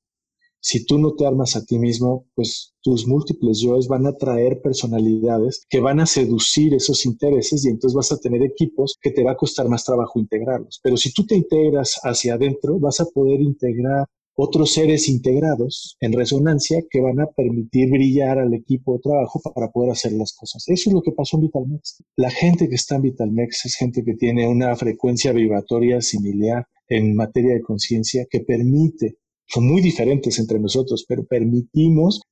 si 0.61 0.85
tú 0.85 0.99
no 0.99 1.15
te 1.15 1.27
armas 1.27 1.57
a 1.57 1.65
ti 1.65 1.79
mismo, 1.79 2.27
pues 2.35 2.75
tus 2.83 3.07
múltiples 3.07 3.61
yoes 3.61 3.89
van 3.89 4.07
a 4.07 4.17
traer 4.17 4.61
personalidades 4.61 5.65
que 5.69 5.81
van 5.81 6.01
a 6.01 6.07
seducir 6.07 6.75
esos 6.75 7.07
intereses 7.07 7.65
y 7.65 7.69
entonces 7.69 7.95
vas 7.95 8.13
a 8.13 8.19
tener 8.19 8.43
equipos 8.43 8.97
que 9.01 9.11
te 9.11 9.23
va 9.23 9.33
a 9.33 9.37
costar 9.37 9.69
más 9.69 9.85
trabajo 9.85 10.19
integrarlos. 10.19 10.81
Pero 10.83 10.97
si 10.97 11.13
tú 11.13 11.27
te 11.27 11.37
integras 11.37 12.01
hacia 12.03 12.35
adentro, 12.35 12.79
vas 12.79 13.01
a 13.01 13.07
poder 13.07 13.41
integrar 13.41 14.07
otros 14.39 14.75
seres 14.75 15.09
integrados 15.09 15.97
en 16.01 16.13
resonancia 16.13 16.83
que 16.91 17.01
van 17.01 17.21
a 17.21 17.27
permitir 17.27 17.91
brillar 17.91 18.39
al 18.39 18.53
equipo 18.53 18.95
de 18.95 19.01
trabajo 19.01 19.41
para 19.55 19.71
poder 19.71 19.93
hacer 19.93 20.13
las 20.13 20.35
cosas. 20.35 20.63
Eso 20.69 20.91
es 20.91 20.95
lo 20.95 21.03
que 21.03 21.13
pasó 21.13 21.39
en 21.39 21.45
Vitalmex. 21.45 22.03
La 22.17 22.31
gente 22.31 22.69
que 22.69 22.75
está 22.75 22.97
en 22.97 23.03
Vitalmex 23.03 23.65
es 23.65 23.77
gente 23.77 24.05
que 24.05 24.15
tiene 24.15 24.47
una 24.47 24.77
frecuencia 24.77 25.33
vibratoria 25.33 26.03
similar 26.03 26.67
en 26.89 27.17
materia 27.17 27.55
de 27.55 27.63
conciencia 27.63 28.27
que 28.31 28.41
permite 28.41 29.17
son 29.47 29.67
muy 29.67 29.81
diferentes 29.81 30.39
entre 30.39 30.59
nosotros, 30.59 31.05
pero 31.09 31.25
permitimos 31.25 32.23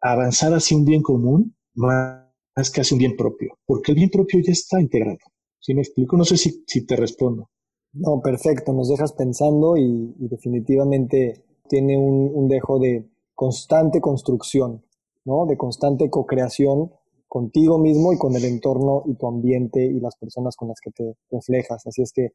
avanzar 0.00 0.52
hacia 0.52 0.76
un 0.76 0.84
bien 0.84 1.02
común 1.02 1.56
más 1.74 2.70
que 2.72 2.80
hacia 2.80 2.94
un 2.94 2.98
bien 2.98 3.16
propio, 3.16 3.58
porque 3.66 3.92
el 3.92 3.96
bien 3.96 4.10
propio 4.10 4.40
ya 4.40 4.52
está 4.52 4.80
integrado. 4.80 5.18
¿Sí 5.60 5.74
me 5.74 5.80
explico? 5.80 6.16
No 6.16 6.24
sé 6.24 6.36
si, 6.36 6.62
si 6.66 6.84
te 6.84 6.96
respondo. 6.96 7.48
No, 7.94 8.20
perfecto, 8.20 8.72
nos 8.72 8.88
dejas 8.88 9.12
pensando 9.12 9.76
y, 9.76 10.14
definitivamente 10.18 11.44
tiene 11.68 11.96
un, 11.96 12.30
un, 12.34 12.48
dejo 12.48 12.78
de 12.78 13.08
constante 13.34 14.00
construcción, 14.00 14.84
¿no? 15.24 15.46
De 15.46 15.56
constante 15.56 16.10
co-creación 16.10 16.90
contigo 17.28 17.78
mismo 17.78 18.12
y 18.12 18.18
con 18.18 18.34
el 18.36 18.44
entorno 18.44 19.04
y 19.06 19.14
tu 19.14 19.26
ambiente 19.26 19.84
y 19.84 20.00
las 20.00 20.16
personas 20.16 20.54
con 20.56 20.68
las 20.68 20.80
que 20.80 20.90
te 20.90 21.16
reflejas. 21.30 21.86
Así 21.86 22.02
es 22.02 22.12
que 22.12 22.32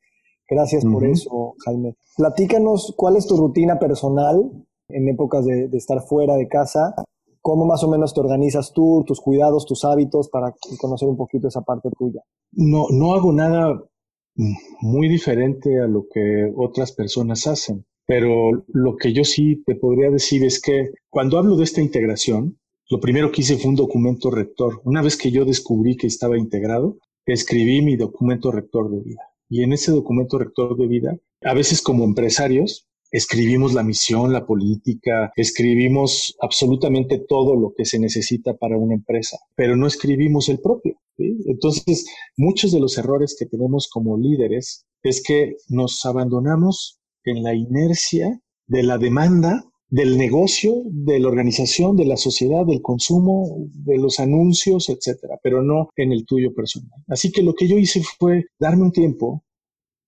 Gracias 0.50 0.84
por 0.84 1.06
eso, 1.06 1.56
Jaime. 1.66 1.96
Platícanos 2.18 2.94
cuál 2.98 3.16
es 3.18 3.28
tu 3.28 3.38
rutina 3.38 3.78
personal 3.78 4.52
en 4.90 5.08
épocas 5.08 5.46
de, 5.46 5.70
estar 5.74 6.02
fuera 6.02 6.36
de 6.36 6.48
casa, 6.48 6.96
cómo 7.42 7.66
más 7.66 7.84
o 7.84 7.90
menos 7.90 8.14
te 8.14 8.22
organizas 8.22 8.74
tú, 8.74 9.04
tus 9.06 9.22
cuidados, 9.22 9.66
tus 9.66 9.86
hábitos, 9.86 10.30
para 10.30 10.54
conocer 10.80 11.08
un 11.08 11.18
poquito 11.18 11.48
esa 11.48 11.62
parte 11.62 11.90
tuya. 11.98 12.22
No, 12.54 12.86
no 12.90 13.14
hago 13.14 13.32
nada 13.32 13.80
muy 14.82 15.08
diferente 15.08 15.80
a 15.80 15.88
lo 15.88 16.08
que 16.12 16.52
otras 16.56 16.94
personas 16.94 17.46
hacen. 17.46 17.86
pero 18.08 18.64
lo 18.70 18.96
que 18.96 19.14
yo 19.14 19.24
sí 19.24 19.62
te 19.68 19.76
podría 19.76 20.10
decir 20.10 20.44
es 20.44 20.60
que 20.60 20.90
cuando 21.12 21.38
hablo 21.38 21.56
de 21.58 21.64
esta 21.64 21.80
integración, 21.80 22.58
lo 22.90 23.00
primero 23.00 23.32
que 23.32 23.42
hice 23.42 23.58
fue 23.58 23.70
un 23.70 23.76
documento 23.76 24.32
rector. 24.32 24.82
Una 24.84 25.04
vez 25.04 25.16
que 25.16 25.30
yo 25.30 25.46
descubrí 25.46 25.96
que 25.96 26.08
estaba 26.08 26.36
integrado, 26.36 26.98
escribí 27.28 27.82
mi 27.82 27.96
documento 27.96 28.52
rector 28.52 28.90
de 28.90 29.02
vida. 29.02 29.29
Y 29.50 29.64
en 29.64 29.74
ese 29.74 29.92
documento 29.92 30.38
rector 30.38 30.78
de 30.78 30.88
vida, 30.88 31.18
a 31.44 31.54
veces 31.54 31.82
como 31.82 32.04
empresarios, 32.04 32.88
escribimos 33.12 33.74
la 33.74 33.84
misión, 33.84 34.32
la 34.32 34.46
política, 34.46 35.32
escribimos 35.36 36.36
absolutamente 36.42 37.18
todo 37.28 37.56
lo 37.56 37.74
que 37.76 37.86
se 37.86 38.00
necesita 38.00 38.56
para 38.56 38.78
una 38.78 38.94
empresa, 38.94 39.40
pero 39.56 39.76
no 39.76 39.88
escribimos 39.88 40.50
el 40.50 40.60
propio. 40.60 40.96
Entonces, 41.18 42.06
muchos 42.38 42.72
de 42.72 42.80
los 42.80 42.98
errores 42.98 43.36
que 43.38 43.46
tenemos 43.46 43.90
como 43.90 44.18
líderes 44.18 44.86
es 45.04 45.24
que 45.24 45.56
nos 45.68 46.06
abandonamos 46.06 47.00
en 47.26 47.44
la 47.44 47.54
inercia 47.54 48.40
de 48.68 48.84
la 48.84 48.98
demanda 48.98 49.66
del 49.90 50.18
negocio, 50.18 50.84
de 50.86 51.20
la 51.20 51.28
organización, 51.28 51.96
de 51.96 52.06
la 52.06 52.18
sociedad, 52.18 52.66
del 52.66 52.82
consumo, 52.82 53.68
de 53.74 53.98
los 53.98 54.20
anuncios, 54.20 54.90
etcétera, 54.90 55.40
pero 55.42 55.64
no 55.64 55.90
en 55.96 56.12
el 56.12 56.26
tuyo 56.26 56.54
personal. 56.54 56.92
Así 57.08 57.32
que 57.32 57.42
lo 57.42 57.54
que 57.56 57.68
yo 57.68 57.78
hice 57.78 58.02
fue 58.20 58.46
darme 58.60 58.84
un 58.84 58.92
tiempo 58.92 59.44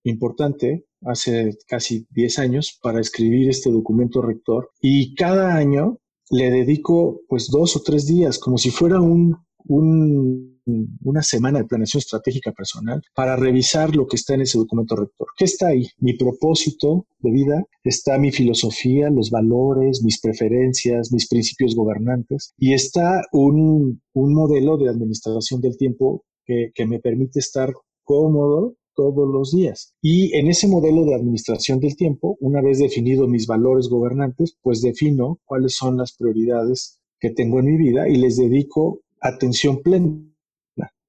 importante 0.03 0.86
hace 1.03 1.57
casi 1.67 2.05
10 2.11 2.39
años 2.39 2.79
para 2.82 2.99
escribir 2.99 3.49
este 3.49 3.71
documento 3.71 4.21
rector 4.21 4.69
y 4.82 5.15
cada 5.15 5.55
año 5.55 5.97
le 6.29 6.49
dedico 6.49 7.21
pues 7.27 7.49
dos 7.49 7.75
o 7.75 7.82
tres 7.82 8.05
días 8.07 8.39
como 8.39 8.57
si 8.57 8.69
fuera 8.69 9.01
un, 9.01 9.36
una 9.68 11.24
semana 11.24 11.59
de 11.59 11.66
planeación 11.66 11.99
estratégica 11.99 12.51
personal 12.51 13.01
para 13.16 13.36
revisar 13.36 13.95
lo 13.95 14.07
que 14.07 14.16
está 14.16 14.34
en 14.34 14.41
ese 14.41 14.57
documento 14.57 14.95
rector. 14.95 15.28
¿Qué 15.38 15.45
está 15.45 15.68
ahí? 15.68 15.88
Mi 15.99 16.14
propósito 16.14 17.05
de 17.20 17.32
vida, 17.32 17.64
está 17.84 18.18
mi 18.18 18.32
filosofía, 18.32 19.09
los 19.09 19.30
valores, 19.30 20.03
mis 20.03 20.20
preferencias, 20.20 21.12
mis 21.12 21.28
principios 21.28 21.76
gobernantes 21.76 22.53
y 22.57 22.74
está 22.74 23.22
un, 23.32 24.01
un 24.14 24.34
modelo 24.34 24.78
de 24.78 24.89
administración 24.89 25.62
del 25.62 25.78
tiempo 25.78 26.24
que, 26.45 26.72
que 26.74 26.86
me 26.86 26.99
permite 26.99 27.39
estar 27.39 27.74
cómodo 28.03 28.76
todos 28.95 29.28
los 29.28 29.51
días. 29.51 29.93
Y 30.01 30.36
en 30.38 30.47
ese 30.47 30.68
modelo 30.68 31.05
de 31.05 31.16
administración 31.16 31.80
del 31.80 31.95
tiempo, 31.95 32.38
una 32.39 32.62
vez 32.62 32.80
definido 32.80 33.28
mis 33.28 33.47
valores 33.47 33.88
gobernantes, 33.88 34.57
pues 34.62 34.82
defino 34.82 35.39
cuáles 35.45 35.76
son 35.76 35.97
las 35.97 36.14
prioridades 36.14 36.99
que 37.20 37.30
tengo 37.30 37.59
en 37.59 37.66
mi 37.66 37.78
vida 37.78 38.09
y 38.09 38.18
les 38.18 38.38
dedico 38.38 38.99
atención 39.22 39.82
plena, 39.82 40.22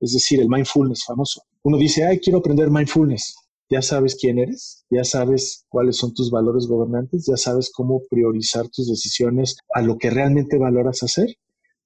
es 0.00 0.12
decir, 0.12 0.40
el 0.40 0.48
mindfulness 0.48 1.04
famoso. 1.04 1.42
Uno 1.62 1.78
dice, 1.78 2.04
ay, 2.04 2.18
quiero 2.18 2.38
aprender 2.38 2.70
mindfulness. 2.70 3.34
Ya 3.70 3.80
sabes 3.80 4.16
quién 4.16 4.38
eres, 4.38 4.84
ya 4.90 5.02
sabes 5.02 5.64
cuáles 5.68 5.96
son 5.96 6.12
tus 6.12 6.30
valores 6.30 6.66
gobernantes, 6.66 7.24
ya 7.26 7.36
sabes 7.36 7.70
cómo 7.72 8.02
priorizar 8.10 8.68
tus 8.68 8.88
decisiones 8.88 9.56
a 9.74 9.80
lo 9.80 9.96
que 9.96 10.10
realmente 10.10 10.58
valoras 10.58 11.02
hacer. 11.02 11.36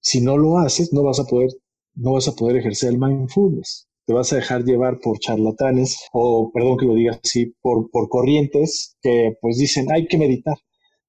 Si 0.01 0.21
no 0.21 0.37
lo 0.37 0.59
haces, 0.59 0.93
no 0.93 1.05
vas 1.05 1.21
a 1.21 1.25
poder, 1.25 1.51
no 1.95 2.13
vas 2.13 2.27
a 2.27 2.33
poder 2.35 2.57
ejercer 2.57 2.91
el 2.91 2.99
mindfulness 2.99 3.87
te 4.07 4.13
vas 4.13 4.33
a 4.33 4.37
dejar 4.37 4.65
llevar 4.65 5.01
por 5.01 5.19
charlatanes 5.19 5.99
o, 6.13 6.51
perdón 6.55 6.79
que 6.79 6.87
lo 6.87 6.95
diga 6.95 7.19
así, 7.23 7.55
por, 7.61 7.91
por 7.91 8.09
corrientes 8.09 8.97
que 9.03 9.37
pues 9.41 9.59
dicen 9.59 9.91
hay 9.93 10.07
que 10.07 10.17
meditar. 10.17 10.57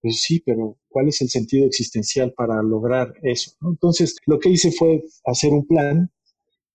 Pues 0.01 0.21
sí, 0.21 0.41
pero 0.45 0.77
¿cuál 0.97 1.09
es 1.09 1.21
el 1.21 1.29
sentido 1.29 1.67
existencial 1.67 2.33
para 2.35 2.63
lograr 2.63 3.13
eso? 3.21 3.51
Entonces, 3.61 4.15
lo 4.25 4.39
que 4.39 4.49
hice 4.49 4.71
fue 4.71 5.03
hacer 5.25 5.53
un 5.53 5.67
plan 5.67 6.09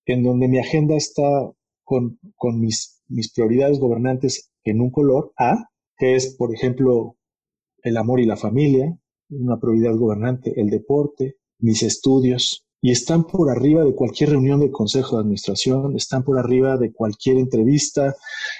en 0.07 0.23
donde 0.23 0.47
mi 0.47 0.61
agenda 0.61 0.95
está 0.95 1.51
con, 1.83 2.21
mis, 2.61 3.03
mis 3.09 3.33
prioridades 3.33 3.81
gobernantes 3.81 4.53
en 4.63 4.81
un 4.81 4.93
color 4.93 5.33
A, 5.37 5.71
que 5.97 6.15
es, 6.15 6.37
por 6.37 6.55
ejemplo, 6.55 7.17
el 7.83 7.97
amor 7.97 8.21
y 8.21 8.27
la 8.27 8.37
familia, 8.37 8.97
una 9.29 9.59
prioridad 9.59 9.97
gobernante, 9.97 10.53
el 10.55 10.71
deporte, 10.71 11.39
mis 11.59 11.83
estudios, 11.83 12.65
y 12.85 12.91
están 12.91 13.25
por 13.25 13.49
arriba 13.49 13.85
de 13.85 13.95
cualquier 13.95 14.31
reunión 14.31 14.59
del 14.59 14.73
Consejo 14.73 15.17
de 15.17 15.23
Administración, 15.23 15.95
están 15.95 16.25
por 16.25 16.37
arriba 16.37 16.77
de 16.77 16.93
cualquier 16.93 17.39
entrevista, 17.39 18.17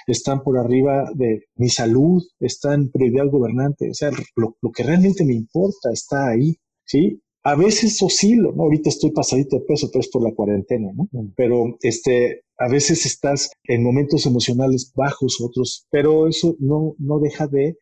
están 0.07 0.43
por 0.43 0.57
arriba 0.57 1.11
de 1.13 1.43
mi 1.55 1.67
salud, 1.67 2.23
está 2.39 2.73
en 2.73 2.89
prioridad 2.89 3.27
gobernante, 3.27 3.89
o 3.89 3.93
sea, 3.93 4.11
lo, 4.37 4.55
que 4.73 4.83
realmente 4.83 5.25
me 5.25 5.33
importa 5.33 5.91
está 5.91 6.29
ahí, 6.29 6.55
¿sí? 6.85 7.19
A 7.43 7.55
veces 7.55 8.01
oscilo, 8.01 8.53
¿no? 8.55 8.63
Ahorita 8.63 8.87
estoy 8.87 9.11
pasadito 9.11 9.57
de 9.57 9.65
peso, 9.65 9.89
pero 9.91 9.99
es 9.99 10.07
por 10.07 10.23
la 10.23 10.33
cuarentena, 10.33 10.93
¿no? 10.95 11.09
Mm. 11.11 11.33
Pero 11.35 11.77
este, 11.81 12.43
a 12.57 12.69
veces 12.69 13.05
estás 13.05 13.51
en 13.65 13.83
momentos 13.83 14.25
emocionales 14.25 14.93
bajos, 14.95 15.41
otros, 15.41 15.85
pero 15.91 16.29
eso 16.29 16.55
no, 16.59 16.95
no 16.97 17.19
deja 17.19 17.47
de 17.47 17.77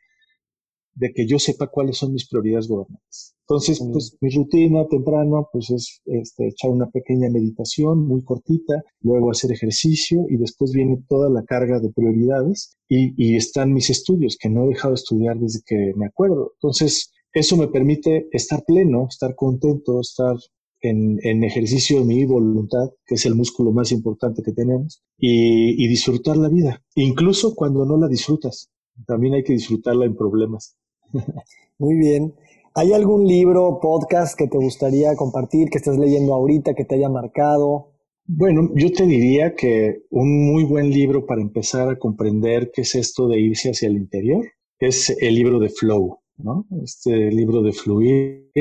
de 0.94 1.12
que 1.14 1.26
yo 1.28 1.40
sepa 1.40 1.68
cuáles 1.68 1.98
son 1.98 2.14
mis 2.14 2.28
prioridades 2.28 2.68
gobernantes. 2.68 3.36
Entonces, 3.52 3.86
pues 3.92 4.18
mi 4.22 4.30
rutina 4.30 4.88
temprano, 4.88 5.50
pues 5.52 5.72
es 5.72 6.02
este, 6.06 6.48
echar 6.48 6.72
una 6.72 6.90
pequeña 6.90 7.30
meditación 7.30 8.08
muy 8.08 8.24
cortita, 8.24 8.82
luego 9.02 9.30
hacer 9.30 9.52
ejercicio 9.52 10.26
y 10.30 10.38
después 10.38 10.72
viene 10.72 11.04
toda 11.10 11.30
la 11.30 11.44
carga 11.44 11.82
de 11.82 11.92
prioridades 11.92 12.78
y, 12.88 13.14
y 13.18 13.36
están 13.36 13.74
mis 13.74 13.90
estudios, 13.90 14.38
que 14.40 14.50
no 14.50 14.64
he 14.64 14.70
dejado 14.70 14.94
de 14.94 15.00
estudiar 15.00 15.38
desde 15.38 15.60
que 15.66 15.92
me 15.98 16.06
acuerdo. 16.06 16.54
Entonces, 16.56 17.12
eso 17.34 17.58
me 17.58 17.68
permite 17.68 18.30
estar 18.32 18.64
pleno, 18.66 19.08
estar 19.10 19.36
contento, 19.36 20.00
estar 20.00 20.36
en, 20.82 21.20
en, 21.24 21.44
ejercicio 21.44 22.00
de 22.00 22.06
mi 22.06 22.26
voluntad, 22.26 22.90
que 23.06 23.16
es 23.16 23.26
el 23.26 23.36
músculo 23.36 23.72
más 23.72 23.92
importante 23.92 24.44
que 24.44 24.54
tenemos, 24.54 25.04
y, 25.18 25.84
y 25.84 25.88
disfrutar 25.88 26.38
la 26.38 26.50
vida, 26.50 26.82
incluso 26.96 27.54
cuando 27.56 27.86
no 27.86 27.98
la 27.98 28.08
disfrutas. 28.08 28.70
También 29.06 29.34
hay 29.34 29.44
que 29.44 29.54
disfrutarla 29.54 30.06
en 30.06 30.16
problemas. 30.16 30.76
Muy 31.80 31.96
bien. 31.96 32.34
¿Hay 32.74 32.94
algún 32.94 33.28
libro, 33.28 33.80
podcast 33.82 34.38
que 34.38 34.48
te 34.48 34.58
gustaría 34.58 35.16
compartir, 35.16 35.70
que 35.70 35.80
estés 35.80 35.98
leyendo 35.98 36.34
ahorita, 36.34 36.74
que 36.74 36.86
te 36.86 36.96
haya 36.96 37.10
marcado? 37.10 37.92
Bueno, 38.26 38.70
yo 38.76 38.92
te 38.92 39.06
diría 39.06 39.56
que 39.56 40.04
un 40.10 40.52
muy 40.52 40.64
buen 40.64 40.90
libro 40.90 41.26
para 41.26 41.42
empezar 41.42 41.90
a 41.90 41.98
comprender 41.98 42.72
qué 42.74 42.82
es 42.82 42.96
esto 42.96 43.28
de 43.28 43.40
irse 43.42 43.72
hacia 43.72 43.90
el 43.90 43.98
interior 43.98 44.46
es 44.82 45.16
el 45.20 45.36
libro 45.36 45.60
de 45.60 45.70
Flow, 45.70 46.20
¿no? 46.38 46.66
Este 46.84 47.30
libro 47.32 47.62
de 47.62 47.72
Fluir 47.72 48.52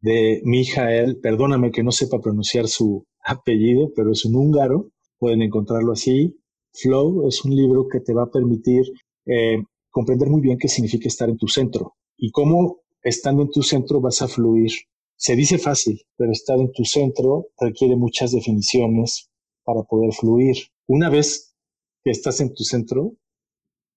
de 0.00 0.42
Mijael, 0.44 1.20
perdóname 1.20 1.70
que 1.70 1.84
no 1.84 1.92
sepa 1.92 2.20
pronunciar 2.20 2.66
su 2.66 3.06
apellido, 3.24 3.92
pero 3.94 4.12
es 4.12 4.24
un 4.24 4.34
húngaro, 4.34 4.90
pueden 5.18 5.42
encontrarlo 5.42 5.92
así. 5.92 6.36
Flow 6.72 7.28
es 7.28 7.44
un 7.44 7.54
libro 7.54 7.86
que 7.88 8.00
te 8.00 8.12
va 8.12 8.24
a 8.24 8.30
permitir 8.30 8.82
eh, 9.26 9.62
comprender 9.94 10.28
muy 10.28 10.40
bien 10.40 10.58
qué 10.58 10.66
significa 10.66 11.06
estar 11.06 11.30
en 11.30 11.36
tu 11.36 11.46
centro 11.46 11.94
y 12.16 12.32
cómo 12.32 12.80
estando 13.00 13.42
en 13.42 13.50
tu 13.50 13.62
centro 13.62 14.00
vas 14.00 14.22
a 14.22 14.28
fluir. 14.28 14.72
Se 15.14 15.36
dice 15.36 15.56
fácil, 15.56 16.02
pero 16.16 16.32
estar 16.32 16.58
en 16.58 16.72
tu 16.72 16.84
centro 16.84 17.46
requiere 17.60 17.94
muchas 17.94 18.32
definiciones 18.32 19.30
para 19.62 19.84
poder 19.84 20.12
fluir. 20.12 20.56
Una 20.88 21.10
vez 21.10 21.54
que 22.02 22.10
estás 22.10 22.40
en 22.40 22.52
tu 22.52 22.64
centro, 22.64 23.12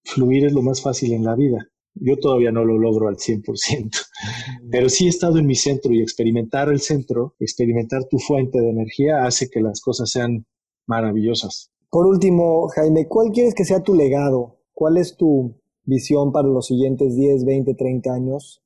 fluir 0.03 0.45
es 0.45 0.53
lo 0.53 0.61
más 0.61 0.83
fácil 0.83 1.13
en 1.13 1.23
la 1.23 1.33
vida. 1.33 1.67
Yo 1.95 2.15
todavía 2.17 2.51
no 2.51 2.63
lo 2.63 2.77
logro 2.77 3.07
al 3.07 3.17
100%, 3.17 3.89
pero 4.69 4.89
sí 4.89 5.07
he 5.07 5.09
estado 5.09 5.39
en 5.39 5.47
mi 5.47 5.55
centro 5.55 5.91
y 5.93 6.03
experimentar 6.03 6.69
el 6.69 6.79
centro, 6.79 7.33
experimentar 7.39 8.05
tu 8.05 8.19
fuente 8.19 8.61
de 8.61 8.69
energía 8.69 9.25
hace 9.25 9.49
que 9.49 9.61
las 9.61 9.81
cosas 9.81 10.11
sean 10.11 10.45
maravillosas. 10.85 11.71
Por 11.89 12.05
último, 12.05 12.67
Jaime, 12.67 13.07
¿cuál 13.07 13.31
quieres 13.31 13.55
que 13.55 13.65
sea 13.65 13.81
tu 13.81 13.95
legado? 13.95 14.59
¿Cuál 14.73 14.97
es 14.97 15.17
tu 15.17 15.55
visión 15.87 16.31
para 16.31 16.47
los 16.47 16.67
siguientes 16.67 17.15
10, 17.15 17.45
20, 17.45 17.73
30 17.73 18.13
años 18.13 18.61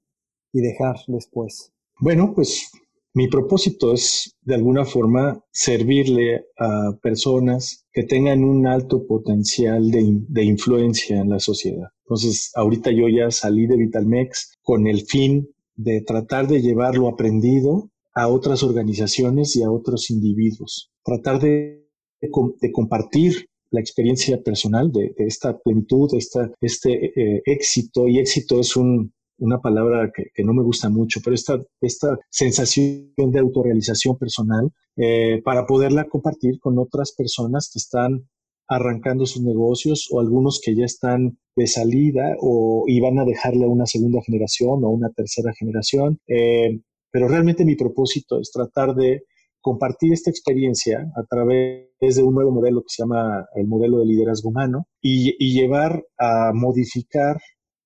y 0.52 0.60
dejar 0.60 0.98
después? 1.08 1.72
Bueno, 2.00 2.34
pues 2.36 2.70
mi 3.14 3.28
propósito 3.28 3.94
es 3.94 4.36
de 4.42 4.56
alguna 4.56 4.86
forma 4.86 5.44
servirle 5.52 6.48
a 6.58 6.98
personas 7.02 7.86
que 7.94 8.04
tengan 8.04 8.44
un 8.44 8.68
alto 8.68 9.06
potencial 9.06 9.92
de, 9.92 10.20
de, 10.28 10.44
influencia 10.44 11.20
en 11.20 11.30
la 11.30 11.40
sociedad. 11.40 11.90
Entonces, 12.06 12.52
ahorita 12.56 12.92
yo 12.92 13.08
ya 13.08 13.30
salí 13.30 13.68
de 13.68 13.78
Vitalmex 13.78 14.58
con 14.62 14.88
el 14.88 15.02
fin 15.06 15.48
de 15.76 16.02
tratar 16.02 16.48
de 16.48 16.62
llevar 16.62 16.96
lo 16.96 17.08
aprendido 17.08 17.92
a 18.14 18.28
otras 18.28 18.64
organizaciones 18.64 19.56
y 19.56 19.64
a 19.64 19.72
otros 19.72 20.10
individuos. 20.10 20.92
Tratar 21.04 21.40
de, 21.40 21.88
de 22.22 22.72
compartir 22.72 23.48
la 23.72 23.80
experiencia 23.80 24.42
personal 24.42 24.92
de, 24.92 25.14
esta 25.18 25.58
plenitud, 25.58 26.10
esta, 26.14 26.52
este 26.62 27.12
eh, 27.16 27.42
éxito, 27.46 28.08
y 28.08 28.20
éxito 28.20 28.60
es 28.60 28.76
un, 28.76 29.14
una 29.40 29.60
palabra 29.60 30.12
que, 30.14 30.44
no 30.44 30.54
me 30.54 30.64
gusta 30.64 30.90
mucho, 30.90 31.20
pero 31.24 31.34
esta, 31.36 31.60
esta 31.82 32.20
sensación 32.30 33.32
de 33.32 33.40
autorrealización 33.40 34.18
personal 34.18 34.72
eh, 34.98 35.42
para 35.44 35.66
poderla 35.66 36.08
compartir 36.08 36.60
con 36.60 36.78
otras 36.78 37.14
personas 37.14 37.70
que 37.72 37.80
están 37.80 38.28
arrancando 38.68 39.26
sus 39.26 39.42
negocios 39.42 40.08
o 40.12 40.20
algunos 40.20 40.62
que 40.64 40.76
ya 40.76 40.86
están 40.86 41.38
de 41.56 41.68
salida 41.68 42.36
o 42.40 42.86
iban 42.88 43.20
a 43.20 43.26
dejarle 43.26 43.66
a 43.66 43.70
una 43.70 43.86
segunda 43.86 44.22
generación 44.22 44.84
o 44.84 44.90
una 44.90 45.10
tercera 45.10 45.52
generación. 45.54 46.20
Eh, 46.28 46.80
pero 47.12 47.28
realmente 47.28 47.66
mi 47.66 47.76
propósito 47.76 48.40
es 48.40 48.52
tratar 48.52 48.96
de 48.96 49.24
compartir 49.62 50.14
esta 50.14 50.30
experiencia 50.30 51.12
a 51.16 51.24
través 51.24 51.88
de 52.00 52.24
un 52.24 52.34
nuevo 52.34 52.52
modelo 52.52 52.82
que 52.82 52.90
se 52.90 53.04
llama 53.04 53.46
el 53.56 53.68
modelo 53.68 54.00
de 54.00 54.08
liderazgo 54.08 54.50
humano 54.50 54.88
y, 55.02 55.36
llevar 55.54 56.04
a 56.18 56.52
modificar 56.54 57.38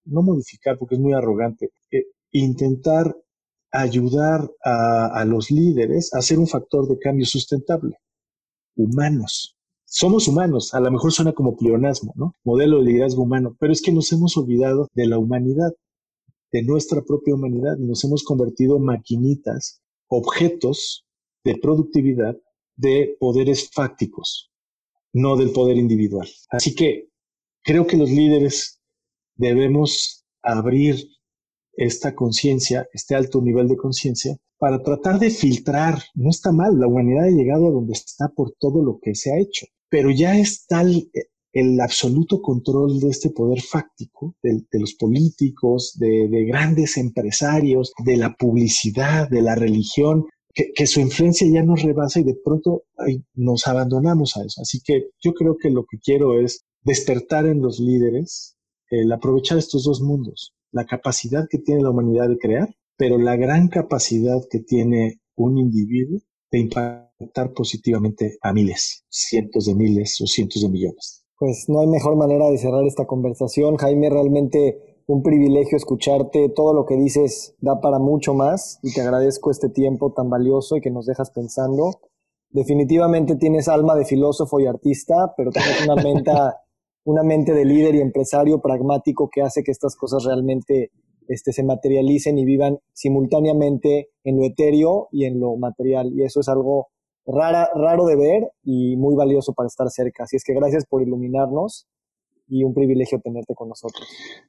no 0.05 0.21
modificar 0.21 0.77
porque 0.77 0.95
es 0.95 1.01
muy 1.01 1.13
arrogante, 1.13 1.71
eh, 1.91 2.05
intentar 2.31 3.15
ayudar 3.71 4.49
a, 4.63 5.25
los 5.25 5.51
líderes 5.51 6.13
a 6.13 6.21
ser 6.21 6.39
un 6.39 6.47
factor 6.47 6.87
de 6.87 6.97
cambio 6.97 7.25
sustentable. 7.25 7.97
Humanos. 8.75 9.57
Somos 9.83 10.27
humanos, 10.27 10.73
a 10.73 10.79
lo 10.79 10.91
mejor 10.91 11.11
suena 11.11 11.33
como 11.33 11.55
pleonasmo, 11.55 12.13
¿no? 12.15 12.33
Modelo 12.43 12.79
de 12.79 12.85
liderazgo 12.85 13.23
humano, 13.23 13.55
pero 13.59 13.71
es 13.71 13.81
que 13.81 13.91
nos 13.91 14.11
hemos 14.11 14.35
olvidado 14.37 14.87
de 14.93 15.07
la 15.07 15.17
humanidad, 15.17 15.71
de 16.51 16.63
nuestra 16.63 17.01
propia 17.01 17.35
humanidad, 17.35 17.77
nos 17.77 18.03
hemos 18.03 18.23
convertido 18.23 18.77
en 18.77 18.83
maquinitas, 18.83 19.81
objetos 20.07 21.04
de 21.45 21.55
productividad 21.57 22.35
de 22.75 23.15
poderes 23.19 23.69
fácticos, 23.71 24.51
no 25.13 25.37
del 25.37 25.51
poder 25.51 25.77
individual. 25.77 26.27
Así 26.49 26.75
que 26.75 27.07
creo 27.63 27.87
que 27.87 27.95
los 27.95 28.09
líderes 28.09 28.81
debemos 29.37 30.25
abrir 30.41 31.07
esta 31.77 32.13
conciencia, 32.15 32.87
este 32.91 33.15
alto 33.15 33.41
nivel 33.41 33.67
de 33.67 33.77
conciencia, 33.77 34.35
para 34.57 34.81
tratar 34.81 35.19
de 35.19 35.29
filtrar. 35.29 36.01
No 36.15 36.29
está 36.29 36.51
mal, 36.51 36.77
la 36.77 36.87
humanidad 36.87 37.25
ha 37.25 37.31
llegado 37.31 37.67
a 37.67 37.71
donde 37.71 37.93
está 37.93 38.27
por 38.29 38.53
todo 38.59 38.83
lo 38.83 38.99
que 39.01 39.15
se 39.15 39.31
ha 39.31 39.39
hecho, 39.39 39.67
pero 39.89 40.11
ya 40.11 40.37
está 40.37 40.81
el, 40.81 41.09
el 41.55 41.79
absoluto 41.79 42.41
control 42.41 42.99
de 42.99 43.09
este 43.09 43.29
poder 43.29 43.61
fáctico, 43.61 44.35
de, 44.43 44.61
los 44.73 44.93
políticos, 44.95 45.97
de, 45.97 46.27
grandes 46.45 46.97
empresarios, 46.97 47.93
de 48.03 48.17
la 48.17 48.35
publicidad, 48.35 49.29
de 49.29 49.41
la 49.41 49.55
religión, 49.55 50.25
que, 50.55 50.87
su 50.87 51.01
influencia 51.01 51.47
ya 51.51 51.63
nos 51.63 51.83
rebasa 51.83 52.21
y 52.21 52.23
de 52.23 52.35
pronto 52.35 52.83
nos 53.33 53.67
abandonamos 53.67 54.37
a 54.37 54.43
eso. 54.43 54.61
Así 54.61 54.79
que 54.81 55.09
yo 55.21 55.33
creo 55.33 55.57
que 55.57 55.69
lo 55.69 55.85
que 55.85 55.99
quiero 55.99 56.39
es 56.39 56.63
despertar 56.81 57.45
en 57.45 57.61
los 57.61 57.79
líderes 57.79 58.55
el 58.89 59.11
aprovechar 59.11 59.57
estos 59.57 59.83
dos 59.83 60.01
mundos, 60.01 60.53
la 60.71 60.85
capacidad 60.85 61.47
que 61.49 61.57
tiene 61.57 61.83
la 61.83 61.89
humanidad 61.89 62.29
de 62.29 62.37
crear, 62.37 62.69
pero 62.97 63.17
la 63.17 63.35
gran 63.35 63.67
capacidad 63.67 64.41
que 64.49 64.59
tiene 64.59 65.19
un 65.35 65.57
individuo 65.57 66.21
de 66.51 66.59
impactar 66.59 67.51
positivamente 67.53 68.37
a 68.41 68.53
miles, 68.53 69.03
cientos 69.09 69.65
de 69.65 69.75
miles 69.75 70.21
o 70.21 70.27
cientos 70.27 70.61
de 70.61 70.69
millones. 70.69 71.25
Pues 71.37 71.65
no 71.67 71.81
hay 71.81 71.87
mejor 71.87 72.15
manera 72.15 72.49
de 72.49 72.57
cerrar 72.57 72.85
esta 72.85 73.05
conversación. 73.05 73.75
Jaime, 73.75 74.09
realmente 74.09 74.94
un 75.07 75.21
privilegio 75.23 75.77
escucharte. 75.77 76.49
Todo 76.49 76.73
lo 76.73 76.85
que 76.85 76.95
dices 76.95 77.55
da 77.59 77.79
para 77.79 77.99
mucho 77.99 78.33
más 78.33 78.79
y 78.81 78.93
te 78.93 79.01
agradezco 79.01 79.51
este 79.51 79.69
tiempo 79.69 80.13
tan 80.13 80.29
valioso 80.29 80.77
y 80.77 80.81
que 80.81 80.91
nos 80.91 81.05
dejas 81.05 81.31
pensando. 81.31 81.91
Definitivamente 82.49 83.35
tienes 83.35 83.67
alma 83.67 83.95
de 83.95 84.05
filósofo 84.05 84.59
y 84.59 84.65
artista, 84.65 85.33
pero 85.35 85.51
tienes 85.51 85.85
una 85.85 86.01
mente, 86.01 86.31
una 87.03 87.23
mente 87.23 87.53
de 87.53 87.65
líder 87.65 87.95
y 87.95 88.01
empresario 88.01 88.61
pragmático 88.61 89.29
que 89.31 89.41
hace 89.41 89.63
que 89.63 89.71
estas 89.71 89.95
cosas 89.95 90.23
realmente 90.23 90.91
este, 91.27 91.51
se 91.51 91.63
materialicen 91.63 92.37
y 92.37 92.45
vivan 92.45 92.79
simultáneamente 92.93 94.09
en 94.23 94.37
lo 94.37 94.45
etéreo 94.45 95.09
y 95.11 95.25
en 95.25 95.39
lo 95.39 95.57
material. 95.57 96.13
Y 96.13 96.23
eso 96.23 96.39
es 96.39 96.47
algo 96.47 96.87
rara, 97.25 97.69
raro 97.75 98.05
de 98.05 98.15
ver 98.15 98.51
y 98.63 98.95
muy 98.97 99.15
valioso 99.15 99.53
para 99.53 99.67
estar 99.67 99.89
cerca. 99.89 100.23
Así 100.23 100.37
es 100.37 100.43
que 100.43 100.53
gracias 100.53 100.85
por 100.85 101.01
iluminarnos 101.01 101.87
y 102.47 102.63
un 102.63 102.73
privilegio 102.73 103.19
tenerte 103.19 103.55
con 103.55 103.69
nosotros. 103.69 104.07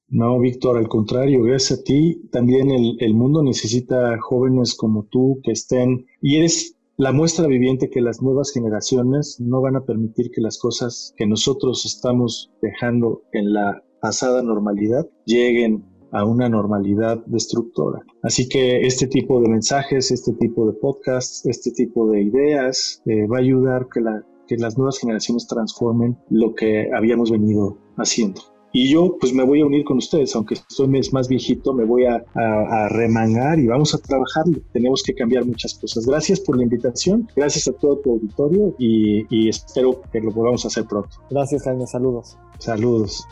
No, 0.09 0.38
Víctor, 0.38 0.78
al 0.78 0.88
contrario, 0.88 1.42
gracias 1.42 1.80
a 1.80 1.82
ti. 1.82 2.28
También 2.30 2.70
el, 2.70 2.97
el 3.01 3.14
mundo 3.14 3.42
necesita 3.42 4.18
jóvenes 4.20 4.74
como 4.74 5.05
tú 5.05 5.40
que 5.42 5.53
estén 5.53 6.07
y 6.20 6.36
eres 6.36 6.76
la 6.99 7.12
muestra 7.12 7.47
viviente 7.47 7.90
que 7.90 8.01
las 8.01 8.22
nuevas 8.22 8.53
generaciones 8.53 9.38
no 9.38 9.61
van 9.61 9.76
a 9.76 9.84
permitir 9.84 10.30
que 10.30 10.40
las 10.40 10.59
cosas 10.59 11.12
que 11.16 11.26
nosotros 11.26 11.84
estamos 11.84 12.51
dejando 12.62 13.22
en 13.32 13.53
la 13.53 13.82
pasada 14.01 14.42
normalidad 14.42 15.07
lleguen 15.26 15.84
a 16.12 16.24
una 16.24 16.49
normalidad 16.49 17.22
destructora. 17.26 18.03
Así 18.22 18.49
que 18.49 18.86
este 18.86 19.07
tipo 19.09 19.40
de 19.42 19.49
mensajes, 19.49 20.11
este 20.11 20.32
tipo 20.34 20.66
de 20.66 20.72
podcasts, 20.72 21.44
este 21.44 21.70
tipo 21.72 22.09
de 22.11 22.22
ideas 22.22 23.03
eh, 23.07 23.26
va 23.26 23.38
a 23.38 23.40
ayudar 23.40 23.88
que, 23.92 24.01
la, 24.01 24.24
que 24.47 24.57
las 24.57 24.76
nuevas 24.76 24.99
generaciones 24.99 25.47
transformen 25.47 26.16
lo 26.30 26.55
que 26.55 26.90
habíamos 26.94 27.30
venido 27.30 27.78
haciendo. 27.97 28.40
Y 28.72 28.90
yo 28.90 29.16
pues 29.18 29.32
me 29.32 29.42
voy 29.42 29.62
a 29.62 29.64
unir 29.66 29.84
con 29.84 29.97
ustedes, 29.97 30.36
aunque 30.36 30.55
estoy 30.55 30.88
más 31.11 31.28
viejito, 31.28 31.72
me 31.72 31.84
voy 31.84 32.05
a, 32.05 32.22
a, 32.34 32.88
remangar 32.90 33.59
y 33.59 33.66
vamos 33.66 33.94
a 33.94 33.99
trabajar. 33.99 34.44
Tenemos 34.72 35.03
que 35.03 35.14
cambiar 35.14 35.47
muchas 35.47 35.74
cosas. 35.78 36.05
Gracias 36.05 36.40
por 36.40 36.59
la 36.59 36.64
invitación, 36.64 37.26
gracias 37.34 37.68
a 37.68 37.72
todo 37.72 37.97
tu 38.01 38.11
auditorio 38.12 38.74
y, 38.78 39.24
y 39.30 39.49
espero 39.49 40.03
que 40.12 40.20
lo 40.20 40.30
podamos 40.30 40.66
hacer 40.66 40.84
pronto. 40.84 41.16
Gracias 41.30 41.62
Jaime, 41.62 41.86
saludos. 41.86 42.36
Saludos. 42.59 43.26